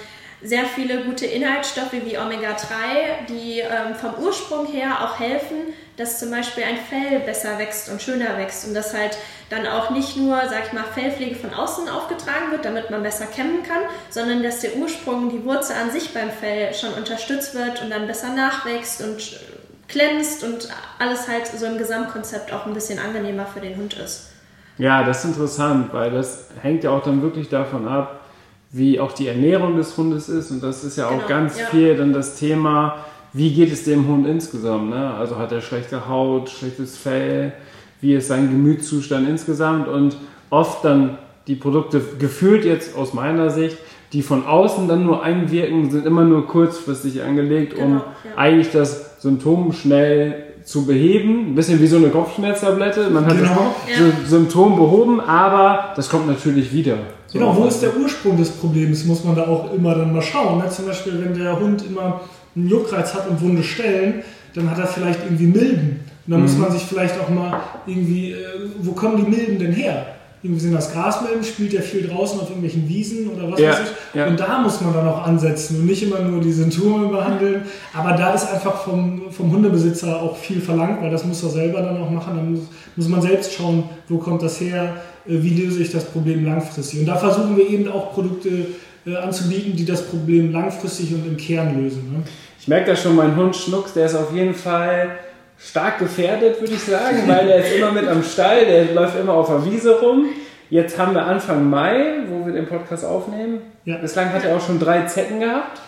sehr 0.43 0.65
viele 0.65 1.03
gute 1.03 1.25
Inhaltsstoffe 1.25 1.93
wie 1.93 2.17
Omega-3, 2.17 3.27
die 3.29 3.59
ähm, 3.59 3.95
vom 3.95 4.23
Ursprung 4.23 4.65
her 4.65 5.03
auch 5.03 5.19
helfen, 5.19 5.57
dass 5.97 6.19
zum 6.19 6.31
Beispiel 6.31 6.63
ein 6.63 6.77
Fell 6.77 7.19
besser 7.19 7.59
wächst 7.59 7.89
und 7.89 8.01
schöner 8.01 8.37
wächst 8.37 8.67
und 8.67 8.73
dass 8.73 8.93
halt 8.93 9.17
dann 9.49 9.67
auch 9.67 9.91
nicht 9.91 10.17
nur, 10.17 10.41
sag 10.49 10.67
ich 10.67 10.73
mal, 10.73 10.83
Fellpflege 10.83 11.35
von 11.35 11.53
außen 11.53 11.87
aufgetragen 11.89 12.51
wird, 12.51 12.65
damit 12.65 12.89
man 12.89 13.03
besser 13.03 13.27
kämmen 13.27 13.61
kann, 13.63 13.83
sondern 14.09 14.41
dass 14.41 14.61
der 14.61 14.75
Ursprung, 14.77 15.29
die 15.29 15.43
Wurzel 15.45 15.75
an 15.75 15.91
sich 15.91 16.13
beim 16.13 16.31
Fell 16.31 16.73
schon 16.73 16.93
unterstützt 16.93 17.53
wird 17.53 17.83
und 17.83 17.91
dann 17.91 18.07
besser 18.07 18.33
nachwächst 18.33 19.03
und 19.03 19.39
glänzt 19.87 20.43
und 20.43 20.69
alles 20.97 21.27
halt 21.27 21.47
so 21.47 21.65
im 21.65 21.77
Gesamtkonzept 21.77 22.51
auch 22.53 22.65
ein 22.65 22.73
bisschen 22.73 22.97
angenehmer 22.97 23.45
für 23.45 23.59
den 23.59 23.77
Hund 23.77 23.93
ist. 23.93 24.29
Ja, 24.77 25.03
das 25.03 25.19
ist 25.19 25.25
interessant, 25.25 25.93
weil 25.93 26.11
das 26.11 26.47
hängt 26.61 26.83
ja 26.83 26.91
auch 26.91 27.03
dann 27.03 27.21
wirklich 27.21 27.49
davon 27.49 27.87
ab, 27.87 28.20
wie 28.71 28.99
auch 28.99 29.11
die 29.11 29.27
Ernährung 29.27 29.77
des 29.77 29.97
Hundes 29.97 30.29
ist. 30.29 30.51
Und 30.51 30.63
das 30.63 30.83
ist 30.83 30.97
ja 30.97 31.07
auch 31.07 31.27
genau, 31.27 31.27
ganz 31.27 31.59
ja. 31.59 31.65
viel 31.67 31.95
dann 31.95 32.13
das 32.13 32.35
Thema, 32.35 33.05
wie 33.33 33.53
geht 33.53 33.71
es 33.71 33.83
dem 33.83 34.07
Hund 34.07 34.27
insgesamt. 34.27 34.89
Ne? 34.89 35.13
Also 35.13 35.37
hat 35.37 35.51
er 35.51 35.61
schlechte 35.61 36.07
Haut, 36.07 36.49
schlechtes 36.49 36.97
Fell, 36.97 37.53
wie 37.99 38.15
ist 38.15 38.27
sein 38.27 38.49
Gemütszustand 38.49 39.27
insgesamt. 39.27 39.87
Und 39.87 40.17
oft 40.49 40.85
dann 40.85 41.17
die 41.47 41.55
Produkte 41.55 42.01
gefühlt 42.19 42.65
jetzt 42.65 42.95
aus 42.95 43.13
meiner 43.13 43.49
Sicht, 43.49 43.77
die 44.13 44.21
von 44.21 44.45
außen 44.45 44.87
dann 44.87 45.05
nur 45.05 45.23
einwirken, 45.23 45.89
sind 45.89 46.05
immer 46.05 46.23
nur 46.23 46.47
kurzfristig 46.47 47.23
angelegt, 47.23 47.73
um 47.73 47.79
genau, 47.79 48.03
ja. 48.23 48.37
eigentlich 48.37 48.71
das 48.71 49.21
Symptom 49.21 49.71
schnell 49.71 50.43
zu 50.63 50.85
beheben. 50.85 51.51
Ein 51.51 51.55
bisschen 51.55 51.81
wie 51.81 51.87
so 51.87 51.97
eine 51.97 52.09
Kopfschmerztablette. 52.09 53.09
Man 53.09 53.25
hat 53.25 53.37
genau. 53.37 53.75
das 53.87 53.99
ja. 53.99 54.27
Symptom 54.27 54.75
behoben, 54.75 55.19
aber 55.19 55.93
das 55.95 56.09
kommt 56.09 56.27
natürlich 56.27 56.73
wieder. 56.73 56.97
So 57.31 57.39
genau, 57.39 57.55
wo 57.55 57.65
ist 57.65 57.81
der 57.81 57.95
Ursprung 57.95 58.37
des 58.37 58.49
Problems, 58.49 59.05
muss 59.05 59.23
man 59.23 59.35
da 59.35 59.47
auch 59.47 59.73
immer 59.73 59.95
dann 59.95 60.11
mal 60.11 60.21
schauen. 60.21 60.59
Ne? 60.59 60.69
Zum 60.69 60.85
Beispiel, 60.85 61.23
wenn 61.23 61.33
der 61.33 61.57
Hund 61.57 61.85
immer 61.85 62.21
einen 62.55 62.67
Juckreiz 62.67 63.13
hat 63.13 63.29
und 63.29 63.39
wunde 63.39 63.63
Stellen, 63.63 64.23
dann 64.53 64.69
hat 64.69 64.79
er 64.79 64.87
vielleicht 64.87 65.23
irgendwie 65.23 65.47
Milben. 65.47 66.01
Und 66.27 66.31
dann 66.31 66.41
mhm. 66.41 66.45
muss 66.45 66.57
man 66.57 66.71
sich 66.71 66.83
vielleicht 66.83 67.17
auch 67.19 67.29
mal 67.29 67.61
irgendwie, 67.85 68.33
äh, 68.33 68.37
wo 68.81 68.91
kommen 68.91 69.23
die 69.23 69.31
Milben 69.31 69.59
denn 69.59 69.71
her? 69.71 70.05
Irgendwie 70.43 70.61
sind 70.61 70.73
das 70.73 70.91
Grasmilben, 70.91 71.43
spielt 71.43 71.73
der 71.73 71.83
viel 71.83 72.07
draußen 72.07 72.39
auf 72.39 72.49
irgendwelchen 72.49 72.89
Wiesen 72.89 73.29
oder 73.29 73.51
was 73.51 73.59
Ja, 73.59 73.69
weiß 73.71 73.79
ich. 73.81 74.15
ja. 74.15 74.25
Und 74.27 74.39
da 74.39 74.59
muss 74.59 74.81
man 74.81 74.93
dann 74.93 75.07
auch 75.07 75.23
ansetzen 75.25 75.77
und 75.79 75.85
nicht 75.85 76.01
immer 76.01 76.19
nur 76.19 76.41
die 76.41 76.51
Symptome 76.51 77.09
behandeln. 77.09 77.61
Aber 77.93 78.13
da 78.13 78.33
ist 78.33 78.51
einfach 78.51 78.83
vom, 78.83 79.31
vom 79.31 79.51
Hundebesitzer 79.51 80.19
auch 80.21 80.35
viel 80.35 80.59
verlangt, 80.59 81.01
weil 81.01 81.11
das 81.11 81.23
muss 81.25 81.43
er 81.43 81.49
selber 81.49 81.81
dann 81.81 82.01
auch 82.01 82.09
machen. 82.09 82.35
Dann 82.35 82.51
muss, 82.53 82.61
muss 82.95 83.07
man 83.07 83.21
selbst 83.21 83.53
schauen, 83.53 83.83
wo 84.09 84.17
kommt 84.17 84.41
das 84.41 84.59
her, 84.59 84.95
äh, 85.27 85.33
wie 85.43 85.61
löse 85.61 85.81
ich 85.83 85.91
das 85.91 86.05
Problem 86.05 86.43
langfristig. 86.43 87.01
Und 87.01 87.05
da 87.05 87.15
versuchen 87.17 87.55
wir 87.55 87.69
eben 87.69 87.87
auch 87.91 88.11
Produkte 88.13 88.49
äh, 89.05 89.15
anzubieten, 89.17 89.75
die 89.75 89.85
das 89.85 90.01
Problem 90.07 90.51
langfristig 90.51 91.13
und 91.13 91.25
im 91.27 91.37
Kern 91.37 91.81
lösen. 91.83 92.11
Ne? 92.11 92.23
Ich 92.59 92.67
merke 92.67 92.91
da 92.91 92.95
schon, 92.95 93.15
mein 93.15 93.35
Hund 93.35 93.55
Schnucks, 93.55 93.93
der 93.93 94.07
ist 94.07 94.15
auf 94.15 94.33
jeden 94.33 94.53
Fall 94.55 95.09
stark 95.63 95.99
gefährdet, 95.99 96.59
würde 96.59 96.73
ich 96.73 96.83
sagen, 96.83 97.23
weil 97.27 97.45
der 97.45 97.57
ist 97.57 97.75
immer 97.75 97.91
mit 97.91 98.07
am 98.07 98.23
Stall, 98.23 98.65
der 98.65 98.93
läuft 98.93 99.19
immer 99.19 99.33
auf 99.33 99.47
der 99.47 99.65
Wiese 99.65 99.99
rum. 99.99 100.25
Jetzt 100.69 100.97
haben 100.97 101.13
wir 101.13 101.25
Anfang 101.25 101.69
Mai, 101.69 102.23
wo 102.27 102.45
wir 102.45 102.53
den 102.53 102.65
Podcast 102.65 103.05
aufnehmen. 103.05 103.61
Ja. 103.85 103.97
Bislang 103.97 104.31
hat 104.31 104.43
er 104.45 104.55
auch 104.55 104.65
schon 104.65 104.79
drei 104.79 105.01
Zecken 105.03 105.41
gehabt. 105.41 105.81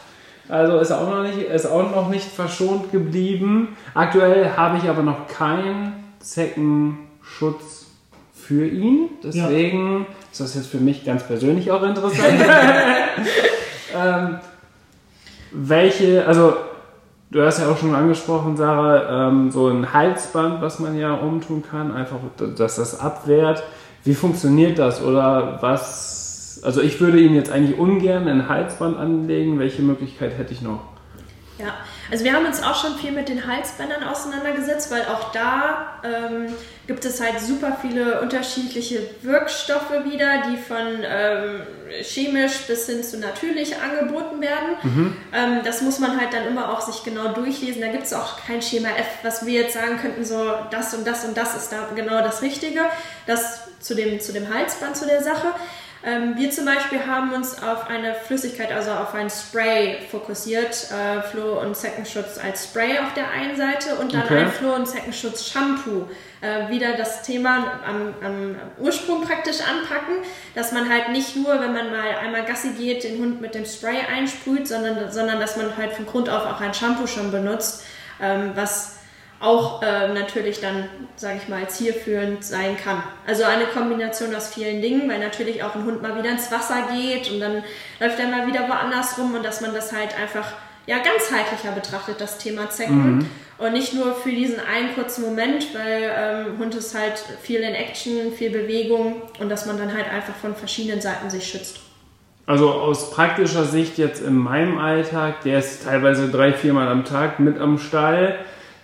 Also 0.50 0.80
ist 0.80 0.90
er 0.90 1.02
auch 1.02 1.10
noch 1.10 1.24
nicht, 1.24 1.40
ist 1.40 1.66
auch 1.66 1.90
noch 1.90 2.10
nicht 2.10 2.26
verschont 2.26 2.92
geblieben. 2.92 3.78
Aktuell 3.94 4.52
habe 4.58 4.78
ich 4.78 4.90
aber 4.90 5.02
noch 5.02 5.28
keinen 5.28 5.94
Zeckenschutz 6.20 7.88
für 8.34 8.68
ihn. 8.68 9.10
Deswegen 9.24 10.06
ist 10.32 10.42
das 10.42 10.56
jetzt 10.56 10.68
für 10.68 10.78
mich 10.78 11.06
ganz 11.06 11.24
persönlich 11.24 11.72
auch 11.72 11.82
interessant. 11.82 12.42
ähm, 13.96 14.40
welche, 15.52 16.26
also 16.28 16.56
du 17.34 17.44
hast 17.44 17.60
ja 17.60 17.70
auch 17.70 17.78
schon 17.78 17.96
angesprochen, 17.96 18.56
Sarah, 18.56 19.28
ähm, 19.28 19.52
so 19.52 19.68
ein 19.68 19.92
Halsband, 19.92 20.62
was 20.62 20.80
man 20.80 20.98
ja 20.98 21.14
umtun 21.14 21.64
kann, 21.64 21.92
einfach, 21.92 22.18
dass 22.56 22.76
das 22.76 23.00
abwehrt. 23.00 23.64
Wie 24.04 24.14
funktioniert 24.14 24.80
das 24.80 25.04
oder 25.04 25.58
was? 25.62 26.62
Also 26.64 26.82
ich 26.82 27.02
würde 27.02 27.20
ihn 27.20 27.36
jetzt 27.36 27.52
eigentlich 27.52 27.78
ungern 27.78 28.28
ein 28.28 28.48
Halsband 28.48 28.98
anlegen. 28.98 29.60
Welche 29.60 29.82
Möglichkeit 29.82 30.38
hätte 30.38 30.54
ich 30.54 30.62
noch? 30.62 30.93
Ja, 31.60 31.76
also 32.10 32.24
wir 32.24 32.34
haben 32.34 32.48
uns 32.48 32.64
auch 32.64 32.82
schon 32.82 32.98
viel 32.98 33.12
mit 33.12 33.30
den 33.30 33.46
Halsbändern 33.46 34.04
auseinandergesetzt, 34.04 34.90
weil 34.90 35.04
auch 35.04 35.32
da 35.34 36.00
ähm, 36.04 36.48
gibt 36.88 37.06
es 37.06 37.22
halt 37.22 37.40
super 37.40 37.78
viele 37.80 38.22
unterschiedliche 38.22 39.08
Wirkstoffe 39.22 39.92
wieder, 40.04 40.44
die 40.50 40.58
von 40.58 41.04
ähm, 41.04 41.62
chemisch 42.02 42.64
bis 42.68 42.88
hin 42.88 43.04
zu 43.04 43.20
natürlich 43.20 43.76
angeboten 43.80 44.42
werden. 44.42 45.14
Ähm, 45.32 45.60
das 45.64 45.84
muss 45.84 46.00
man 46.00 46.20
halt 46.20 46.34
dann 46.34 46.48
immer 46.48 46.72
auch 46.72 46.82
sich 46.82 47.04
genau 47.04 47.34
durchlesen. 47.34 47.82
Da 47.82 47.90
gibt 47.90 48.06
es 48.06 48.14
auch 48.14 48.44
kein 48.48 48.64
Schema 48.64 48.90
F, 48.90 49.08
was 49.22 49.46
wir 49.46 49.62
jetzt 49.62 49.76
sagen 49.76 50.00
könnten, 50.00 50.26
so 50.26 50.54
das 50.72 50.96
und 50.96 51.06
das 51.06 51.24
und 51.24 51.38
das 51.38 51.56
ist 51.56 51.72
da 51.72 51.88
genau 51.96 52.22
das 52.22 52.42
Richtige. 52.42 52.82
Das 53.28 53.68
zu 53.80 53.94
dem, 53.94 54.20
zu 54.20 54.34
dem 54.34 54.52
Halsband, 54.52 54.98
zu 54.98 55.06
der 55.06 55.22
Sache. 55.22 55.48
Ähm, 56.06 56.36
wir 56.36 56.52
zum 56.52 56.66
Beispiel 56.66 57.06
haben 57.08 57.32
uns 57.34 57.64
auf 57.64 57.88
eine 57.90 58.14
Flüssigkeit, 58.14 58.74
also 58.74 58.92
auf 58.92 59.14
ein 59.14 59.30
Spray 59.30 60.00
fokussiert. 60.12 60.88
Äh, 60.92 61.22
Floh- 61.22 61.62
und 61.62 61.78
Zeckenschutz 61.78 62.38
als 62.44 62.66
Spray 62.66 63.00
auf 63.00 63.14
der 63.14 63.30
einen 63.32 63.56
Seite 63.56 63.96
und 63.96 64.14
dann 64.14 64.24
Okay. 64.24 64.40
ein 64.40 64.52
Floh- 64.52 64.76
und 64.76 64.86
Zeckenschutz-Shampoo. 64.86 66.08
Äh, 66.42 66.70
wieder 66.70 66.98
das 66.98 67.22
Thema 67.24 67.80
am, 67.88 68.14
am 68.22 68.56
Ursprung 68.78 69.24
praktisch 69.26 69.62
anpacken, 69.62 70.16
dass 70.56 70.74
man 70.74 70.90
halt 70.90 71.10
nicht 71.10 71.38
nur, 71.38 71.54
wenn 71.62 71.72
man 71.72 71.90
mal 71.90 72.18
einmal 72.22 72.44
Gassi 72.44 72.72
geht, 72.72 73.06
den 73.06 73.20
Hund 73.20 73.40
mit 73.40 73.56
dem 73.56 73.66
Spray 73.66 74.00
einsprüht, 74.14 74.68
sondern, 74.68 75.10
sondern 75.10 75.40
dass 75.40 75.56
man 75.56 75.78
halt 75.78 75.94
von 75.94 76.06
Grund 76.06 76.28
auf 76.30 76.46
auch 76.46 76.60
ein 76.60 76.74
Shampoo 76.74 77.08
schon 77.08 77.32
benutzt, 77.32 77.86
ähm, 78.22 78.52
was 78.56 78.98
auch 79.44 79.82
äh, 79.82 80.08
natürlich 80.14 80.62
dann, 80.62 80.86
sage 81.18 81.40
ich 81.42 81.50
mal, 81.50 81.68
zielführend 81.68 82.46
sein 82.46 82.78
kann. 82.82 83.04
Also 83.28 83.44
eine 83.44 83.66
Kombination 83.66 84.34
aus 84.34 84.54
vielen 84.54 84.82
Dingen, 84.82 85.10
weil 85.10 85.20
natürlich 85.20 85.62
auch 85.64 85.76
ein 85.76 85.84
Hund 85.84 86.02
mal 86.02 86.18
wieder 86.18 86.32
ins 86.32 86.50
Wasser 86.50 86.88
geht 86.96 87.30
und 87.30 87.42
dann 87.42 87.64
läuft 88.00 88.20
er 88.20 88.28
mal 88.28 88.48
wieder 88.48 88.70
woanders 88.70 89.18
rum 89.18 89.36
und 89.36 89.44
dass 89.44 89.60
man 89.60 89.74
das 89.74 89.92
halt 89.92 90.18
einfach 90.18 90.54
ja 90.86 90.98
ganzheitlicher 90.98 91.74
betrachtet, 91.74 92.22
das 92.22 92.38
Thema 92.38 92.70
Zecken. 92.70 93.30
Und 93.58 93.74
nicht 93.74 93.94
nur 93.94 94.16
für 94.16 94.32
diesen 94.32 94.60
einen 94.60 94.96
kurzen 94.96 95.24
Moment, 95.24 95.68
weil 95.74 96.12
ähm, 96.18 96.58
Hund 96.58 96.74
ist 96.76 96.98
halt 96.98 97.22
viel 97.42 97.60
in 97.60 97.76
Action, 97.76 98.32
viel 98.36 98.50
Bewegung 98.50 99.24
und 99.40 99.50
dass 99.50 99.66
man 99.66 99.78
dann 99.78 99.94
halt 99.94 100.10
einfach 100.10 100.36
von 100.36 100.56
verschiedenen 100.56 101.02
Seiten 101.02 101.30
sich 101.30 101.46
schützt. 101.46 101.82
Also 102.46 102.72
aus 102.72 103.12
praktischer 103.12 103.66
Sicht 103.66 103.98
jetzt 103.98 104.22
in 104.22 104.36
meinem 104.36 104.78
Alltag, 104.78 105.42
der 105.42 105.60
ist 105.60 105.84
teilweise 105.84 106.30
drei, 106.30 106.54
viermal 106.54 106.88
am 106.88 107.06
Tag 107.06 107.40
mit 107.40 107.60
am 107.60 107.78
Stall. 107.78 108.40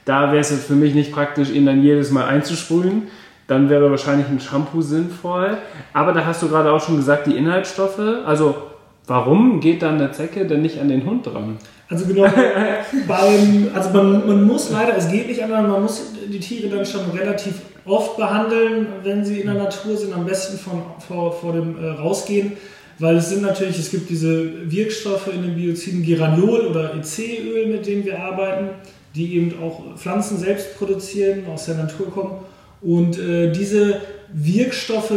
Da 0.10 0.32
wäre 0.32 0.40
es 0.40 0.50
jetzt 0.50 0.66
für 0.66 0.74
mich 0.74 0.96
nicht 0.96 1.12
praktisch, 1.12 1.52
ihn 1.52 1.68
dann 1.68 1.84
jedes 1.84 2.10
Mal 2.10 2.26
einzusprühen. 2.26 3.10
Dann 3.46 3.70
wäre 3.70 3.92
wahrscheinlich 3.92 4.28
ein 4.28 4.40
Shampoo 4.40 4.82
sinnvoll. 4.82 5.60
Aber 5.94 6.14
da 6.14 6.26
hast 6.26 6.42
du 6.42 6.50
gerade 6.50 6.72
auch 6.72 6.84
schon 6.84 6.96
gesagt, 6.96 7.28
die 7.28 7.38
Inhaltsstoffe. 7.38 8.02
Also 8.26 8.56
warum 9.06 9.60
geht 9.60 9.84
dann 9.84 10.02
eine 10.02 10.12
Zecke 10.12 10.48
denn 10.48 10.64
nicht 10.64 10.80
an 10.80 10.90
den 10.90 11.06
Hund 11.06 11.28
dran? 11.28 11.60
Also 11.90 12.08
genau, 12.08 12.24
beim, 13.08 13.68
also 13.76 13.90
man, 13.92 14.28
man 14.28 14.48
muss 14.48 14.72
leider, 14.72 14.98
es 14.98 15.12
geht 15.12 15.28
nicht 15.28 15.44
anders, 15.44 15.68
man 15.68 15.82
muss 15.84 16.14
die 16.28 16.40
Tiere 16.40 16.76
dann 16.76 16.86
schon 16.88 17.02
relativ 17.12 17.62
oft 17.86 18.18
behandeln, 18.18 18.88
wenn 19.04 19.24
sie 19.24 19.42
in 19.42 19.46
der 19.46 19.62
Natur 19.62 19.96
sind, 19.96 20.12
am 20.16 20.26
besten 20.26 20.58
von, 20.58 20.82
vor, 21.08 21.34
vor 21.34 21.54
dem 21.54 21.78
äh, 21.78 21.88
Rausgehen, 21.88 22.54
weil 22.98 23.18
es 23.18 23.30
sind 23.30 23.44
natürlich, 23.44 23.78
es 23.78 23.92
gibt 23.92 24.10
diese 24.10 24.72
Wirkstoffe 24.72 25.32
in 25.32 25.44
den 25.44 25.56
Bioziden 25.56 26.04
Geraniol 26.04 26.62
oder 26.62 26.96
EC-Öl, 26.96 27.68
mit 27.68 27.86
denen 27.86 28.06
wir 28.06 28.20
arbeiten, 28.20 28.70
die 29.16 29.36
eben 29.36 29.54
auch 29.62 29.98
Pflanzen 29.98 30.38
selbst 30.38 30.78
produzieren, 30.78 31.46
aus 31.48 31.66
der 31.66 31.76
Natur 31.76 32.12
kommen. 32.12 32.32
Und 32.82 33.20
äh, 33.20 33.52
diese 33.52 34.02
Wirkstoffe 34.32 35.12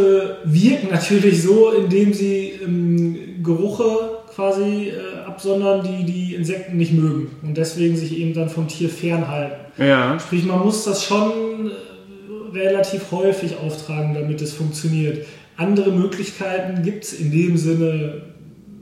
wirken 0.45 0.89
natürlich 0.91 1.43
so, 1.43 1.71
indem 1.71 2.13
sie 2.13 2.53
ähm, 2.63 3.43
Geruche 3.43 4.23
quasi 4.35 4.89
äh, 4.89 5.27
absondern, 5.27 5.83
die 5.83 6.05
die 6.05 6.35
Insekten 6.35 6.77
nicht 6.77 6.93
mögen 6.93 7.31
und 7.43 7.57
deswegen 7.57 7.97
sich 7.97 8.17
eben 8.19 8.33
dann 8.33 8.49
vom 8.49 8.67
Tier 8.69 8.89
fernhalten. 8.89 9.57
Ja. 9.79 10.19
Sprich, 10.19 10.45
man 10.45 10.61
muss 10.61 10.85
das 10.85 11.05
schon 11.05 11.71
äh, 11.71 12.59
relativ 12.59 13.13
häufig 13.13 13.57
auftragen, 13.59 14.15
damit 14.15 14.41
es 14.41 14.55
funktioniert. 14.55 15.27
Andere 15.57 15.93
Möglichkeiten 15.93 16.83
gibt 16.83 17.05
es 17.05 17.13
in 17.13 17.31
dem 17.31 17.57
Sinne 17.57 18.23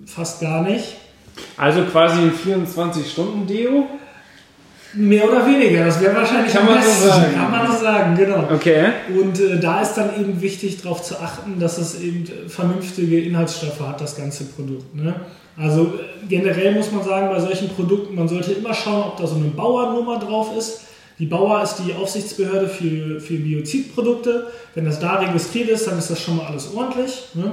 fast 0.07 0.41
gar 0.41 0.63
nicht. 0.63 0.97
Also 1.57 1.83
quasi 1.83 2.21
ein 2.21 2.33
24-Stunden-Deo? 2.33 3.87
Mehr 4.95 5.29
oder 5.29 5.47
weniger, 5.47 5.85
das 5.85 6.01
wäre 6.01 6.17
wahrscheinlich 6.17 6.53
Kann 6.53 6.67
am 6.67 6.75
man 6.75 6.83
so 6.83 6.89
besten. 6.89 7.09
sagen. 7.09 7.35
Kann 7.35 7.51
man 7.51 7.67
so 7.67 7.83
sagen, 7.83 8.17
genau. 8.17 8.45
Okay. 8.53 8.87
Und 9.21 9.39
äh, 9.41 9.61
da 9.61 9.83
ist 9.83 9.95
dann 9.95 10.11
eben 10.19 10.41
wichtig 10.41 10.83
darauf 10.83 11.03
zu 11.03 11.21
achten, 11.21 11.61
dass 11.61 11.79
es 11.79 12.01
eben 12.01 12.25
vernünftige 12.49 13.21
Inhaltsstoffe 13.21 13.81
hat, 13.81 14.01
das 14.01 14.17
ganze 14.17 14.45
Produkt. 14.45 14.95
Ne? 14.95 15.15
Also 15.57 15.83
äh, 15.83 16.27
generell 16.29 16.75
muss 16.75 16.91
man 16.91 17.05
sagen, 17.05 17.29
bei 17.29 17.39
solchen 17.41 17.69
Produkten, 17.69 18.15
man 18.17 18.27
sollte 18.29 18.53
immer 18.53 18.75
schauen, 18.75 19.05
ob 19.05 19.17
da 19.17 19.27
so 19.27 19.37
eine 19.37 19.47
Bauernummer 19.47 20.19
drauf 20.19 20.57
ist. 20.57 20.81
Die 21.21 21.27
Bauer 21.27 21.63
ist 21.63 21.77
die 21.87 21.93
Aufsichtsbehörde 21.93 22.67
für, 22.67 23.21
für 23.21 23.35
Biozidprodukte. 23.35 24.47
Wenn 24.75 24.87
das 24.87 24.99
da 24.99 25.17
registriert 25.17 25.69
ist, 25.69 25.87
dann 25.87 25.99
ist 25.99 26.11
das 26.11 26.21
schon 26.21 26.37
mal 26.37 26.47
alles 26.47 26.73
ordentlich. 26.75 27.27
Ne? 27.35 27.53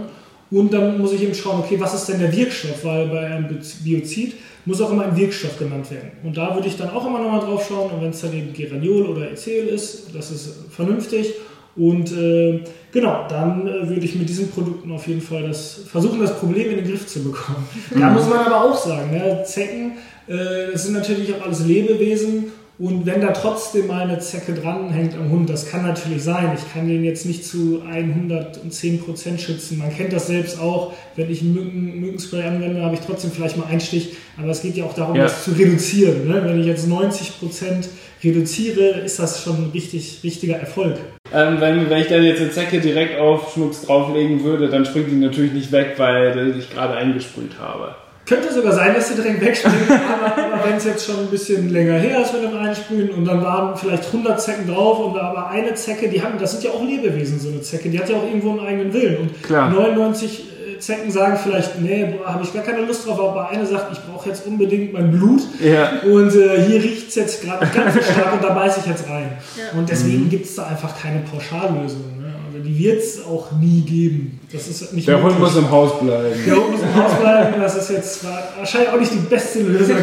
Und 0.50 0.74
dann 0.74 1.00
muss 1.00 1.14
ich 1.14 1.24
eben 1.24 1.36
schauen, 1.36 1.60
okay, 1.60 1.80
was 1.80 1.94
ist 1.94 2.08
denn 2.08 2.20
der 2.20 2.36
Wirkstoff? 2.36 2.86
Weil 2.86 3.08
bei 3.08 3.26
einem 3.26 3.60
Biozid 3.84 4.36
muss 4.66 4.82
auch 4.82 4.92
immer 4.92 5.06
ein 5.06 5.18
Wirkstoff 5.18 5.58
genannt 5.60 5.90
werden. 5.92 6.12
Und 6.24 6.38
da 6.38 6.56
würde 6.56 6.68
ich 6.68 6.78
dann 6.78 6.90
auch 6.90 7.06
immer 7.06 7.20
nochmal 7.20 7.42
drauf 7.42 7.66
schauen. 7.68 7.92
Und 7.92 8.02
wenn 8.02 8.12
es 8.12 8.22
dann 8.22 8.34
eben 8.34 8.54
Geraniol 8.54 9.08
oder 9.08 9.32
Ezel 9.32 9.68
ist, 9.68 10.16
das 10.16 10.32
ist 10.32 10.50
vernünftig. 10.70 11.34
Und 11.76 12.12
äh, 12.12 12.62
genau, 12.92 13.28
dann 13.30 13.68
äh, 13.68 13.88
würde 13.88 14.02
ich 14.02 14.16
mit 14.16 14.28
diesen 14.28 14.50
Produkten 14.50 14.92
auf 14.92 15.08
jeden 15.08 15.22
Fall 15.22 15.44
das, 15.44 15.82
versuchen, 15.88 16.20
das 16.20 16.38
Problem 16.40 16.72
in 16.72 16.78
den 16.78 16.88
Griff 16.88 17.06
zu 17.06 17.24
bekommen. 17.24 17.68
Da 18.00 18.10
muss 18.10 18.28
man 18.28 18.40
aber 18.40 18.64
auch 18.64 18.78
sagen, 18.78 19.12
ne, 19.12 19.44
Zecken, 19.46 19.94
äh, 20.28 20.72
das 20.72 20.86
sind 20.86 20.94
natürlich 20.94 21.34
auch 21.36 21.46
alles 21.46 21.66
Lebewesen. 21.66 22.46
Und 22.80 23.08
wenn 23.08 23.22
da 23.22 23.32
trotzdem 23.32 23.88
mal 23.88 24.04
eine 24.04 24.20
Zecke 24.20 24.54
dranhängt 24.54 25.16
am 25.16 25.32
Hund, 25.32 25.50
das 25.50 25.68
kann 25.68 25.82
natürlich 25.82 26.22
sein. 26.24 26.52
Ich 26.56 26.74
kann 26.74 26.88
den 26.88 27.04
jetzt 27.04 27.26
nicht 27.26 27.44
zu 27.44 27.82
110% 27.92 29.40
schützen. 29.40 29.80
Man 29.80 29.90
kennt 29.96 30.14
das 30.14 30.28
selbst 30.28 30.60
auch. 30.60 30.94
Wenn 31.16 31.32
ich 31.32 31.42
Mücken, 31.42 32.00
Mückenspray 32.00 32.44
anwende, 32.44 32.84
habe 32.84 32.94
ich 32.94 33.02
trotzdem 33.02 33.32
vielleicht 33.32 33.58
mal 33.58 33.66
einen 33.66 33.80
Stich. 33.82 34.14
Aber 34.40 34.50
es 34.52 34.62
geht 34.62 34.78
ja 34.78 34.86
auch 34.86 34.94
darum, 34.94 35.16
Ja. 35.16 35.24
das 35.24 35.44
zu 35.44 35.52
reduzieren. 35.52 36.28
Ne? 36.28 36.42
Wenn 36.46 36.60
ich 36.60 36.68
jetzt 36.68 36.88
90% 36.88 37.90
reduziere, 38.24 39.00
ist 39.00 39.18
das 39.20 39.44
schon 39.44 39.56
ein 39.56 39.72
richtig, 39.74 40.20
richtiger 40.24 40.58
Erfolg. 40.58 40.98
Ähm, 41.34 41.58
wenn, 41.60 41.90
wenn 41.90 42.02
ich 42.02 42.08
dann 42.08 42.24
jetzt 42.24 42.42
eine 42.42 42.52
Zecke 42.52 42.80
direkt 42.80 43.20
auf 43.20 43.54
Schnucks 43.54 43.82
drauflegen 43.82 44.44
würde, 44.44 44.70
dann 44.70 44.86
springt 44.86 45.10
die 45.12 45.16
natürlich 45.16 45.54
nicht 45.54 45.72
weg, 45.72 45.96
weil 45.98 46.56
ich 46.58 46.70
gerade 46.70 46.94
eingesprüht 46.96 47.60
habe. 47.60 47.96
Könnte 48.28 48.54
sogar 48.54 48.74
sein, 48.74 48.94
dass 48.94 49.08
sie 49.08 49.16
direkt 49.16 49.40
wegspringen, 49.42 49.78
aber, 49.90 50.38
aber 50.38 50.66
wenn 50.68 50.76
es 50.76 50.84
jetzt 50.86 51.06
schon 51.06 51.20
ein 51.20 51.28
bisschen 51.28 51.70
länger 51.70 51.94
her 51.98 52.22
ist 52.22 52.34
mit 52.34 52.44
dem 52.44 52.58
Einsprühen 52.58 53.10
und 53.12 53.26
dann 53.26 53.42
waren 53.42 53.76
vielleicht 53.78 54.06
100 54.08 54.42
Zecken 54.42 54.68
drauf 54.68 55.00
und 55.00 55.14
da 55.16 55.22
aber 55.30 55.50
eine 55.50 55.74
Zecke, 55.76 56.10
die 56.10 56.22
haben, 56.22 56.38
das 56.38 56.52
sind 56.52 56.64
ja 56.66 56.72
auch 56.72 56.84
Lebewesen, 56.84 57.40
so 57.40 57.48
eine 57.50 57.62
Zecke, 57.62 57.90
die 57.90 57.98
hat 58.00 58.10
ja 58.10 58.18
auch 58.18 58.24
irgendwo 58.26 58.52
einen 58.52 58.60
eigenen 58.60 58.94
Willen 58.94 59.18
und 59.18 59.44
Klar. 59.44 59.70
99 59.70 60.44
Zecken 60.80 61.10
sagen 61.10 61.40
vielleicht, 61.42 61.82
nee, 61.82 62.06
habe 62.24 62.44
ich 62.44 62.54
gar 62.54 62.62
keine 62.64 62.86
Lust 62.86 63.08
drauf, 63.08 63.20
aber 63.20 63.50
eine 63.50 63.66
sagt, 63.66 63.92
ich 63.94 64.00
brauche 64.00 64.30
jetzt 64.30 64.46
unbedingt 64.46 64.94
mein 64.94 65.10
Blut 65.10 65.42
Ja. 65.60 66.02
und 66.04 66.36
äh, 66.36 66.62
hier 66.68 66.84
riecht 66.84 67.10
es 67.10 67.16
jetzt 67.16 67.44
gerade 67.44 67.66
ganz 67.74 67.96
so 67.96 68.02
stark 68.12 68.34
und 68.34 68.44
da 68.44 68.54
beiße 68.54 68.82
ich 68.82 68.86
jetzt 68.86 69.10
rein. 69.10 69.38
Ja. 69.56 69.80
Und 69.80 69.90
deswegen 69.90 70.30
gibt 70.30 70.46
es 70.46 70.54
da 70.56 70.68
einfach 70.68 71.00
keine 71.02 71.22
Pauschallösung. 71.22 72.17
Ne? 72.58 72.64
Also 72.64 72.70
die 72.70 72.80
wird 72.84 73.00
es 73.00 73.26
auch 73.26 73.52
nie 73.52 73.82
geben. 73.82 74.40
Das 74.52 74.68
ist 74.68 74.94
nicht 74.94 75.08
Der 75.08 75.22
Hund 75.22 75.40
muss 75.40 75.56
im 75.56 75.70
Haus 75.70 76.00
bleiben. 76.00 76.40
Der 76.46 76.56
Hund 76.56 76.72
muss 76.72 76.82
im 76.82 76.96
Haus 76.96 77.14
bleiben, 77.20 77.62
das 77.62 77.76
ist 77.76 77.90
jetzt 77.90 78.26
wahrscheinlich 78.58 78.90
auch 78.90 79.00
nicht 79.00 79.14
die 79.14 79.28
beste 79.30 79.60
Lösung. 79.62 79.98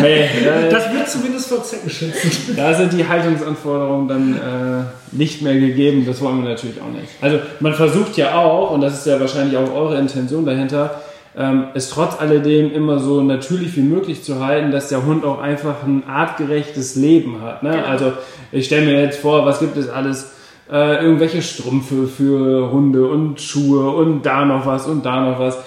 Nee, 0.00 0.22
äh, 0.22 0.70
Das 0.70 0.92
wird 0.92 1.08
zumindest 1.08 1.48
vor 1.48 1.62
Zecken 1.62 1.90
schützen. 1.90 2.56
da 2.56 2.74
sind 2.74 2.92
die 2.92 3.06
Haltungsanforderungen 3.06 4.08
dann 4.08 4.34
äh, 4.34 5.16
nicht 5.16 5.42
mehr 5.42 5.58
gegeben. 5.58 6.04
Das 6.06 6.20
wollen 6.20 6.42
wir 6.42 6.50
natürlich 6.50 6.80
auch 6.80 6.92
nicht. 6.92 7.08
Also 7.20 7.38
man 7.60 7.74
versucht 7.74 8.16
ja 8.16 8.36
auch, 8.38 8.70
und 8.70 8.80
das 8.80 8.94
ist 8.98 9.06
ja 9.06 9.18
wahrscheinlich 9.20 9.56
auch 9.56 9.72
eure 9.74 9.98
Intention 9.98 10.44
dahinter, 10.44 11.00
ähm, 11.36 11.66
es 11.74 11.90
trotz 11.90 12.18
alledem 12.20 12.72
immer 12.72 12.98
so 12.98 13.20
natürlich 13.22 13.76
wie 13.76 13.82
möglich 13.82 14.24
zu 14.24 14.44
halten, 14.44 14.72
dass 14.72 14.88
der 14.88 15.04
Hund 15.06 15.24
auch 15.24 15.40
einfach 15.40 15.84
ein 15.86 16.02
artgerechtes 16.08 16.96
Leben 16.96 17.42
hat. 17.42 17.62
Ne? 17.62 17.70
Genau. 17.70 17.84
Also 17.84 18.12
ich 18.50 18.66
stelle 18.66 18.86
mir 18.86 19.00
jetzt 19.02 19.20
vor, 19.20 19.44
was 19.46 19.60
gibt 19.60 19.76
es 19.76 19.88
alles? 19.88 20.32
Äh, 20.70 21.02
irgendwelche 21.02 21.40
Strümpfe 21.40 22.06
für 22.06 22.70
Hunde 22.70 23.08
und 23.08 23.40
Schuhe 23.40 23.90
und 23.90 24.26
da 24.26 24.44
noch 24.44 24.66
was 24.66 24.86
und 24.86 25.06
da 25.06 25.30
noch 25.30 25.38
was. 25.38 25.58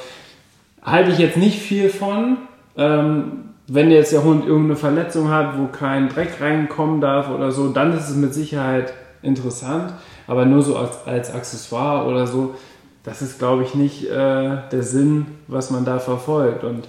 Halte 0.83 1.11
ich 1.11 1.17
jetzt 1.17 1.37
nicht 1.37 1.59
viel 1.59 1.89
von. 1.89 2.37
Ähm, 2.77 3.51
wenn 3.67 3.89
jetzt 3.89 4.11
der 4.11 4.23
Hund 4.23 4.45
irgendeine 4.45 4.75
Verletzung 4.75 5.29
hat, 5.29 5.57
wo 5.57 5.67
kein 5.67 6.09
Dreck 6.09 6.39
reinkommen 6.39 7.01
darf 7.01 7.29
oder 7.29 7.51
so, 7.51 7.69
dann 7.69 7.97
ist 7.97 8.09
es 8.09 8.15
mit 8.15 8.33
Sicherheit 8.33 8.93
interessant. 9.21 9.93
Aber 10.27 10.45
nur 10.45 10.61
so 10.61 10.75
als, 10.75 11.05
als 11.07 11.33
Accessoire 11.33 12.05
oder 12.07 12.27
so, 12.27 12.55
das 13.03 13.21
ist, 13.21 13.39
glaube 13.39 13.63
ich, 13.63 13.73
nicht 13.73 14.05
äh, 14.05 14.57
der 14.71 14.83
Sinn, 14.83 15.25
was 15.47 15.71
man 15.71 15.83
da 15.83 15.99
verfolgt. 15.99 16.63
Und 16.63 16.87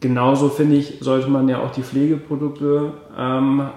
genauso 0.00 0.48
finde 0.48 0.76
ich, 0.76 0.98
sollte 1.00 1.28
man 1.28 1.48
ja 1.48 1.60
auch 1.60 1.72
die 1.72 1.82
Pflegeprodukte 1.82 2.92
ähm, 3.18 3.68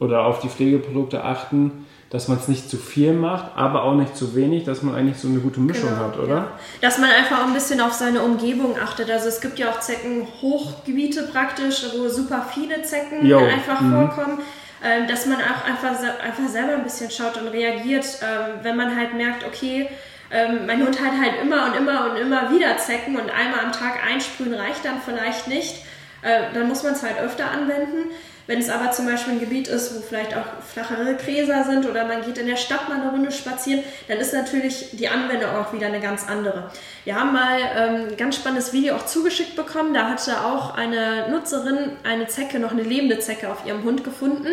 oder 0.00 0.26
auf 0.26 0.40
die 0.40 0.48
Pflegeprodukte 0.48 1.24
achten, 1.24 1.86
dass 2.14 2.28
man 2.28 2.38
es 2.38 2.46
nicht 2.46 2.70
zu 2.70 2.76
viel 2.76 3.12
macht, 3.12 3.56
aber 3.56 3.82
auch 3.82 3.96
nicht 3.96 4.16
zu 4.16 4.36
wenig, 4.36 4.62
dass 4.62 4.82
man 4.82 4.94
eigentlich 4.94 5.18
so 5.18 5.26
eine 5.26 5.40
gute 5.40 5.58
Mischung 5.58 5.88
Genau, 5.88 6.04
hat, 6.04 6.16
oder? 6.16 6.34
Ja. 6.36 6.52
Dass 6.80 6.98
man 6.98 7.10
einfach 7.10 7.40
auch 7.40 7.48
ein 7.48 7.54
bisschen 7.54 7.80
auf 7.80 7.92
seine 7.92 8.22
Umgebung 8.22 8.76
achtet. 8.80 9.10
Also 9.10 9.26
es 9.26 9.40
gibt 9.40 9.58
ja 9.58 9.68
auch 9.70 9.80
Zeckenhochgebiete 9.80 11.24
praktisch, 11.24 11.84
wo 11.92 12.08
super 12.08 12.46
viele 12.54 12.82
Zecken 12.82 13.26
Jo, 13.26 13.38
einfach 13.38 13.80
mhm. 13.80 13.92
vorkommen. 13.92 14.38
Ähm, 14.84 15.08
dass 15.08 15.26
man 15.26 15.38
auch 15.38 15.64
einfach, 15.66 16.00
einfach 16.22 16.48
selber 16.48 16.74
ein 16.74 16.84
bisschen 16.84 17.10
schaut 17.10 17.36
und 17.36 17.48
reagiert, 17.48 18.06
ähm, 18.22 18.60
wenn 18.62 18.76
man 18.76 18.94
halt 18.94 19.14
merkt, 19.14 19.44
okay, 19.44 19.88
ähm, 20.30 20.66
mein 20.66 20.86
Hund 20.86 21.00
hat 21.00 21.20
halt 21.20 21.42
immer 21.42 21.66
und 21.66 21.76
immer 21.76 22.12
und 22.12 22.16
immer 22.16 22.48
wieder 22.52 22.78
Zecken 22.78 23.16
und 23.16 23.28
einmal 23.28 23.64
am 23.64 23.72
Tag 23.72 23.94
einsprühen 24.08 24.54
reicht 24.54 24.84
dann 24.84 25.00
vielleicht 25.04 25.48
nicht. 25.48 25.78
Äh, 26.22 26.54
dann 26.54 26.68
muss 26.68 26.84
man 26.84 26.92
es 26.92 27.02
halt 27.02 27.18
öfter 27.18 27.50
anwenden. 27.50 28.10
Wenn 28.46 28.58
es 28.58 28.68
aber 28.68 28.90
zum 28.90 29.06
Beispiel 29.06 29.34
ein 29.34 29.40
Gebiet 29.40 29.68
ist, 29.68 29.96
wo 29.96 30.00
vielleicht 30.00 30.36
auch 30.36 30.44
flachere 30.62 31.14
Gräser 31.14 31.64
sind 31.64 31.88
oder 31.88 32.04
man 32.04 32.22
geht 32.22 32.36
in 32.36 32.46
der 32.46 32.56
Stadt 32.56 32.88
mal 32.88 33.00
eine 33.00 33.10
Runde 33.10 33.32
spazieren, 33.32 33.82
dann 34.06 34.18
ist 34.18 34.34
natürlich 34.34 34.90
die 34.92 35.08
Anwendung 35.08 35.50
auch 35.50 35.72
wieder 35.72 35.86
eine 35.86 36.00
ganz 36.00 36.28
andere. 36.28 36.70
Wir 37.04 37.18
haben 37.18 37.32
mal 37.32 37.58
ähm, 37.76 38.08
ein 38.10 38.16
ganz 38.16 38.36
spannendes 38.36 38.72
Video 38.72 38.96
auch 38.96 39.06
zugeschickt 39.06 39.56
bekommen. 39.56 39.94
Da 39.94 40.08
hatte 40.10 40.44
auch 40.44 40.74
eine 40.74 41.28
Nutzerin 41.30 41.92
eine 42.02 42.26
Zecke, 42.26 42.58
noch 42.58 42.72
eine 42.72 42.82
lebende 42.82 43.18
Zecke 43.18 43.50
auf 43.50 43.64
ihrem 43.66 43.82
Hund 43.82 44.04
gefunden 44.04 44.48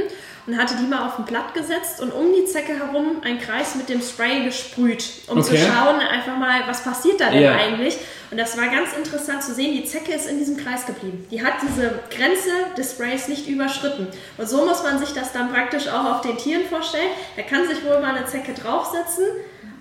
und 0.47 0.57
hatte 0.57 0.75
die 0.81 0.87
mal 0.87 1.05
auf 1.05 1.19
ein 1.19 1.25
Blatt 1.25 1.53
gesetzt 1.53 2.01
und 2.01 2.11
um 2.11 2.33
die 2.33 2.45
Zecke 2.45 2.73
herum 2.77 3.21
einen 3.23 3.39
Kreis 3.39 3.75
mit 3.75 3.89
dem 3.89 4.01
Spray 4.01 4.43
gesprüht, 4.43 5.03
um 5.27 5.41
zu 5.41 5.51
Okay. 5.53 5.61
schauen 5.67 5.99
einfach 5.99 6.37
mal, 6.37 6.61
was 6.67 6.83
passiert 6.83 7.19
da 7.21 7.29
denn 7.29 7.43
Ja. 7.43 7.55
eigentlich. 7.55 7.97
Und 8.31 8.37
das 8.39 8.57
war 8.57 8.67
ganz 8.69 8.93
interessant 8.95 9.43
zu 9.43 9.53
sehen, 9.53 9.73
die 9.73 9.83
Zecke 9.85 10.13
ist 10.13 10.27
in 10.29 10.37
diesem 10.37 10.55
Kreis 10.57 10.85
geblieben. 10.85 11.27
Die 11.29 11.43
hat 11.45 11.53
diese 11.61 11.99
Grenze 12.09 12.49
des 12.77 12.91
Sprays 12.93 13.27
nicht 13.27 13.47
überschritten. 13.47 14.07
Und 14.37 14.49
so 14.49 14.65
muss 14.65 14.83
man 14.83 14.99
sich 14.99 15.13
das 15.13 15.33
dann 15.33 15.51
praktisch 15.51 15.87
auch 15.89 16.05
auf 16.15 16.21
den 16.21 16.37
Tieren 16.37 16.63
vorstellen. 16.69 17.09
Da 17.35 17.41
kann 17.43 17.67
sich 17.67 17.83
wohl 17.83 17.99
mal 17.99 18.15
eine 18.15 18.25
Zecke 18.25 18.53
draufsetzen, 18.53 19.25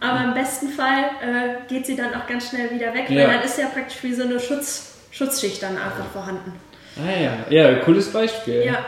aber 0.00 0.24
im 0.24 0.34
besten 0.34 0.68
Fall 0.68 1.04
äh, 1.22 1.68
geht 1.72 1.86
sie 1.86 1.94
dann 1.94 2.12
auch 2.14 2.26
ganz 2.26 2.48
schnell 2.48 2.70
wieder 2.72 2.92
weg, 2.92 3.08
Ja. 3.08 3.28
weil 3.28 3.34
dann 3.36 3.42
ist 3.44 3.56
ja 3.56 3.66
praktisch 3.66 4.02
wie 4.02 4.14
so 4.14 4.24
eine 4.24 4.40
Schutz, 4.40 4.94
Schutzschicht 5.12 5.62
dann 5.62 5.76
einfach 5.78 6.06
vorhanden. 6.12 6.52
Ah 6.98 7.18
ja, 7.18 7.32
ja, 7.50 7.74
cooles 7.80 8.12
Beispiel. 8.12 8.64
Ja, 8.66 8.84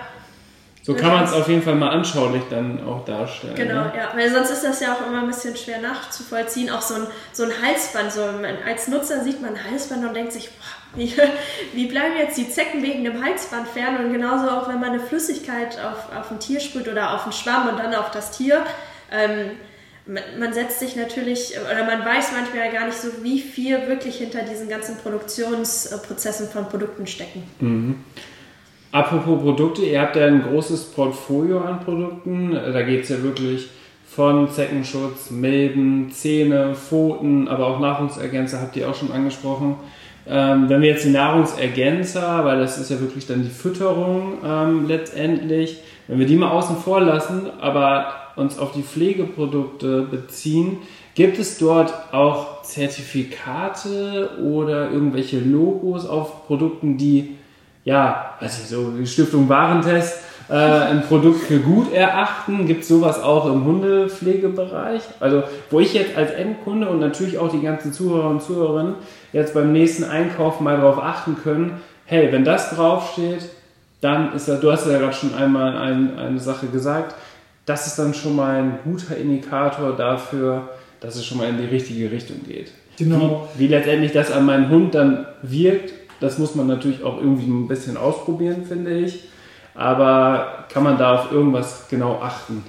So 0.84 0.94
kann 0.94 1.12
man 1.12 1.24
es 1.24 1.32
auf 1.32 1.48
jeden 1.48 1.62
Fall 1.62 1.76
mal 1.76 1.90
anschaulich 1.90 2.42
dann 2.50 2.84
auch 2.84 3.04
darstellen. 3.04 3.54
genau, 3.54 3.84
Ne? 3.84 3.92
ja. 3.96 4.10
Weil 4.16 4.28
sonst 4.32 4.50
ist 4.50 4.64
das 4.64 4.80
ja 4.80 4.94
auch 4.94 5.06
immer 5.06 5.20
ein 5.20 5.28
bisschen 5.28 5.56
schwer 5.56 5.80
nachzuvollziehen. 5.80 6.70
Auch 6.70 6.82
so 6.82 6.94
ein, 6.94 7.06
so 7.32 7.44
ein 7.44 7.52
Halsband. 7.62 8.10
So, 8.10 8.20
man, 8.20 8.56
als 8.66 8.88
Nutzer 8.88 9.22
sieht 9.22 9.40
man 9.40 9.54
ein 9.54 9.70
Halsband 9.70 10.04
und 10.04 10.14
denkt 10.14 10.32
sich, 10.32 10.50
boah, 10.50 10.98
wie, 10.98 11.14
wie 11.72 11.86
bleiben 11.86 12.16
jetzt 12.18 12.36
die 12.36 12.50
Zecken 12.50 12.82
wegen 12.82 13.04
dem 13.04 13.24
Halsband 13.24 13.68
fern? 13.68 14.04
Und 14.04 14.12
genauso 14.12 14.50
auch, 14.50 14.68
wenn 14.68 14.80
man 14.80 14.90
eine 14.90 15.00
Flüssigkeit 15.00 15.78
auf, 15.78 16.16
auf 16.18 16.32
ein 16.32 16.40
Tier 16.40 16.58
sprüht 16.58 16.88
oder 16.88 17.14
auf 17.14 17.22
einen 17.22 17.32
Schwamm 17.32 17.68
und 17.68 17.78
dann 17.78 17.94
auf 17.94 18.10
das 18.10 18.36
Tier. 18.36 18.64
Ähm, 19.12 19.52
man, 20.04 20.52
setzt 20.52 20.80
sich 20.80 20.96
natürlich, 20.96 21.54
oder 21.60 21.84
man 21.84 22.04
weiß 22.04 22.32
manchmal 22.32 22.72
gar 22.72 22.86
nicht 22.86 22.98
so, 22.98 23.08
wie 23.22 23.40
viel 23.40 23.86
wirklich 23.86 24.16
hinter 24.16 24.42
diesen 24.42 24.68
ganzen 24.68 24.96
Produktionsprozessen 24.96 26.48
von 26.48 26.68
Produkten 26.68 27.06
stecken. 27.06 27.44
Apropos 28.92 29.40
Produkte, 29.40 29.86
ihr 29.86 30.02
habt 30.02 30.16
ja 30.16 30.26
ein 30.26 30.42
großes 30.42 30.90
Portfolio 30.90 31.60
an 31.60 31.80
Produkten. 31.80 32.52
Da 32.52 32.82
geht 32.82 33.04
es 33.04 33.08
ja 33.08 33.22
wirklich 33.22 33.70
von 34.06 34.50
Zeckenschutz, 34.50 35.30
Milben, 35.30 36.10
Zähne, 36.12 36.74
Pfoten, 36.74 37.48
aber 37.48 37.68
auch 37.68 37.80
Nahrungsergänzer 37.80 38.60
habt 38.60 38.76
ihr 38.76 38.90
auch 38.90 38.94
schon 38.94 39.10
angesprochen. 39.10 39.76
Ähm, 40.28 40.68
wenn 40.68 40.82
wir 40.82 40.90
jetzt 40.90 41.06
die 41.06 41.10
Nahrungsergänzer, 41.10 42.44
weil 42.44 42.58
das 42.58 42.76
ist 42.76 42.90
ja 42.90 43.00
wirklich 43.00 43.26
dann 43.26 43.42
die 43.42 43.48
Fütterung 43.48 44.34
ähm, 44.44 44.86
letztendlich, 44.86 45.78
wenn 46.06 46.18
wir 46.18 46.26
die 46.26 46.36
mal 46.36 46.50
außen 46.50 46.76
vor 46.76 47.00
lassen, 47.00 47.48
aber 47.62 48.12
uns 48.36 48.58
auf 48.58 48.72
die 48.72 48.82
Pflegeprodukte 48.82 50.02
beziehen, 50.02 50.78
gibt 51.14 51.38
es 51.38 51.56
dort 51.56 51.94
auch 52.12 52.62
Zertifikate 52.62 54.38
oder 54.42 54.90
irgendwelche 54.90 55.40
Logos 55.40 56.06
auf 56.06 56.46
Produkten, 56.46 56.98
die 56.98 57.36
ja, 57.84 58.36
ich 58.40 58.50
so, 58.50 58.90
die 58.90 59.06
Stiftung 59.06 59.48
Warentest 59.48 60.18
äh, 60.48 60.54
ein 60.54 61.02
Produkt 61.02 61.40
für 61.40 61.58
gut 61.58 61.92
erachten. 61.92 62.66
Gibt 62.66 62.82
es 62.82 62.88
sowas 62.88 63.20
auch 63.20 63.46
im 63.46 63.64
Hundepflegebereich? 63.64 65.02
Also, 65.20 65.44
wo 65.70 65.80
ich 65.80 65.94
jetzt 65.94 66.16
als 66.16 66.30
Endkunde 66.32 66.88
und 66.88 67.00
natürlich 67.00 67.38
auch 67.38 67.50
die 67.50 67.62
ganzen 67.62 67.92
Zuhörer 67.92 68.28
und 68.28 68.42
Zuhörerinnen 68.42 68.94
jetzt 69.32 69.54
beim 69.54 69.72
nächsten 69.72 70.04
Einkauf 70.04 70.60
mal 70.60 70.76
darauf 70.76 71.02
achten 71.02 71.36
können, 71.42 71.80
hey, 72.04 72.30
wenn 72.32 72.44
das 72.44 72.70
draufsteht, 72.70 73.48
dann 74.00 74.34
ist 74.34 74.48
das, 74.48 74.60
du 74.60 74.70
hast 74.70 74.86
ja 74.86 74.98
gerade 74.98 75.14
schon 75.14 75.34
einmal 75.34 75.76
ein, 75.76 76.18
eine 76.18 76.40
Sache 76.40 76.66
gesagt, 76.66 77.14
das 77.64 77.86
ist 77.86 77.98
dann 77.98 78.12
schon 78.12 78.34
mal 78.34 78.56
ein 78.56 78.78
guter 78.84 79.16
Indikator 79.16 79.96
dafür, 79.96 80.68
dass 81.00 81.16
es 81.16 81.24
schon 81.24 81.38
mal 81.38 81.48
in 81.48 81.58
die 81.58 81.64
richtige 81.64 82.10
Richtung 82.10 82.42
geht. 82.46 82.72
Genau. 82.98 83.48
Wie, 83.54 83.64
wie 83.64 83.68
letztendlich 83.68 84.12
das 84.12 84.30
an 84.32 84.44
meinen 84.44 84.68
Hund 84.68 84.94
dann 84.94 85.26
wirkt, 85.42 86.01
das 86.22 86.38
muss 86.38 86.54
man 86.54 86.66
natürlich 86.66 87.02
auch 87.02 87.18
irgendwie 87.18 87.50
ein 87.50 87.68
bisschen 87.68 87.96
ausprobieren, 87.96 88.64
finde 88.64 88.92
ich. 88.92 89.24
Aber 89.74 90.66
kann 90.72 90.84
man 90.84 90.98
da 90.98 91.14
auf 91.14 91.32
irgendwas 91.32 91.86
genau 91.88 92.20
achten? 92.20 92.62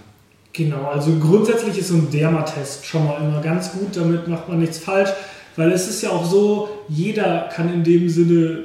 Genau, 0.54 0.86
also 0.86 1.12
grundsätzlich 1.20 1.80
ist 1.80 1.90
so 1.90 1.96
ein 1.96 2.12
Dermatest 2.12 2.86
schon 2.86 3.06
mal 3.06 3.18
immer 3.22 3.42
ganz 3.42 3.74
gut, 3.74 3.96
damit 3.96 4.28
macht 4.28 4.48
man 4.48 4.60
nichts 4.60 4.78
falsch, 4.78 5.10
weil 5.56 5.72
es 5.72 5.88
ist 5.88 6.04
ja 6.04 6.12
auch 6.12 6.24
so, 6.24 6.70
jeder 6.88 7.50
kann 7.54 7.74
in 7.74 7.84
dem 7.84 8.08
Sinne 8.08 8.60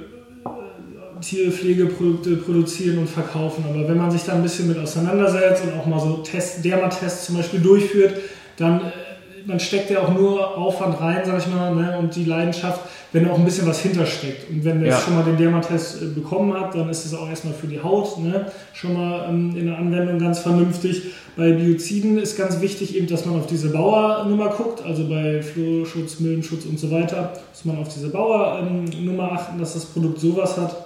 äh, 0.45 1.21
Tierpflegeprodukte 1.21 2.37
produzieren 2.37 2.99
und 2.99 3.09
verkaufen, 3.09 3.65
aber 3.69 3.89
wenn 3.89 3.97
man 3.97 4.11
sich 4.11 4.23
da 4.23 4.35
ein 4.35 4.43
bisschen 4.43 4.69
mit 4.69 4.79
auseinandersetzt 4.79 5.65
und 5.65 5.81
auch 5.81 5.87
mal 5.87 5.99
so 5.99 6.19
Test, 6.19 6.63
Dermatests 6.63 7.27
zum 7.27 7.37
Beispiel 7.37 7.61
durchführt, 7.61 8.21
dann 8.59 8.81
äh, 8.81 9.08
man 9.47 9.61
steckt 9.61 9.91
ja 9.91 10.01
auch 10.01 10.13
nur 10.15 10.57
Aufwand 10.57 11.01
rein, 11.01 11.23
sag 11.25 11.39
ich 11.39 11.47
mal, 11.47 11.75
ne, 11.75 11.99
und 11.99 12.15
die 12.15 12.25
Leidenschaft, 12.25 12.81
wenn 13.13 13.29
auch 13.29 13.39
ein 13.39 13.45
bisschen 13.45 13.67
was 13.67 13.81
hintersteckt. 13.81 14.51
Und 14.51 14.65
wenn 14.65 14.81
der 14.81 14.91
Ja. 14.91 15.01
schon 15.01 15.15
mal 15.15 15.25
den 15.25 15.37
Dermatest 15.37 16.03
äh, 16.03 16.07
bekommen 16.07 16.53
hat, 16.59 16.75
dann 16.75 16.89
ist 16.91 17.05
es 17.07 17.15
auch 17.15 17.29
erstmal 17.29 17.55
für 17.55 17.67
die 17.67 17.81
Haut 17.81 18.19
ne, 18.19 18.51
schon 18.75 18.95
mal 18.95 19.29
ähm, 19.29 19.55
in 19.57 19.67
der 19.67 19.79
Anwendung 19.79 20.19
ganz 20.19 20.41
vernünftig. 20.41 21.03
Bei 21.37 21.53
Bioziden 21.53 22.19
ist 22.19 22.37
ganz 22.37 22.61
wichtig 22.61 22.97
eben, 22.97 23.07
dass 23.07 23.25
man 23.25 23.39
auf 23.39 23.47
diese 23.47 23.69
Bauernummer 23.71 24.49
guckt, 24.49 24.85
also 24.85 25.09
bei 25.09 25.41
Flohschutz, 25.43 26.21
Milbenschutz 26.21 26.65
und 26.65 26.79
so 26.81 26.91
weiter, 26.91 27.33
muss 27.53 27.65
man 27.65 27.79
auf 27.79 27.89
diese 27.95 28.09
Bauernummer 28.09 29.33
achten, 29.33 29.59
dass 29.59 29.75
das 29.75 29.85
Produkt 29.85 30.21
sowas 30.21 30.57
hat. 30.57 30.85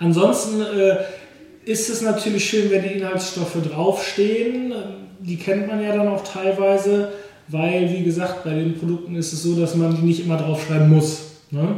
Ansonsten 0.00 0.60
äh, 0.62 0.96
ist 1.64 1.88
es 1.90 2.02
natürlich 2.02 2.44
schön, 2.48 2.70
wenn 2.70 2.82
die 2.82 2.88
Inhaltsstoffe 2.94 3.56
draufstehen. 3.70 4.74
Die 5.20 5.36
kennt 5.36 5.68
man 5.68 5.80
ja 5.80 5.94
dann 5.94 6.08
auch 6.08 6.24
teilweise, 6.24 7.12
weil, 7.52 7.92
wie 7.92 8.02
gesagt, 8.02 8.44
bei 8.44 8.54
den 8.54 8.76
Produkten 8.76 9.14
ist 9.14 9.32
es 9.32 9.42
so, 9.42 9.54
dass 9.54 9.76
man 9.76 9.94
die 9.94 10.02
nicht 10.02 10.24
immer 10.24 10.38
draufschreiben 10.38 10.90
muss. 10.90 11.20
Ne? 11.50 11.76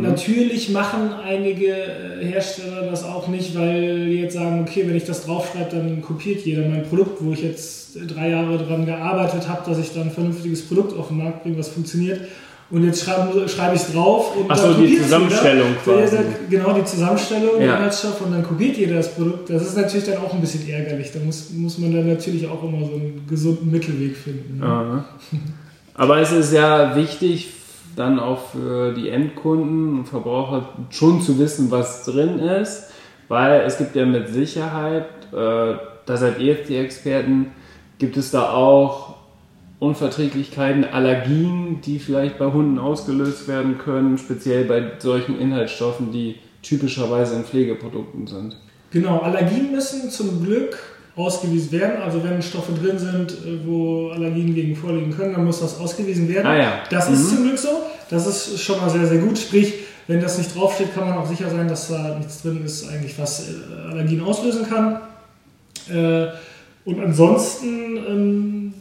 Natürlich 0.00 0.70
machen 0.70 1.12
einige 1.12 1.66
äh, 1.66 2.24
Hersteller 2.24 2.90
das 2.90 3.04
auch 3.04 3.28
nicht, 3.28 3.54
weil 3.54 4.06
die 4.06 4.20
jetzt 4.20 4.34
sagen, 4.34 4.62
okay, 4.66 4.84
wenn 4.86 4.96
ich 4.96 5.04
das 5.04 5.26
draufschreibe, 5.26 5.76
dann 5.76 6.00
kopiert 6.00 6.46
jeder 6.46 6.66
mein 6.66 6.88
Produkt, 6.88 7.22
wo 7.22 7.32
ich 7.32 7.42
jetzt 7.42 7.98
drei 8.06 8.30
Jahre 8.30 8.56
daran 8.56 8.86
gearbeitet 8.86 9.46
habe, 9.46 9.68
dass 9.68 9.78
ich 9.78 9.92
dann 9.92 10.04
ein 10.04 10.10
vernünftiges 10.10 10.62
Produkt 10.62 10.98
auf 10.98 11.08
den 11.08 11.18
Markt 11.18 11.42
bringe, 11.42 11.58
was 11.58 11.68
funktioniert. 11.68 12.20
Und 12.70 12.84
jetzt 12.84 13.02
schreibe, 13.02 13.48
schreibe 13.48 13.76
ich 13.76 13.82
es 13.82 13.92
drauf. 13.92 14.36
Und 14.36 14.50
Achso, 14.50 14.74
die 14.74 15.00
Zusammenstellung 15.00 15.68
jeder, 15.86 16.02
quasi. 16.02 16.16
Genau, 16.50 16.72
die 16.74 16.84
Zusammenstellung 16.84 17.52
ja. 17.54 17.58
der 17.58 17.76
Inhaltsstoffe 17.76 18.20
und 18.20 18.32
dann 18.32 18.42
kopiert 18.42 18.76
jeder 18.76 18.96
das 18.96 19.14
Produkt. 19.14 19.48
Das 19.48 19.62
ist 19.62 19.76
natürlich 19.76 20.06
dann 20.06 20.18
auch 20.18 20.34
ein 20.34 20.40
bisschen 20.40 20.68
ärgerlich. 20.68 21.10
Da 21.12 21.20
muss, 21.20 21.50
muss 21.50 21.78
man 21.78 21.94
dann 21.94 22.06
natürlich 22.06 22.46
auch 22.46 22.62
immer 22.62 22.84
so 22.84 22.92
einen 22.92 23.24
gesunden 23.28 23.70
Mittelweg 23.70 24.16
finden. 24.16 24.58
Ne? 24.58 25.04
Aber 25.94 26.18
es 26.18 26.30
ist 26.30 26.52
ja 26.52 26.94
wichtig, 26.94 27.48
dann 27.96 28.20
auch 28.20 28.50
für 28.52 28.92
die 28.92 29.08
Endkunden 29.08 30.00
und 30.00 30.06
Verbraucher 30.06 30.68
schon 30.90 31.20
zu 31.20 31.38
wissen, 31.38 31.70
was 31.70 32.04
drin 32.04 32.38
ist, 32.38 32.90
weil 33.28 33.62
es 33.62 33.78
gibt 33.78 33.96
ja 33.96 34.04
mit 34.06 34.28
Sicherheit, 34.28 35.06
äh, 35.32 35.74
da 36.06 36.16
seid 36.16 36.38
ihr 36.38 36.54
jetzt 36.54 36.68
die 36.68 36.76
Experten, 36.76 37.50
gibt 37.98 38.16
es 38.16 38.30
da 38.30 38.52
auch 38.52 39.17
Unverträglichkeiten, 39.80 40.84
Allergien, 40.84 41.80
die 41.82 41.98
vielleicht 41.98 42.38
bei 42.38 42.46
Hunden 42.46 42.78
ausgelöst 42.78 43.46
werden 43.46 43.78
können, 43.78 44.18
speziell 44.18 44.64
bei 44.64 44.92
solchen 44.98 45.38
Inhaltsstoffen, 45.38 46.10
die 46.10 46.36
typischerweise 46.62 47.36
in 47.36 47.44
Pflegeprodukten 47.44 48.26
sind. 48.26 48.56
Genau, 48.90 49.20
Allergien 49.20 49.70
müssen 49.70 50.10
zum 50.10 50.44
Glück 50.44 50.76
ausgewiesen 51.14 51.72
werden. 51.72 52.02
Also 52.02 52.22
wenn 52.24 52.40
Stoffe 52.42 52.72
drin 52.72 52.98
sind, 52.98 53.32
äh, 53.32 53.66
wo 53.66 54.10
Allergien 54.10 54.54
gegen 54.54 54.74
vorliegen 54.74 55.14
können, 55.14 55.34
dann 55.34 55.44
muss 55.44 55.60
das 55.60 55.78
ausgewiesen 55.78 56.28
werden. 56.28 56.46
Ah, 56.46 56.56
ja. 56.56 56.72
Das 56.90 57.08
mhm. 57.08 57.14
ist 57.14 57.28
zum 57.28 57.44
Glück 57.44 57.58
so. 57.58 57.82
Das 58.10 58.26
ist 58.26 58.60
schon 58.60 58.80
mal 58.80 58.88
sehr, 58.88 59.06
sehr 59.06 59.18
gut. 59.18 59.38
Sprich, 59.38 59.74
wenn 60.06 60.20
das 60.20 60.38
nicht 60.38 60.54
draufsteht, 60.54 60.94
kann 60.94 61.08
man 61.08 61.18
auch 61.18 61.26
sicher 61.26 61.50
sein, 61.50 61.68
dass 61.68 61.88
da 61.88 62.16
nichts 62.16 62.42
drin 62.42 62.64
ist, 62.64 62.88
eigentlich 62.88 63.18
was 63.18 63.48
äh, 63.48 63.90
Allergien 63.90 64.22
auslösen 64.22 64.66
kann. 64.68 65.00
Äh, 65.90 66.28
und 66.84 67.00
ansonsten 67.00 67.96
ähm, 68.08 68.74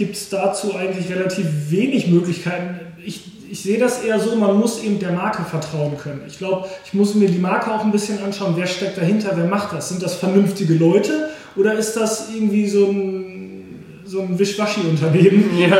gibt 0.00 0.16
es 0.16 0.30
dazu 0.30 0.74
eigentlich 0.76 1.14
relativ 1.14 1.46
wenig 1.68 2.06
Möglichkeiten. 2.06 2.80
Ich, 3.04 3.20
ich 3.50 3.62
sehe 3.62 3.78
das 3.78 4.02
eher 4.02 4.18
so, 4.18 4.34
man 4.34 4.58
muss 4.58 4.82
eben 4.82 4.98
der 4.98 5.12
Marke 5.12 5.42
vertrauen 5.42 5.98
können. 5.98 6.22
Ich 6.26 6.38
glaube, 6.38 6.68
ich 6.86 6.94
muss 6.94 7.14
mir 7.14 7.28
die 7.28 7.38
Marke 7.38 7.70
auch 7.70 7.84
ein 7.84 7.92
bisschen 7.92 8.18
anschauen, 8.24 8.54
wer 8.56 8.66
steckt 8.66 8.96
dahinter, 8.96 9.32
wer 9.34 9.44
macht 9.44 9.74
das. 9.74 9.90
Sind 9.90 10.02
das 10.02 10.14
vernünftige 10.14 10.72
Leute 10.72 11.28
oder 11.54 11.74
ist 11.74 11.98
das 11.98 12.30
irgendwie 12.34 12.66
so 12.66 12.86
ein, 12.86 13.29
so 14.10 14.22
ein 14.22 14.38
Wischwaschi-Unternehmen, 14.38 15.50
ja. 15.58 15.76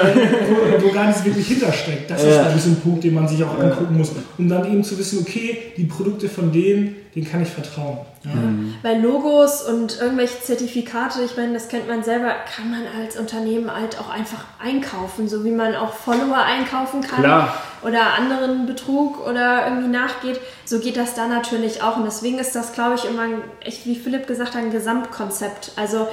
wo, 0.48 0.84
wo, 0.84 0.92
gar 0.92 1.06
nichts 1.06 1.24
wirklich 1.24 1.48
hintersteckt? 1.48 2.10
Das 2.10 2.22
ja. 2.22 2.30
ist 2.30 2.38
ein 2.38 2.54
bisschen 2.54 2.72
ein 2.72 2.80
Punkt, 2.80 3.02
den 3.02 3.14
man 3.14 3.26
sich 3.26 3.42
auch 3.42 3.58
angucken 3.58 3.98
muss, 3.98 4.12
um 4.38 4.48
dann 4.48 4.70
eben 4.70 4.84
zu 4.84 4.96
wissen, 4.98 5.18
okay, 5.20 5.58
die 5.76 5.84
Produkte 5.84 6.28
von 6.28 6.52
denen 6.52 6.96
den 7.14 7.28
kann 7.28 7.42
ich 7.42 7.48
vertrauen. 7.48 7.98
Ja? 8.24 8.30
Mhm. 8.30 8.74
Weil 8.82 9.00
Logos 9.00 9.62
und 9.62 10.00
irgendwelche 10.00 10.40
Zertifikate, 10.40 11.22
ich 11.22 11.36
meine, 11.36 11.54
das 11.54 11.68
kennt 11.68 11.88
man 11.88 12.04
selber, 12.04 12.32
kann 12.54 12.70
man 12.70 12.82
als 13.00 13.18
Unternehmen 13.18 13.72
halt 13.74 13.98
auch 13.98 14.08
einfach 14.08 14.44
einkaufen, 14.62 15.28
so 15.28 15.44
wie 15.44 15.50
man 15.50 15.74
auch 15.74 15.92
Follower 15.92 16.38
einkaufen 16.38 17.00
kann 17.00 17.22
Klar. 17.22 17.54
oder 17.82 18.14
anderen 18.14 18.66
Betrug 18.66 19.26
oder 19.26 19.66
irgendwie 19.66 19.88
nachgeht. 19.88 20.40
So 20.64 20.78
geht 20.78 20.96
das 20.96 21.14
da 21.14 21.26
natürlich 21.26 21.82
auch. 21.82 21.96
Und 21.96 22.04
deswegen 22.04 22.38
ist 22.38 22.54
das, 22.54 22.72
glaube 22.72 22.94
ich, 22.94 23.04
immer, 23.04 23.26
echt 23.60 23.86
wie 23.86 23.96
Philipp 23.96 24.28
gesagt 24.28 24.54
hat, 24.54 24.62
ein 24.62 24.70
Gesamtkonzept. 24.70 25.72
Also 25.74 26.06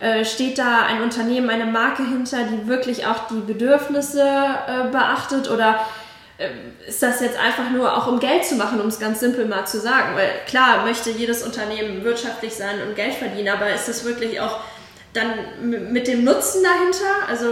äh, 0.00 0.24
steht 0.24 0.58
da 0.58 0.86
ein 0.86 1.02
Unternehmen, 1.02 1.50
eine 1.50 1.66
Marke 1.66 2.04
hinter, 2.04 2.44
die 2.44 2.66
wirklich 2.66 3.06
auch 3.06 3.28
die 3.28 3.40
Bedürfnisse 3.40 4.22
äh, 4.22 4.90
beachtet 4.90 5.50
oder 5.50 5.80
ähm, 6.38 6.50
ist 6.86 7.00
das 7.00 7.20
jetzt 7.20 7.38
einfach 7.38 7.70
nur 7.70 7.96
auch 7.96 8.08
um 8.08 8.18
Geld 8.18 8.44
zu 8.44 8.56
machen, 8.56 8.80
um 8.80 8.88
es 8.88 8.98
ganz 8.98 9.20
simpel 9.20 9.46
mal 9.46 9.66
zu 9.66 9.78
sagen. 9.78 10.16
Weil 10.16 10.30
klar 10.46 10.84
möchte 10.84 11.10
jedes 11.10 11.44
Unternehmen 11.44 12.02
wirtschaftlich 12.02 12.54
sein 12.54 12.82
und 12.86 12.96
Geld 12.96 13.14
verdienen, 13.14 13.48
aber 13.48 13.72
ist 13.72 13.88
das 13.88 14.04
wirklich 14.04 14.40
auch 14.40 14.60
dann 15.12 15.30
mit 15.92 16.08
dem 16.08 16.24
Nutzen 16.24 16.64
dahinter? 16.64 17.28
Also 17.28 17.46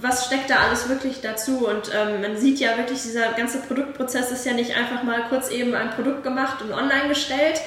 was 0.00 0.26
steckt 0.26 0.50
da 0.50 0.60
alles 0.60 0.88
wirklich 0.88 1.20
dazu? 1.20 1.66
Und 1.66 1.90
ähm, 1.92 2.20
man 2.20 2.36
sieht 2.36 2.60
ja 2.60 2.76
wirklich, 2.76 3.02
dieser 3.02 3.32
ganze 3.32 3.58
Produktprozess 3.58 4.30
ist 4.30 4.46
ja 4.46 4.52
nicht 4.52 4.76
einfach 4.76 5.02
mal 5.02 5.24
kurz 5.28 5.50
eben 5.50 5.74
ein 5.74 5.90
Produkt 5.90 6.22
gemacht 6.22 6.62
und 6.62 6.72
online 6.72 7.08
gestellt, 7.08 7.60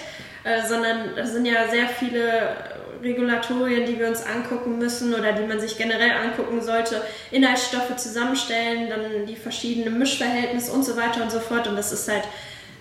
äh, 0.45 0.65
sondern 0.65 1.15
da 1.17 1.25
sind 1.25 1.45
ja 1.45 1.67
sehr 1.69 1.87
viele 1.87 2.55
Regulatorien, 3.01 3.85
die 3.85 3.99
wir 3.99 4.07
uns 4.07 4.23
angucken 4.25 4.77
müssen 4.77 5.13
oder 5.13 5.33
die 5.33 5.45
man 5.45 5.59
sich 5.59 5.77
generell 5.77 6.11
angucken 6.11 6.61
sollte, 6.61 7.01
Inhaltsstoffe 7.31 7.95
zusammenstellen, 7.97 8.89
dann 8.89 9.25
die 9.25 9.35
verschiedenen 9.35 9.97
Mischverhältnisse 9.97 10.71
und 10.71 10.85
so 10.85 10.95
weiter 10.97 11.23
und 11.23 11.31
so 11.31 11.39
fort. 11.39 11.67
Und 11.67 11.75
das 11.75 11.91
ist 11.91 12.09
halt 12.09 12.23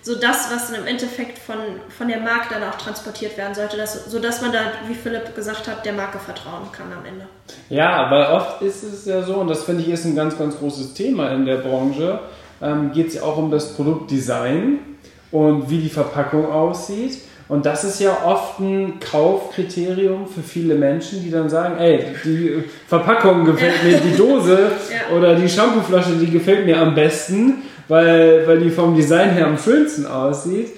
so 0.03 0.15
das, 0.15 0.51
was 0.51 0.71
dann 0.71 0.81
im 0.81 0.87
Endeffekt 0.87 1.37
von, 1.37 1.57
von 1.89 2.07
der 2.07 2.19
Marke 2.19 2.55
dann 2.55 2.63
auch 2.63 2.75
transportiert 2.75 3.37
werden 3.37 3.53
sollte, 3.53 3.77
dass, 3.77 4.05
sodass 4.09 4.41
man 4.41 4.51
da, 4.51 4.59
wie 4.87 4.95
Philipp 4.95 5.35
gesagt 5.35 5.67
hat, 5.67 5.85
der 5.85 5.93
Marke 5.93 6.17
vertrauen 6.17 6.71
kann 6.71 6.91
am 6.91 7.05
Ende. 7.05 7.27
Ja, 7.69 8.09
weil 8.09 8.25
oft 8.31 8.61
ist 8.63 8.83
es 8.83 9.05
ja 9.05 9.21
so, 9.21 9.35
und 9.35 9.47
das 9.47 9.63
finde 9.63 9.83
ich 9.83 9.89
ist 9.89 10.05
ein 10.05 10.15
ganz, 10.15 10.37
ganz 10.37 10.57
großes 10.57 10.95
Thema 10.95 11.29
in 11.31 11.45
der 11.45 11.57
Branche, 11.57 12.19
ähm, 12.61 12.91
geht 12.93 13.09
es 13.09 13.15
ja 13.15 13.23
auch 13.23 13.37
um 13.37 13.51
das 13.51 13.75
Produktdesign 13.75 14.79
und 15.31 15.69
wie 15.69 15.77
die 15.77 15.89
Verpackung 15.89 16.51
aussieht. 16.51 17.19
Und 17.51 17.65
das 17.65 17.83
ist 17.83 17.99
ja 17.99 18.17
oft 18.25 18.61
ein 18.61 19.01
Kaufkriterium 19.01 20.25
für 20.25 20.39
viele 20.39 20.75
Menschen, 20.75 21.21
die 21.21 21.29
dann 21.29 21.49
sagen, 21.49 21.77
ey, 21.79 22.05
die 22.23 22.63
Verpackung 22.87 23.43
gefällt 23.43 23.83
mir, 23.83 23.97
die 23.97 24.15
Dose 24.15 24.57
ja. 24.89 25.13
oder 25.13 25.35
die 25.35 25.49
Shampooflasche, 25.49 26.13
die 26.13 26.31
gefällt 26.31 26.65
mir 26.65 26.79
am 26.79 26.95
besten, 26.95 27.63
weil, 27.89 28.47
weil 28.47 28.61
die 28.61 28.69
vom 28.69 28.95
Design 28.95 29.31
her 29.31 29.47
am 29.47 29.57
schönsten 29.57 30.05
aussieht. 30.05 30.69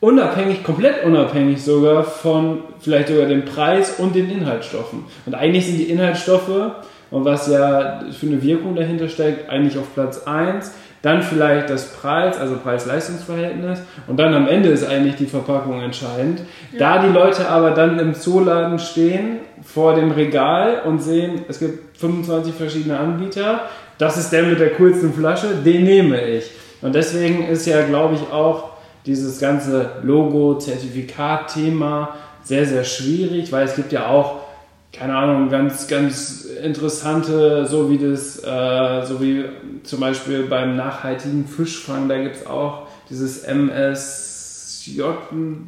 Unabhängig, 0.00 0.64
komplett 0.64 1.04
unabhängig 1.04 1.62
sogar 1.62 2.02
von 2.02 2.64
vielleicht 2.80 3.06
sogar 3.06 3.26
dem 3.26 3.44
Preis 3.44 4.00
und 4.00 4.16
den 4.16 4.28
Inhaltsstoffen. 4.28 5.04
Und 5.26 5.34
eigentlich 5.36 5.66
sind 5.66 5.78
die 5.78 5.90
Inhaltsstoffe 5.90 6.72
und 7.12 7.24
was 7.24 7.46
ja 7.46 8.02
für 8.10 8.26
eine 8.26 8.42
Wirkung 8.42 8.74
dahinter 8.74 9.08
steckt, 9.08 9.48
eigentlich 9.48 9.78
auf 9.78 9.94
Platz 9.94 10.24
1 10.26 10.72
dann 11.06 11.22
vielleicht 11.22 11.70
das 11.70 11.92
Preis, 11.92 12.36
also 12.36 12.56
Preis-Leistungs-Verhältnis 12.56 13.78
und 14.08 14.16
dann 14.16 14.34
am 14.34 14.48
Ende 14.48 14.70
ist 14.70 14.84
eigentlich 14.84 15.14
die 15.14 15.26
Verpackung 15.26 15.80
entscheidend. 15.80 16.40
Ja. 16.72 16.78
Da 16.78 16.98
die 17.06 17.12
Leute 17.12 17.48
aber 17.48 17.70
dann 17.70 18.00
im 18.00 18.12
Zooladen 18.12 18.80
stehen 18.80 19.38
vor 19.62 19.94
dem 19.94 20.10
Regal 20.10 20.82
und 20.84 21.00
sehen, 21.00 21.44
es 21.48 21.60
gibt 21.60 21.96
25 21.98 22.52
verschiedene 22.52 22.98
Anbieter, 22.98 23.60
das 23.98 24.16
ist 24.16 24.32
der 24.32 24.42
mit 24.42 24.58
der 24.58 24.70
coolsten 24.70 25.12
Flasche, 25.12 25.46
den 25.64 25.84
nehme 25.84 26.20
ich. 26.20 26.50
Und 26.82 26.96
deswegen 26.96 27.46
ist 27.46 27.66
ja, 27.66 27.86
glaube 27.86 28.16
ich, 28.16 28.22
auch 28.32 28.70
dieses 29.06 29.38
ganze 29.38 29.90
Logo-Zertifikat-Thema 30.02 32.16
sehr, 32.42 32.66
sehr 32.66 32.82
schwierig, 32.82 33.52
weil 33.52 33.64
es 33.64 33.76
gibt 33.76 33.92
ja 33.92 34.08
auch 34.08 34.40
keine 34.98 35.14
Ahnung, 35.16 35.48
ganz, 35.50 35.88
ganz 35.88 36.46
interessante, 36.62 37.66
so 37.66 37.90
wie 37.90 37.98
das, 37.98 38.42
äh, 38.42 39.04
so 39.04 39.20
wie 39.20 39.44
zum 39.82 40.00
Beispiel 40.00 40.44
beim 40.44 40.76
nachhaltigen 40.76 41.46
Fischfang, 41.46 42.08
da 42.08 42.16
gibt 42.18 42.36
es 42.36 42.46
auch 42.46 42.86
dieses 43.10 43.44
MSJ, 43.44 45.02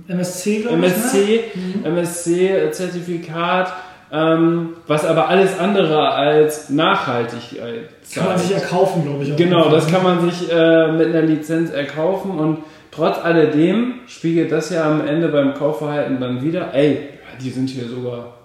MSC, 0.09 0.65
MSC, 0.65 1.45
mhm. 1.55 1.85
MSC-Zertifikat, 1.85 3.73
ähm, 4.11 4.71
was 4.87 5.05
aber 5.05 5.29
alles 5.29 5.59
andere 5.59 6.11
als 6.13 6.71
Nachhaltigkeit 6.71 7.91
zeigt. 8.03 8.15
Kann 8.15 8.27
man 8.27 8.39
sich 8.39 8.55
erkaufen, 8.55 9.05
glaube 9.05 9.25
ich. 9.25 9.37
Genau, 9.37 9.69
das 9.69 9.87
kann 9.89 10.03
man 10.03 10.31
sich 10.31 10.51
äh, 10.51 10.93
mit 10.93 11.09
einer 11.09 11.23
Lizenz 11.23 11.71
erkaufen 11.71 12.31
und 12.31 12.59
trotz 12.91 13.19
alledem 13.19 14.01
spiegelt 14.07 14.51
das 14.51 14.71
ja 14.71 14.91
am 14.91 15.07
Ende 15.07 15.29
beim 15.29 15.53
Kaufverhalten 15.53 16.19
dann 16.19 16.43
wieder, 16.43 16.73
ey, 16.73 17.11
die 17.43 17.51
sind 17.51 17.69
hier 17.69 17.87
sogar 17.87 18.38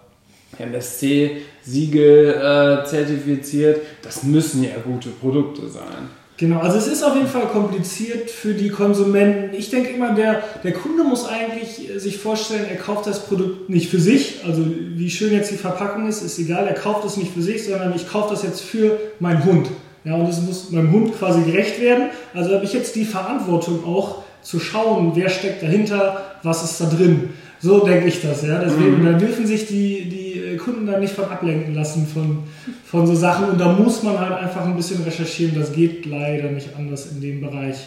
MSC-Siegel 0.59 2.29
äh, 2.29 2.85
zertifiziert. 2.85 3.81
Das 4.01 4.23
müssen 4.23 4.63
ja 4.63 4.71
gute 4.83 5.09
Produkte 5.09 5.67
sein. 5.67 6.09
Genau, 6.37 6.59
also 6.59 6.77
es 6.77 6.87
ist 6.87 7.03
auf 7.03 7.15
jeden 7.15 7.27
Fall 7.27 7.47
kompliziert 7.47 8.29
für 8.29 8.53
die 8.53 8.69
Konsumenten. 8.69 9.55
Ich 9.55 9.69
denke 9.69 9.91
immer, 9.91 10.15
der, 10.15 10.43
der 10.63 10.73
Kunde 10.73 11.03
muss 11.03 11.27
eigentlich 11.27 11.89
sich 11.97 12.17
vorstellen, 12.17 12.65
er 12.69 12.77
kauft 12.77 13.05
das 13.05 13.27
Produkt 13.27 13.69
nicht 13.69 13.89
für 13.89 13.99
sich. 13.99 14.41
Also 14.45 14.65
wie 14.65 15.09
schön 15.11 15.31
jetzt 15.31 15.51
die 15.51 15.57
Verpackung 15.57 16.07
ist, 16.07 16.23
ist 16.23 16.39
egal. 16.39 16.67
Er 16.67 16.73
kauft 16.73 17.05
es 17.05 17.17
nicht 17.17 17.33
für 17.33 17.43
sich, 17.43 17.65
sondern 17.65 17.95
ich 17.95 18.09
kaufe 18.09 18.33
das 18.33 18.43
jetzt 18.43 18.61
für 18.61 18.99
meinen 19.19 19.45
Hund. 19.45 19.67
Ja, 20.05 20.15
und 20.15 20.27
es 20.27 20.41
muss 20.41 20.71
meinem 20.71 20.91
Hund 20.91 21.17
quasi 21.17 21.43
gerecht 21.43 21.79
werden. 21.79 22.09
Also 22.33 22.55
habe 22.55 22.65
ich 22.65 22.73
jetzt 22.73 22.95
die 22.95 23.05
Verantwortung 23.05 23.85
auch 23.85 24.23
zu 24.41 24.59
schauen, 24.59 25.11
wer 25.15 25.29
steckt 25.29 25.63
dahinter, 25.63 26.35
was 26.41 26.63
ist 26.63 26.81
da 26.81 26.85
drin. 26.85 27.29
So 27.61 27.85
denke 27.85 28.07
ich 28.07 28.21
das, 28.21 28.45
ja. 28.45 28.59
Deswegen, 28.59 29.01
mhm. 29.01 29.05
da 29.05 29.13
dürfen 29.13 29.47
sich 29.47 29.67
die, 29.67 30.09
die 30.09 30.32
Kunden 30.64 30.88
da 30.88 30.99
nicht 30.99 31.14
von 31.14 31.26
ablenken 31.26 31.76
lassen 31.76 32.07
von, 32.07 32.43
von 32.86 33.07
so 33.07 33.16
Sachen. 33.16 33.49
Und 33.49 33.59
da 33.59 33.72
muss 33.72 34.03
man 34.03 34.20
halt 34.20 34.34
einfach 34.34 34.66
ein 34.66 34.76
bisschen 34.76 35.03
recherchieren. 35.03 35.59
Das 35.59 35.74
geht 35.74 36.05
leider 36.05 36.49
nicht 36.49 36.70
anders 36.78 37.11
in 37.11 37.22
dem 37.22 37.41
Bereich. 37.41 37.78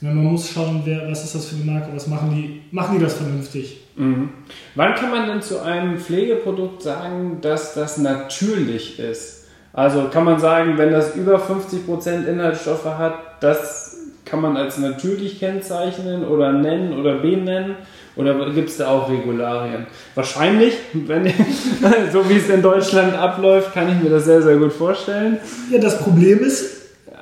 Ja, 0.00 0.10
man 0.10 0.24
muss 0.24 0.50
schauen, 0.50 0.82
wer, 0.84 1.10
was 1.10 1.24
ist 1.24 1.34
das 1.34 1.46
für 1.46 1.56
eine 1.56 1.64
Marke, 1.64 1.88
was 1.94 2.06
machen 2.06 2.30
die, 2.34 2.60
machen 2.70 2.98
die 2.98 3.02
das 3.02 3.14
vernünftig. 3.14 3.78
Mhm. 3.96 4.28
Wann 4.74 4.94
kann 4.94 5.10
man 5.10 5.26
denn 5.26 5.40
zu 5.40 5.62
einem 5.62 5.98
Pflegeprodukt 5.98 6.82
sagen, 6.82 7.38
dass 7.40 7.72
das 7.74 7.96
natürlich 7.96 8.98
ist? 8.98 9.46
Also 9.72 10.08
kann 10.08 10.24
man 10.24 10.38
sagen, 10.38 10.76
wenn 10.76 10.90
das 10.90 11.14
über 11.16 11.38
50% 11.38 12.26
Inhaltsstoffe 12.26 12.84
hat, 12.84 13.14
das 13.40 13.96
kann 14.24 14.40
man 14.40 14.56
als 14.56 14.78
natürlich 14.78 15.38
kennzeichnen 15.38 16.26
oder 16.26 16.52
nennen 16.52 16.98
oder 16.98 17.16
benennen? 17.16 17.76
Oder 18.16 18.50
gibt 18.50 18.70
es 18.70 18.78
da 18.78 18.88
auch 18.88 19.10
Regularien? 19.10 19.86
Wahrscheinlich, 20.14 20.74
wenn, 20.94 21.26
so 22.12 22.28
wie 22.28 22.38
es 22.38 22.48
in 22.48 22.62
Deutschland 22.62 23.14
abläuft, 23.14 23.74
kann 23.74 23.88
ich 23.88 24.02
mir 24.02 24.10
das 24.10 24.24
sehr, 24.24 24.40
sehr 24.40 24.56
gut 24.56 24.72
vorstellen. 24.72 25.38
Ja, 25.70 25.78
das 25.78 25.98
Problem 25.98 26.40
ist, 26.40 26.76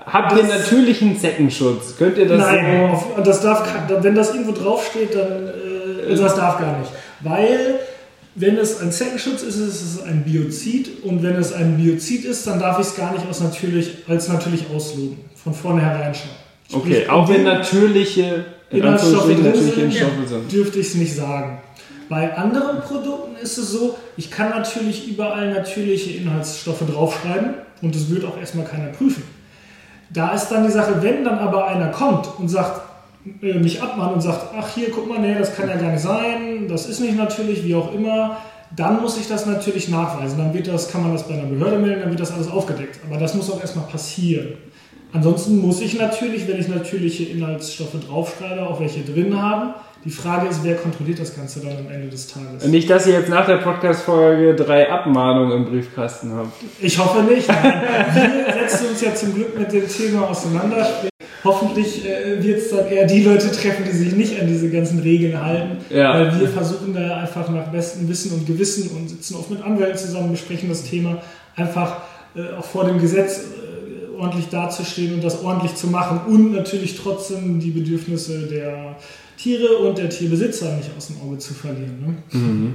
Habt 0.06 0.36
ihr 0.36 0.44
natürlichen 0.44 1.18
Zeckenschutz? 1.18 1.96
Könnt 1.96 2.18
ihr 2.18 2.28
das 2.28 2.38
Nein, 2.38 2.94
so? 3.16 3.22
das 3.22 3.40
darf, 3.40 3.66
wenn 4.02 4.14
das 4.14 4.34
irgendwo 4.34 4.52
draufsteht, 4.52 5.14
dann 5.14 5.48
äh, 6.08 6.14
das 6.14 6.36
darf 6.36 6.58
gar 6.58 6.78
nicht. 6.78 6.90
Weil, 7.20 7.80
wenn 8.34 8.58
es 8.58 8.80
ein 8.80 8.92
Zeckenschutz 8.92 9.42
ist, 9.42 9.56
ist 9.56 9.82
es 9.82 10.02
ein 10.02 10.22
Biozid. 10.24 11.04
Und 11.04 11.22
wenn 11.22 11.36
es 11.36 11.52
ein 11.52 11.78
Biozid 11.78 12.26
ist, 12.26 12.46
dann 12.46 12.60
darf 12.60 12.78
ich 12.78 12.86
es 12.86 12.96
gar 12.96 13.12
nicht 13.12 13.26
als 13.26 13.40
natürlich, 13.40 13.96
als 14.06 14.28
natürlich 14.28 14.66
ausloben. 14.74 15.18
Von 15.42 15.54
vornherein 15.54 16.14
schon. 16.14 16.30
Okay, 16.80 16.94
Sprich, 16.94 17.10
auch 17.10 17.28
wenn 17.28 17.44
natürliche 17.44 18.44
Inhaltsstoffe 18.74 19.26
drin 19.26 19.42
natürliche 19.42 19.62
sind, 19.62 19.78
Inhaltsstoffe 19.78 20.28
sind. 20.28 20.52
dürfte 20.52 20.78
ich 20.80 20.86
es 20.88 20.94
nicht 20.94 21.14
sagen. 21.14 21.58
Bei 22.08 22.36
anderen 22.36 22.80
Produkten 22.80 23.36
ist 23.36 23.56
es 23.56 23.70
so, 23.70 23.96
ich 24.16 24.30
kann 24.30 24.50
natürlich 24.50 25.08
überall 25.08 25.52
natürliche 25.52 26.18
Inhaltsstoffe 26.18 26.82
draufschreiben 26.86 27.54
und 27.82 27.94
das 27.94 28.10
wird 28.10 28.24
auch 28.24 28.38
erstmal 28.38 28.66
keiner 28.66 28.88
prüfen. 28.88 29.22
Da 30.10 30.32
ist 30.34 30.48
dann 30.48 30.64
die 30.64 30.72
Sache, 30.72 31.02
wenn 31.02 31.24
dann 31.24 31.38
aber 31.38 31.66
einer 31.66 31.88
kommt 31.88 32.28
und 32.38 32.48
sagt, 32.48 32.82
äh, 33.42 33.54
mich 33.54 33.80
abmahnt 33.82 34.14
und 34.14 34.20
sagt, 34.20 34.52
ach 34.56 34.68
hier, 34.74 34.90
guck 34.90 35.08
mal, 35.08 35.18
nee, 35.18 35.34
das 35.38 35.56
kann 35.56 35.68
ja 35.68 35.76
gar 35.76 35.92
nicht 35.92 36.02
sein, 36.02 36.68
das 36.68 36.86
ist 36.86 37.00
nicht 37.00 37.16
natürlich, 37.16 37.64
wie 37.64 37.74
auch 37.74 37.92
immer, 37.94 38.36
dann 38.76 39.00
muss 39.00 39.18
ich 39.18 39.28
das 39.28 39.46
natürlich 39.46 39.88
nachweisen. 39.88 40.38
Dann 40.38 40.52
wird 40.52 40.68
das, 40.68 40.90
kann 40.90 41.02
man 41.02 41.12
das 41.12 41.26
bei 41.26 41.34
einer 41.34 41.44
Behörde 41.44 41.78
melden, 41.78 42.00
dann 42.00 42.10
wird 42.10 42.20
das 42.20 42.32
alles 42.32 42.50
aufgedeckt. 42.50 43.00
Aber 43.08 43.18
das 43.18 43.34
muss 43.34 43.50
auch 43.50 43.60
erstmal 43.60 43.86
passieren. 43.86 44.54
Ansonsten 45.14 45.60
muss 45.60 45.80
ich 45.80 45.96
natürlich, 45.96 46.48
wenn 46.48 46.58
ich 46.58 46.66
natürliche 46.66 47.22
Inhaltsstoffe 47.22 47.94
draufschreibe, 48.06 48.66
auch 48.66 48.80
welche 48.80 49.00
drin 49.02 49.40
haben. 49.40 49.74
Die 50.04 50.10
Frage 50.10 50.48
ist, 50.48 50.64
wer 50.64 50.74
kontrolliert 50.74 51.20
das 51.20 51.36
Ganze 51.36 51.60
dann 51.60 51.78
am 51.78 51.90
Ende 51.90 52.08
des 52.08 52.26
Tages? 52.26 52.66
Nicht, 52.66 52.90
dass 52.90 53.06
ihr 53.06 53.14
jetzt 53.14 53.28
nach 53.28 53.46
der 53.46 53.58
Podcast-Folge 53.58 54.56
drei 54.56 54.90
Abmahnungen 54.90 55.58
im 55.58 55.64
Briefkasten 55.66 56.34
habt. 56.34 56.52
Ich 56.80 56.98
hoffe 56.98 57.22
nicht. 57.22 57.48
Wir 57.48 58.68
setzen 58.68 58.88
uns 58.88 59.00
ja 59.00 59.14
zum 59.14 59.34
Glück 59.34 59.56
mit 59.56 59.72
dem 59.72 59.88
Thema 59.88 60.28
auseinander. 60.28 60.84
Hoffentlich 61.44 62.04
äh, 62.04 62.42
wird 62.42 62.58
es 62.58 62.70
dann 62.70 62.88
eher 62.88 63.06
die 63.06 63.22
Leute 63.22 63.52
treffen, 63.52 63.84
die 63.84 63.96
sich 63.96 64.16
nicht 64.16 64.40
an 64.40 64.48
diese 64.48 64.68
ganzen 64.68 64.98
Regeln 64.98 65.40
halten. 65.40 65.76
Ja. 65.90 66.14
Weil 66.14 66.40
wir 66.40 66.48
versuchen 66.48 66.92
da 66.92 67.18
einfach 67.18 67.48
nach 67.50 67.68
bestem 67.68 68.08
Wissen 68.08 68.32
und 68.32 68.46
Gewissen 68.46 68.90
und 68.96 69.08
sitzen 69.08 69.36
oft 69.36 69.50
mit 69.50 69.62
Anwälten 69.62 69.96
zusammen, 69.96 70.32
besprechen 70.32 70.70
das 70.70 70.82
Thema, 70.82 71.22
einfach 71.54 71.98
äh, 72.34 72.56
auch 72.58 72.64
vor 72.64 72.84
dem 72.84 72.98
Gesetz 73.00 73.38
äh, 73.38 73.73
ordentlich 74.18 74.48
dazustehen 74.48 75.14
und 75.14 75.24
das 75.24 75.42
ordentlich 75.42 75.74
zu 75.74 75.88
machen 75.88 76.20
und 76.26 76.52
natürlich 76.52 76.96
trotzdem 76.96 77.60
die 77.60 77.70
Bedürfnisse 77.70 78.46
der 78.46 78.96
Tiere 79.36 79.78
und 79.78 79.98
der 79.98 80.10
Tierbesitzer 80.10 80.76
nicht 80.76 80.90
aus 80.96 81.08
dem 81.08 81.16
Auge 81.20 81.38
zu 81.38 81.54
verlieren. 81.54 82.22
Ne? 82.32 82.72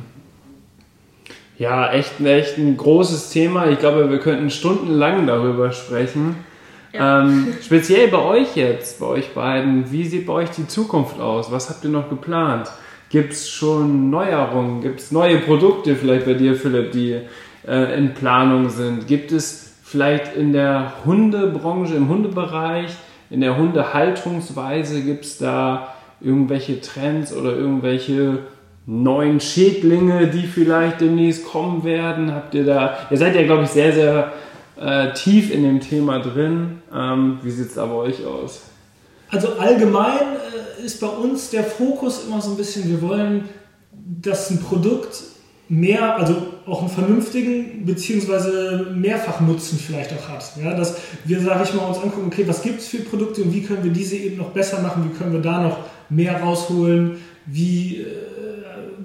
Ja, 1.57 1.91
echt, 1.91 2.21
echt 2.21 2.57
ein 2.57 2.77
großes 2.77 3.31
Thema. 3.31 3.69
Ich 3.69 3.79
glaube, 3.79 4.09
wir 4.09 4.19
könnten 4.19 4.49
stundenlang 4.49 5.27
darüber 5.27 5.71
sprechen. 5.71 6.37
Ja. 6.93 7.21
Ähm, 7.21 7.53
speziell 7.61 8.07
bei 8.07 8.19
euch 8.19 8.55
jetzt, 8.55 8.99
bei 8.99 9.05
euch 9.05 9.33
beiden, 9.33 9.91
wie 9.91 10.05
sieht 10.05 10.25
bei 10.25 10.33
euch 10.33 10.49
die 10.51 10.67
Zukunft 10.67 11.19
aus? 11.19 11.51
Was 11.51 11.69
habt 11.69 11.83
ihr 11.83 11.89
noch 11.89 12.09
geplant? 12.09 12.69
Gibt 13.09 13.33
es 13.33 13.49
schon 13.49 14.09
Neuerungen? 14.09 14.81
Gibt 14.81 14.99
es 14.99 15.11
neue 15.11 15.39
Produkte 15.39 15.95
vielleicht 15.95 16.25
bei 16.25 16.33
dir, 16.33 16.55
Philipp, 16.55 16.91
die 16.91 17.19
äh, 17.67 17.97
in 17.97 18.13
Planung 18.13 18.69
sind? 18.69 19.07
Gibt 19.07 19.31
es 19.31 19.68
vielleicht 19.89 20.35
in 20.35 20.53
der 20.53 20.93
Hundebranche, 21.03 21.95
im 21.95 22.09
Hundebereich, 22.09 22.91
in 23.31 23.41
der 23.41 23.57
Hundehaltungsweise, 23.57 25.01
gibt 25.01 25.25
es 25.25 25.39
da 25.39 25.95
irgendwelche 26.21 26.79
Trends 26.79 27.33
oder 27.33 27.55
irgendwelche 27.55 28.39
neuen 28.85 29.39
Schädlinge, 29.39 30.27
die 30.27 30.45
vielleicht 30.45 31.01
demnächst 31.01 31.45
kommen 31.45 31.83
werden? 31.83 32.33
Habt 32.33 32.53
ihr 32.53 32.65
da, 32.65 32.97
ihr 33.09 33.17
seid 33.17 33.35
ja, 33.35 33.43
glaube 33.43 33.63
ich, 33.63 33.69
sehr, 33.69 33.91
sehr 33.91 34.31
äh, 34.79 35.11
tief 35.13 35.51
in 35.51 35.63
dem 35.63 35.79
Thema 35.79 36.19
drin. 36.19 36.83
Ähm, 36.93 37.39
wie 37.41 37.49
sieht 37.49 37.69
es 37.69 37.73
da 37.73 37.85
bei 37.87 37.95
euch 37.95 38.23
aus? 38.25 38.61
Also 39.29 39.53
allgemein 39.59 40.35
äh, 40.79 40.85
ist 40.85 41.01
bei 41.01 41.07
uns 41.07 41.49
der 41.49 41.63
Fokus 41.63 42.25
immer 42.27 42.41
so 42.41 42.51
ein 42.51 42.57
bisschen, 42.57 42.87
wir 42.87 43.01
wollen, 43.01 43.49
dass 43.91 44.51
ein 44.51 44.61
Produkt 44.61 45.23
mehr, 45.69 46.15
also 46.17 46.35
auch 46.65 46.81
einen 46.81 46.89
vernünftigen 46.89 47.85
beziehungsweise 47.85 48.87
Mehrfachnutzen 48.95 49.77
vielleicht 49.77 50.11
auch 50.13 50.27
hat. 50.27 50.51
Ja, 50.61 50.73
dass 50.73 50.97
wir, 51.25 51.39
sage 51.39 51.63
ich 51.63 51.73
mal, 51.75 51.85
uns 51.85 51.99
angucken, 51.99 52.27
okay, 52.27 52.43
was 52.47 52.63
gibt 52.63 52.79
es 52.79 52.87
für 52.87 52.99
Produkte 52.99 53.43
und 53.43 53.53
wie 53.53 53.61
können 53.61 53.83
wir 53.83 53.91
diese 53.91 54.15
eben 54.15 54.37
noch 54.37 54.49
besser 54.49 54.81
machen, 54.81 55.09
wie 55.09 55.17
können 55.17 55.31
wir 55.31 55.41
da 55.41 55.61
noch 55.61 55.77
mehr 56.09 56.41
rausholen, 56.41 57.17
wie 57.45 57.97
äh, 57.97 58.05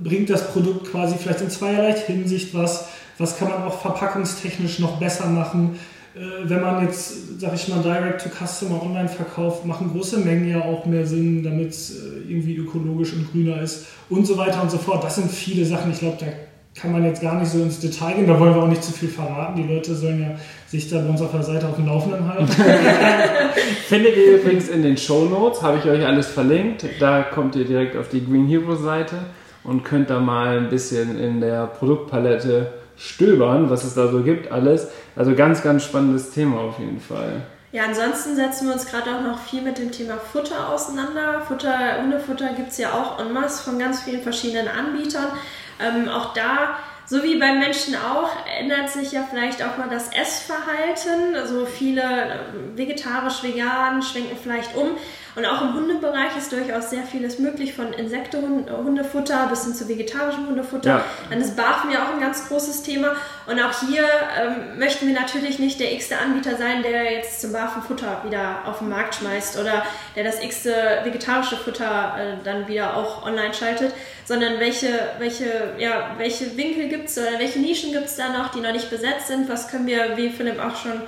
bringt 0.03 0.31
das 0.31 0.49
Produkt 0.53 0.91
quasi 0.91 1.17
vielleicht 1.19 1.43
in 1.43 1.51
zweierlei 1.51 1.93
Hinsicht 1.93 2.55
was, 2.55 2.89
was 3.19 3.39
kann 3.39 3.49
man 3.49 3.63
auch 3.63 3.81
verpackungstechnisch 3.81 4.79
noch 4.79 4.99
besser 4.99 5.27
machen. 5.27 5.79
Äh, 6.15 6.49
wenn 6.49 6.63
man 6.63 6.83
jetzt, 6.85 7.41
sag 7.41 7.55
ich 7.55 7.69
mal, 7.69 7.83
Direct-to-Customer 7.83 8.83
online 8.83 9.09
verkauft, 9.11 9.67
machen 9.67 9.91
große 9.91 10.19
Mengen 10.19 10.49
ja 10.49 10.63
auch 10.63 10.87
mehr 10.87 11.07
Sinn, 11.07 11.43
damit 11.43 11.71
es 11.71 11.91
äh, 11.91 12.31
irgendwie 12.31 12.57
ökologisch 12.57 13.13
und 13.13 13.31
grüner 13.31 13.61
ist 13.61 13.85
und 14.09 14.27
so 14.27 14.39
weiter 14.39 14.63
und 14.63 14.71
so 14.71 14.79
fort. 14.79 15.05
Das 15.05 15.17
sind 15.17 15.31
viele 15.31 15.67
Sachen, 15.67 15.91
ich 15.91 15.99
glaube, 15.99 16.17
da 16.21 16.27
kann 16.75 16.91
man 16.91 17.05
jetzt 17.05 17.23
gar 17.23 17.39
nicht 17.39 17.51
so 17.51 17.63
ins 17.63 17.79
Detail 17.79 18.15
gehen, 18.15 18.27
da 18.27 18.39
wollen 18.39 18.55
wir 18.55 18.63
auch 18.63 18.69
nicht 18.69 18.83
zu 18.83 18.93
viel 18.93 19.09
verraten. 19.09 19.63
Die 19.63 19.73
Leute 19.73 19.95
sollen 19.95 20.21
ja 20.21 20.31
sich 20.67 20.91
da 20.91 20.99
bei 20.99 21.09
uns 21.09 21.23
auf 21.23 21.31
der 21.31 21.43
Seite 21.43 21.69
auf 21.69 21.77
dem 21.77 21.87
Laufenden 21.87 22.27
halten. 22.27 22.49
Findet 23.87 24.17
ihr 24.17 24.39
übrigens 24.39 24.69
in 24.69 24.83
den 24.83 24.97
Show 24.97 25.27
Notes, 25.27 25.63
habe 25.63 25.79
ich 25.79 25.85
euch 25.85 26.05
alles 26.05 26.27
verlinkt. 26.27 26.85
Da 26.99 27.23
kommt 27.23 27.55
ihr 27.55 27.65
direkt 27.65 27.97
auf 27.97 28.09
die 28.09 28.25
Green 28.25 28.47
Hero 28.49 28.75
Seite 28.75 29.17
und 29.63 29.85
könnt 29.85 30.11
da 30.11 30.19
mal 30.19 30.59
ein 30.59 30.69
bisschen 30.69 31.19
in 31.19 31.41
der 31.41 31.67
Produktpalette 31.67 32.73
stöbern, 32.97 33.71
was 33.71 33.85
es 33.85 33.95
da 33.95 34.09
so 34.09 34.23
gibt, 34.23 34.51
alles. 34.51 34.89
Also 35.15 35.35
ganz, 35.35 35.63
ganz 35.63 35.85
spannendes 35.85 36.33
Thema 36.33 36.59
auf 36.61 36.79
jeden 36.81 37.01
Fall. 37.01 37.43
Ja, 37.71 37.85
ansonsten 37.87 38.37
setzen 38.37 38.69
wir 38.69 38.75
uns 38.75 38.87
gerade 38.87 39.17
auch 39.17 39.23
noch 39.23 39.39
viel 39.39 39.61
mit 39.61 39.79
dem 39.79 39.91
Thema 39.91 40.17
Futter 40.17 40.69
auseinander. 40.73 41.41
Futter, 41.41 42.03
Hundefutter 42.03 42.51
gibt 42.57 42.71
es 42.71 42.79
ja 42.79 42.93
auch 42.93 43.19
en 43.19 43.33
masse 43.33 43.65
von 43.65 43.81
ganz 43.81 44.03
vielen 44.03 44.23
verschiedenen 44.23 44.69
Anbietern. 44.69 45.27
Ähm, 45.81 46.09
auch 46.09 46.35
da, 46.35 46.77
so 47.07 47.23
wie 47.23 47.39
beim 47.39 47.59
Menschen 47.59 47.95
auch, 47.97 48.31
ändert 48.59 48.91
sich 48.91 49.13
ja 49.13 49.27
vielleicht 49.29 49.63
auch 49.63 49.77
mal 49.77 49.89
das 49.89 50.09
Essverhalten. 50.13 51.37
Also 51.37 51.67
viele 51.67 52.03
äh, 52.03 52.39
vegetarisch, 52.77 53.43
vegan 53.43 54.03
schwenken 54.03 54.37
vielleicht 54.43 54.75
um. 54.75 54.97
Und 55.37 55.45
auch 55.47 55.63
im 55.63 55.75
Hundebereich 55.75 56.37
ist 56.39 56.53
durchaus 56.53 56.91
sehr 56.91 57.03
vieles 57.03 57.41
möglich, 57.41 57.75
von 57.75 57.93
Insektenhundefutter 57.93 59.49
bis 59.49 59.65
hin 59.65 59.75
zu 59.75 59.89
vegetarischem 59.89 60.47
Hundefutter. 60.47 60.89
Ja. 60.89 61.05
Dann 61.29 61.41
ist 61.41 61.57
Barfen 61.57 61.91
ja 61.91 62.05
auch 62.05 62.15
ein 62.15 62.21
ganz 62.21 62.47
großes 62.47 62.83
Thema. 62.83 63.17
Und 63.47 63.61
auch 63.61 63.73
hier 63.81 64.05
ähm, 64.41 64.79
möchten 64.79 65.07
wir 65.09 65.15
natürlich 65.15 65.59
nicht 65.59 65.81
der 65.81 65.93
x-te 65.93 66.17
Anbieter 66.19 66.57
sein, 66.57 66.83
der 66.83 67.13
jetzt 67.13 67.41
zum 67.41 67.53
Barfen 67.53 67.83
Futter 67.83 68.23
wieder 68.25 68.63
auf 68.65 68.79
den 68.79 68.89
Markt 68.89 69.17
schmeißt 69.17 69.59
oder 69.59 69.85
der 70.15 70.23
das 70.23 70.43
x-te 70.43 71.01
vegetarische 71.03 71.57
Futter 71.57 72.17
äh, 72.17 72.45
dann 72.45 72.69
wieder 72.69 72.97
auch 72.97 73.27
online 73.27 73.55
schaltet, 73.55 73.93
sondern 74.25 74.61
welche, 74.61 74.89
welche, 75.19 75.75
ja, 75.79 76.13
welche 76.17 76.57
Winkel 76.57 76.89
gibt 76.89 77.09
es 77.09 77.19
oder 77.19 77.39
welche 77.39 77.59
Nischen 77.59 77.93
gibt 77.93 78.07
es 78.07 78.17
da 78.17 78.29
noch, 78.29 78.53
die 78.53 78.61
noch 78.61 78.73
nicht 78.73 78.89
besetzt 78.89 79.27
sind. 79.27 79.49
Was 79.49 79.69
können 79.69 79.87
wir, 79.87 80.17
wie 80.17 80.31
Philipp 80.31 80.61
auch 80.61 80.77
schon 80.77 81.03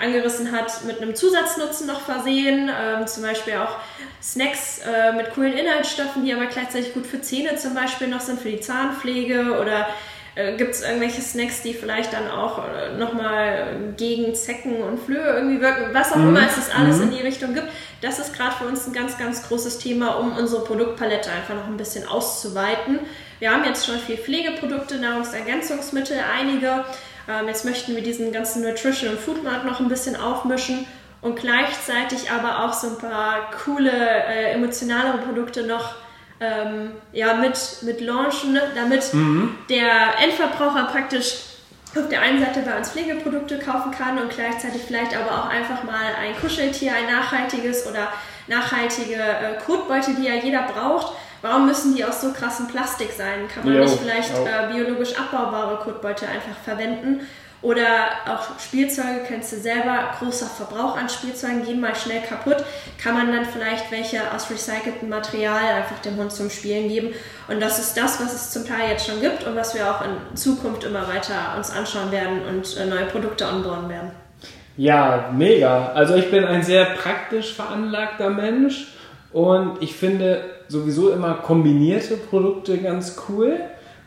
angerissen 0.00 0.52
hat, 0.52 0.84
mit 0.84 1.00
einem 1.00 1.14
Zusatznutzen 1.14 1.86
noch 1.86 2.00
versehen. 2.00 2.70
Ähm, 2.70 3.06
zum 3.06 3.22
Beispiel 3.22 3.54
auch 3.54 3.76
Snacks 4.22 4.80
äh, 4.80 5.12
mit 5.12 5.32
coolen 5.34 5.52
Inhaltsstoffen, 5.52 6.24
die 6.24 6.34
aber 6.34 6.46
gleichzeitig 6.46 6.94
gut 6.94 7.06
für 7.06 7.20
Zähne 7.20 7.56
zum 7.56 7.74
Beispiel 7.74 8.08
noch 8.08 8.20
sind, 8.20 8.40
für 8.40 8.50
die 8.50 8.60
Zahnpflege 8.60 9.58
oder 9.60 9.86
äh, 10.36 10.56
gibt 10.56 10.74
es 10.74 10.82
irgendwelche 10.82 11.20
Snacks, 11.20 11.62
die 11.62 11.74
vielleicht 11.74 12.12
dann 12.12 12.30
auch 12.30 12.62
äh, 12.64 12.96
nochmal 12.96 13.92
gegen 13.96 14.34
Zecken 14.34 14.80
und 14.82 14.98
Flöhe 15.00 15.34
irgendwie 15.36 15.60
wirken, 15.60 15.92
was 15.92 16.12
auch 16.12 16.16
Mhm. 16.16 16.28
immer 16.28 16.46
es 16.46 16.54
das 16.54 16.70
alles 16.74 16.98
Mhm. 16.98 17.02
in 17.04 17.10
die 17.16 17.22
Richtung 17.22 17.54
gibt. 17.54 17.66
Das 18.00 18.18
ist 18.18 18.34
gerade 18.34 18.54
für 18.56 18.64
uns 18.64 18.86
ein 18.86 18.92
ganz, 18.92 19.18
ganz 19.18 19.46
großes 19.48 19.78
Thema, 19.78 20.18
um 20.20 20.36
unsere 20.36 20.62
Produktpalette 20.64 21.30
einfach 21.30 21.54
noch 21.54 21.66
ein 21.66 21.76
bisschen 21.76 22.06
auszuweiten. 22.06 23.00
Wir 23.40 23.50
haben 23.52 23.64
jetzt 23.64 23.86
schon 23.86 23.98
viel 23.98 24.16
Pflegeprodukte, 24.18 24.98
Nahrungsergänzungsmittel, 24.98 26.18
einige. 26.38 26.84
Ähm, 27.30 27.48
jetzt 27.48 27.64
möchten 27.64 27.94
wir 27.94 28.02
diesen 28.02 28.32
ganzen 28.32 28.62
Nutrition- 28.62 29.10
und 29.10 29.20
Foodmarkt 29.20 29.64
noch 29.64 29.80
ein 29.80 29.88
bisschen 29.88 30.16
aufmischen 30.16 30.86
und 31.20 31.36
gleichzeitig 31.36 32.30
aber 32.30 32.64
auch 32.64 32.72
so 32.72 32.88
ein 32.88 32.98
paar 32.98 33.50
coole, 33.64 33.90
äh, 33.90 34.52
emotionalere 34.52 35.18
Produkte 35.18 35.64
noch 35.64 35.94
ähm, 36.40 36.92
ja, 37.12 37.34
mit, 37.34 37.82
mit 37.82 38.00
launchen, 38.00 38.58
damit 38.74 39.12
der 39.68 40.18
Endverbraucher 40.22 40.84
praktisch 40.84 41.34
auf 41.94 42.08
der 42.08 42.22
einen 42.22 42.40
Seite 42.40 42.60
bei 42.60 42.78
uns 42.78 42.90
Pflegeprodukte 42.90 43.58
kaufen 43.58 43.90
kann 43.90 44.16
und 44.18 44.30
gleichzeitig 44.30 44.82
vielleicht 44.86 45.14
aber 45.16 45.32
auch 45.32 45.48
einfach 45.48 45.82
mal 45.82 46.14
ein 46.18 46.34
Kuscheltier, 46.40 46.92
ein 46.94 47.12
nachhaltiges 47.12 47.86
oder 47.86 48.08
nachhaltige 48.46 49.16
äh, 49.16 49.58
Kotbeute, 49.64 50.14
die 50.14 50.24
ja 50.24 50.34
jeder 50.34 50.62
braucht. 50.62 51.14
Warum 51.42 51.66
müssen 51.66 51.94
die 51.94 52.04
aus 52.04 52.20
so 52.20 52.32
krassem 52.32 52.68
Plastik 52.68 53.10
sein? 53.16 53.48
Kann 53.52 53.64
man 53.64 53.74
Jo, 53.74 53.80
nicht 53.82 53.98
vielleicht 53.98 54.32
äh, 54.34 54.72
biologisch 54.72 55.18
abbaubare 55.18 55.76
Kotbeute 55.76 56.26
einfach 56.26 56.56
verwenden? 56.64 57.20
Oder 57.62 57.84
auch 58.26 58.58
Spielzeuge, 58.58 59.20
kennst 59.26 59.52
du 59.52 59.56
selber, 59.56 60.14
großer 60.18 60.46
Verbrauch 60.46 60.96
an 60.96 61.10
Spielzeugen, 61.10 61.62
gehen 61.62 61.78
mal 61.78 61.94
schnell 61.94 62.22
kaputt. 62.22 62.56
Kann 63.02 63.14
man 63.14 63.30
dann 63.32 63.44
vielleicht 63.44 63.90
welche 63.90 64.20
aus 64.34 64.50
recyceltem 64.50 65.10
Material 65.10 65.74
einfach 65.74 65.98
dem 65.98 66.16
Hund 66.16 66.32
zum 66.32 66.48
Spielen 66.48 66.88
geben? 66.88 67.10
Und 67.48 67.60
das 67.60 67.78
ist 67.78 67.98
das, 67.98 68.18
was 68.18 68.32
es 68.32 68.50
zum 68.50 68.66
Teil 68.66 68.88
jetzt 68.90 69.06
schon 69.06 69.20
gibt 69.20 69.46
und 69.46 69.56
was 69.56 69.74
wir 69.74 69.90
auch 69.90 70.02
in 70.02 70.36
Zukunft 70.36 70.84
immer 70.84 71.06
weiter 71.08 71.54
uns 71.58 71.70
anschauen 71.70 72.10
werden 72.10 72.40
und 72.48 72.76
äh, 72.78 72.86
neue 72.86 73.04
Produkte 73.04 73.46
onboarden 73.46 73.90
werden. 73.90 74.10
Ja, 74.78 75.30
mega. 75.36 75.92
Also 75.92 76.14
ich 76.14 76.30
bin 76.30 76.46
ein 76.46 76.62
sehr 76.62 76.86
praktisch 76.86 77.52
veranlagter 77.52 78.30
Mensch 78.30 78.94
und 79.32 79.82
ich 79.82 79.94
finde 79.94 80.59
sowieso 80.70 81.10
immer 81.10 81.34
kombinierte 81.34 82.16
Produkte 82.16 82.78
ganz 82.78 83.16
cool, 83.28 83.58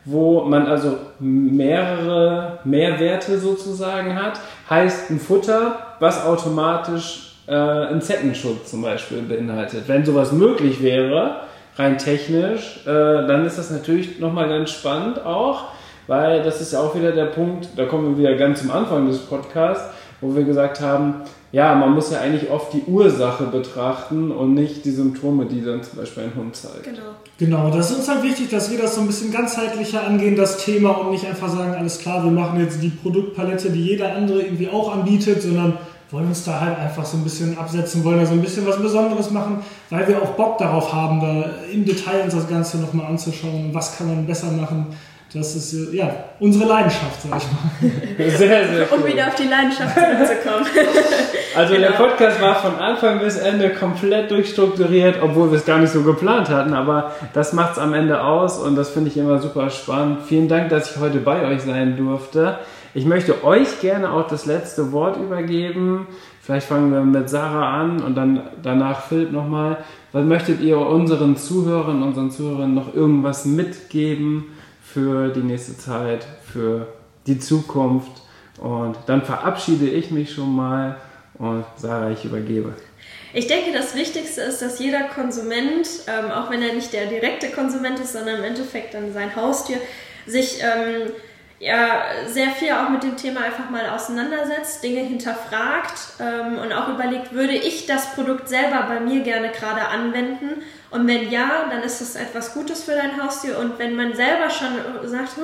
wo 0.04 0.42
man 0.44 0.66
also 0.66 0.96
mehrere 1.18 2.58
Mehrwerte 2.64 3.38
sozusagen 3.38 4.14
hat. 4.16 4.40
Heißt 4.68 5.10
ein 5.10 5.20
Futter, 5.20 5.96
was 6.00 6.24
automatisch 6.24 7.36
äh, 7.46 7.54
einen 7.54 8.00
Zeckenschutz 8.00 8.70
zum 8.70 8.82
Beispiel 8.82 9.22
beinhaltet. 9.22 9.84
Wenn 9.86 10.04
sowas 10.04 10.32
möglich 10.32 10.82
wäre, 10.82 11.42
rein 11.76 11.98
technisch, 11.98 12.80
äh, 12.86 12.90
dann 12.90 13.44
ist 13.44 13.58
das 13.58 13.70
natürlich 13.70 14.18
nochmal 14.18 14.48
ganz 14.48 14.70
spannend 14.70 15.24
auch, 15.24 15.64
weil 16.06 16.42
das 16.42 16.60
ist 16.60 16.72
ja 16.72 16.80
auch 16.80 16.94
wieder 16.94 17.12
der 17.12 17.26
Punkt, 17.26 17.68
da 17.76 17.84
kommen 17.86 18.16
wir 18.16 18.24
wieder 18.24 18.36
ganz 18.36 18.60
zum 18.60 18.70
Anfang 18.70 19.06
des 19.06 19.18
Podcasts, 19.18 19.90
wo 20.20 20.34
wir 20.34 20.44
gesagt 20.44 20.80
haben, 20.80 21.22
ja, 21.54 21.72
man 21.76 21.92
muss 21.94 22.10
ja 22.10 22.18
eigentlich 22.18 22.50
oft 22.50 22.72
die 22.72 22.82
Ursache 22.82 23.44
betrachten 23.44 24.32
und 24.32 24.54
nicht 24.54 24.84
die 24.84 24.90
Symptome, 24.90 25.46
die 25.46 25.62
dann 25.62 25.84
zum 25.84 26.00
Beispiel 26.00 26.24
ein 26.24 26.32
Hund 26.34 26.56
zeigt. 26.56 26.82
Genau. 26.82 27.14
Genau, 27.38 27.70
das 27.70 27.92
ist 27.92 27.98
uns 27.98 28.08
halt 28.08 28.24
wichtig, 28.24 28.50
dass 28.50 28.72
wir 28.72 28.78
das 28.78 28.96
so 28.96 29.02
ein 29.02 29.06
bisschen 29.06 29.32
ganzheitlicher 29.32 30.04
angehen, 30.04 30.34
das 30.34 30.64
Thema, 30.64 30.90
und 30.90 31.12
nicht 31.12 31.24
einfach 31.24 31.48
sagen, 31.48 31.72
alles 31.74 32.00
klar, 32.00 32.24
wir 32.24 32.30
machen 32.32 32.58
jetzt 32.58 32.82
die 32.82 32.88
Produktpalette, 32.88 33.70
die 33.70 33.84
jeder 33.84 34.16
andere 34.16 34.42
irgendwie 34.42 34.68
auch 34.68 34.92
anbietet, 34.92 35.42
sondern 35.42 35.78
wollen 36.10 36.26
uns 36.26 36.44
da 36.44 36.60
halt 36.60 36.76
einfach 36.76 37.04
so 37.04 37.18
ein 37.18 37.22
bisschen 37.22 37.56
absetzen, 37.56 38.02
wollen 38.02 38.18
da 38.18 38.26
so 38.26 38.32
ein 38.32 38.42
bisschen 38.42 38.66
was 38.66 38.82
Besonderes 38.82 39.30
machen, 39.30 39.58
weil 39.90 40.08
wir 40.08 40.20
auch 40.20 40.30
Bock 40.30 40.58
darauf 40.58 40.92
haben, 40.92 41.20
da 41.20 41.44
im 41.72 41.84
Detail 41.84 42.22
uns 42.24 42.34
das 42.34 42.48
Ganze 42.48 42.78
nochmal 42.78 43.06
anzuschauen, 43.06 43.70
was 43.72 43.96
kann 43.96 44.08
man 44.08 44.26
besser 44.26 44.50
machen. 44.50 44.86
Das 45.34 45.56
ist 45.56 45.92
ja 45.92 46.14
unsere 46.38 46.68
Leidenschaft, 46.68 47.22
sag 47.22 47.38
ich 47.38 47.44
mal. 47.50 48.28
Sehr, 48.30 48.68
sehr 48.68 48.86
cool. 48.92 48.98
Um 48.98 49.06
wieder 49.06 49.26
auf 49.26 49.34
die 49.34 49.48
Leidenschaft 49.48 49.94
zurückzukommen. 49.94 50.66
Also 51.56 51.74
genau. 51.74 51.86
der 51.86 51.94
Podcast 51.94 52.40
war 52.40 52.56
von 52.56 52.74
Anfang 52.80 53.20
bis 53.20 53.36
Ende 53.36 53.70
komplett 53.70 54.28
durchstrukturiert, 54.28 55.22
obwohl 55.22 55.52
wir 55.52 55.58
es 55.58 55.64
gar 55.64 55.78
nicht 55.78 55.92
so 55.92 56.02
geplant 56.02 56.48
hatten, 56.48 56.74
aber 56.74 57.12
das 57.32 57.52
macht 57.52 57.74
es 57.74 57.78
am 57.78 57.94
Ende 57.94 58.24
aus 58.24 58.58
und 58.58 58.74
das 58.74 58.90
finde 58.90 59.10
ich 59.10 59.16
immer 59.16 59.38
super 59.38 59.70
spannend. 59.70 60.22
Vielen 60.26 60.48
Dank, 60.48 60.70
dass 60.70 60.90
ich 60.90 61.00
heute 61.00 61.18
bei 61.18 61.46
euch 61.46 61.62
sein 61.62 61.96
durfte. 61.96 62.58
Ich 62.92 63.04
möchte 63.04 63.44
euch 63.44 63.80
gerne 63.80 64.10
auch 64.10 64.26
das 64.26 64.46
letzte 64.46 64.90
Wort 64.90 65.16
übergeben. 65.16 66.08
Vielleicht 66.40 66.66
fangen 66.66 66.92
wir 66.92 67.02
mit 67.02 67.30
Sarah 67.30 67.80
an 67.80 68.02
und 68.02 68.16
dann 68.16 68.42
danach 68.60 69.02
Philipp 69.04 69.30
nochmal. 69.30 69.76
Was 70.10 70.24
möchtet 70.24 70.60
ihr 70.60 70.78
unseren 70.78 71.36
Zuhörern, 71.36 72.02
unseren 72.02 72.32
Zuhörern 72.32 72.74
noch 72.74 72.92
irgendwas 72.92 73.44
mitgeben 73.44 74.46
für 74.94 75.28
die 75.28 75.40
nächste 75.42 75.76
Zeit, 75.76 76.24
für 76.50 76.86
die 77.26 77.38
Zukunft? 77.38 78.22
Und 78.58 78.96
dann 79.06 79.22
verabschiede 79.22 79.88
ich 79.88 80.12
mich 80.12 80.32
schon 80.32 80.54
mal 80.54 80.96
und 81.38 81.64
Sarah, 81.76 82.10
ich 82.10 82.24
übergebe. 82.24 82.72
Ich 83.32 83.48
denke, 83.48 83.72
das 83.72 83.96
Wichtigste 83.96 84.42
ist, 84.42 84.62
dass 84.62 84.78
jeder 84.78 85.08
Konsument, 85.08 85.88
ähm, 86.06 86.30
auch 86.30 86.50
wenn 86.50 86.62
er 86.62 86.72
nicht 86.72 86.92
der 86.92 87.06
direkte 87.06 87.48
Konsument 87.48 87.98
ist, 87.98 88.12
sondern 88.12 88.38
im 88.38 88.44
Endeffekt 88.44 88.94
dann 88.94 89.12
sein 89.12 89.34
Haustier, 89.34 89.78
sich 90.26 90.60
ähm, 90.62 91.10
ja, 91.60 92.02
sehr 92.26 92.50
viel 92.50 92.72
auch 92.72 92.88
mit 92.88 93.02
dem 93.02 93.16
Thema 93.16 93.42
einfach 93.42 93.70
mal 93.70 93.88
auseinandersetzt, 93.88 94.82
Dinge 94.82 95.00
hinterfragt 95.00 95.94
ähm, 96.20 96.58
und 96.58 96.72
auch 96.72 96.88
überlegt, 96.88 97.32
würde 97.32 97.54
ich 97.54 97.86
das 97.86 98.14
Produkt 98.14 98.48
selber 98.48 98.82
bei 98.88 99.00
mir 99.00 99.22
gerne 99.22 99.50
gerade 99.50 99.88
anwenden? 99.88 100.62
Und 100.90 101.06
wenn 101.06 101.30
ja, 101.30 101.66
dann 101.70 101.82
ist 101.82 102.00
es 102.00 102.16
etwas 102.16 102.54
Gutes 102.54 102.84
für 102.84 102.92
dein 102.92 103.22
Haustier. 103.22 103.58
Und 103.58 103.78
wenn 103.78 103.96
man 103.96 104.14
selber 104.14 104.50
schon 104.50 105.08
sagt, 105.08 105.36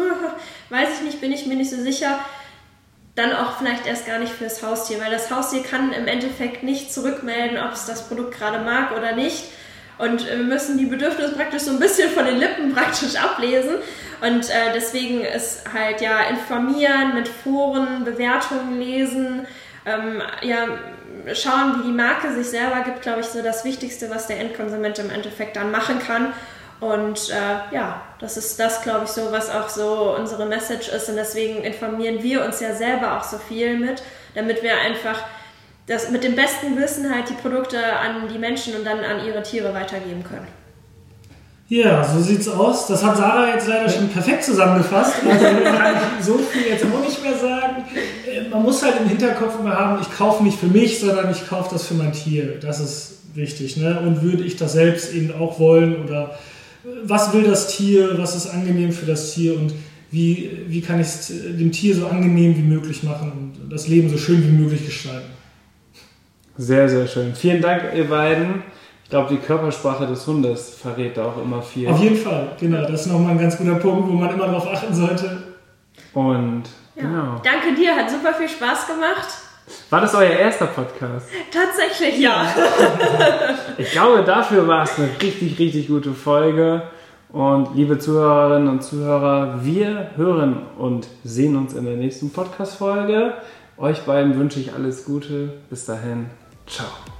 weiß 0.68 0.88
ich 0.94 1.02
nicht, 1.02 1.20
bin 1.20 1.32
ich 1.32 1.46
mir 1.46 1.56
nicht 1.56 1.70
so 1.70 1.80
sicher, 1.80 2.18
dann 3.14 3.32
auch 3.32 3.58
vielleicht 3.58 3.86
erst 3.86 4.06
gar 4.06 4.18
nicht 4.18 4.32
fürs 4.32 4.62
Haustier, 4.62 5.00
weil 5.00 5.10
das 5.10 5.30
Haustier 5.30 5.62
kann 5.62 5.92
im 5.92 6.06
Endeffekt 6.06 6.62
nicht 6.62 6.92
zurückmelden, 6.92 7.58
ob 7.58 7.72
es 7.72 7.86
das 7.86 8.08
Produkt 8.08 8.36
gerade 8.36 8.60
mag 8.60 8.96
oder 8.96 9.12
nicht. 9.12 9.44
Und 10.00 10.26
wir 10.26 10.36
müssen 10.36 10.78
die 10.78 10.86
Bedürfnisse 10.86 11.34
praktisch 11.34 11.62
so 11.62 11.72
ein 11.72 11.78
bisschen 11.78 12.10
von 12.10 12.24
den 12.24 12.38
Lippen 12.38 12.72
praktisch 12.74 13.16
ablesen. 13.16 13.76
Und 14.20 14.48
äh, 14.50 14.72
deswegen 14.74 15.22
ist 15.22 15.62
halt 15.72 16.00
ja 16.00 16.20
informieren, 16.30 17.14
mit 17.14 17.28
Foren, 17.28 18.04
Bewertungen 18.04 18.78
lesen, 18.78 19.46
ähm, 19.86 20.22
ja, 20.42 20.66
schauen, 21.34 21.80
wie 21.80 21.88
die 21.88 21.92
Marke 21.92 22.32
sich 22.32 22.48
selber 22.48 22.80
gibt, 22.84 23.02
glaube 23.02 23.20
ich, 23.20 23.26
so 23.26 23.42
das 23.42 23.64
Wichtigste, 23.64 24.10
was 24.10 24.26
der 24.26 24.40
Endkonsument 24.40 24.98
im 24.98 25.10
Endeffekt 25.10 25.56
dann 25.56 25.70
machen 25.70 25.98
kann. 25.98 26.32
Und 26.80 27.28
äh, 27.30 27.74
ja, 27.74 28.00
das 28.20 28.38
ist 28.38 28.58
das, 28.58 28.82
glaube 28.82 29.04
ich, 29.04 29.10
so, 29.10 29.30
was 29.32 29.50
auch 29.50 29.68
so 29.68 30.16
unsere 30.18 30.46
Message 30.46 30.88
ist. 30.88 31.10
Und 31.10 31.16
deswegen 31.16 31.62
informieren 31.62 32.22
wir 32.22 32.44
uns 32.44 32.60
ja 32.60 32.74
selber 32.74 33.18
auch 33.18 33.24
so 33.24 33.36
viel 33.36 33.78
mit, 33.78 34.02
damit 34.34 34.62
wir 34.62 34.78
einfach 34.78 35.22
das 35.90 36.08
mit 36.08 36.22
dem 36.22 36.36
besten 36.36 36.78
Wissen 36.78 37.12
halt 37.12 37.28
die 37.28 37.34
Produkte 37.34 37.76
an 37.76 38.28
die 38.32 38.38
Menschen 38.38 38.76
und 38.76 38.86
dann 38.86 39.00
an 39.00 39.26
ihre 39.26 39.42
Tiere 39.42 39.74
weitergeben 39.74 40.22
können. 40.22 40.46
Ja, 41.68 42.04
so 42.04 42.20
sieht's 42.20 42.46
aus. 42.48 42.86
Das 42.86 43.04
hat 43.04 43.16
Sarah 43.16 43.48
jetzt 43.54 43.66
leider 43.66 43.88
schon 43.88 44.08
perfekt 44.08 44.44
zusammengefasst. 44.44 45.14
Also 45.28 45.44
kann 45.64 45.94
ich 45.94 46.24
so 46.24 46.38
viel 46.38 46.62
jetzt 46.68 46.84
auch 46.84 47.04
nicht 47.04 47.20
mehr 47.22 47.36
sagen. 47.36 47.84
Äh, 48.24 48.48
man 48.48 48.62
muss 48.62 48.82
halt 48.84 49.00
im 49.00 49.08
Hinterkopf 49.08 49.58
immer 49.58 49.76
haben, 49.76 50.00
ich 50.00 50.16
kaufe 50.16 50.44
nicht 50.44 50.58
für 50.58 50.68
mich, 50.68 51.00
sondern 51.00 51.28
ich 51.32 51.48
kaufe 51.48 51.70
das 51.72 51.86
für 51.88 51.94
mein 51.94 52.12
Tier. 52.12 52.60
Das 52.60 52.78
ist 52.78 53.18
wichtig. 53.34 53.76
Ne? 53.76 53.98
Und 54.00 54.22
würde 54.22 54.44
ich 54.44 54.56
das 54.56 54.74
selbst 54.74 55.12
eben 55.12 55.32
auch 55.40 55.58
wollen 55.58 56.04
oder 56.04 56.38
äh, 56.84 56.88
was 57.02 57.32
will 57.32 57.42
das 57.42 57.66
Tier, 57.76 58.16
was 58.16 58.36
ist 58.36 58.46
angenehm 58.46 58.92
für 58.92 59.06
das 59.06 59.34
Tier 59.34 59.56
und 59.56 59.72
wie, 60.12 60.50
wie 60.68 60.82
kann 60.82 61.00
ich 61.00 61.06
es 61.06 61.28
dem 61.28 61.72
Tier 61.72 61.96
so 61.96 62.06
angenehm 62.06 62.56
wie 62.56 62.62
möglich 62.62 63.02
machen 63.02 63.32
und 63.32 63.72
das 63.72 63.88
Leben 63.88 64.08
so 64.08 64.18
schön 64.18 64.42
wie 64.42 64.62
möglich 64.62 64.86
gestalten. 64.86 65.39
Sehr, 66.60 66.90
sehr 66.90 67.06
schön. 67.06 67.34
Vielen 67.34 67.62
Dank, 67.62 67.84
ihr 67.94 68.06
beiden. 68.06 68.62
Ich 69.04 69.08
glaube, 69.08 69.30
die 69.30 69.38
Körpersprache 69.38 70.06
des 70.06 70.26
Hundes 70.26 70.74
verrät 70.74 71.16
da 71.16 71.24
auch 71.24 71.42
immer 71.42 71.62
viel. 71.62 71.88
Auf 71.88 71.98
jeden 71.98 72.18
Fall, 72.18 72.48
genau. 72.60 72.82
Das 72.82 73.00
ist 73.00 73.06
nochmal 73.06 73.32
ein 73.32 73.38
ganz 73.38 73.56
guter 73.56 73.76
Punkt, 73.76 74.10
wo 74.10 74.12
man 74.12 74.28
immer 74.28 74.44
darauf 74.44 74.70
achten 74.70 74.92
sollte. 74.92 75.42
Und 76.12 76.64
ja. 76.96 77.02
genau. 77.02 77.40
Danke 77.42 77.74
dir, 77.74 77.96
hat 77.96 78.10
super 78.10 78.34
viel 78.34 78.48
Spaß 78.48 78.88
gemacht. 78.88 79.26
War 79.88 80.02
das 80.02 80.14
euer 80.14 80.32
erster 80.32 80.66
Podcast? 80.66 81.28
Tatsächlich, 81.50 82.20
ja. 82.20 82.46
ich 83.78 83.90
glaube, 83.92 84.22
dafür 84.22 84.68
war 84.68 84.82
es 84.82 84.98
eine 84.98 85.08
richtig, 85.22 85.58
richtig 85.58 85.88
gute 85.88 86.12
Folge. 86.12 86.82
Und 87.30 87.74
liebe 87.74 87.98
Zuhörerinnen 87.98 88.68
und 88.68 88.82
Zuhörer, 88.82 89.60
wir 89.62 90.10
hören 90.16 90.58
und 90.76 91.08
sehen 91.24 91.56
uns 91.56 91.72
in 91.72 91.86
der 91.86 91.96
nächsten 91.96 92.30
Podcast-Folge. 92.30 93.32
Euch 93.78 94.02
beiden 94.02 94.38
wünsche 94.38 94.60
ich 94.60 94.74
alles 94.74 95.06
Gute. 95.06 95.54
Bis 95.70 95.86
dahin, 95.86 96.26
ciao. 96.70 97.19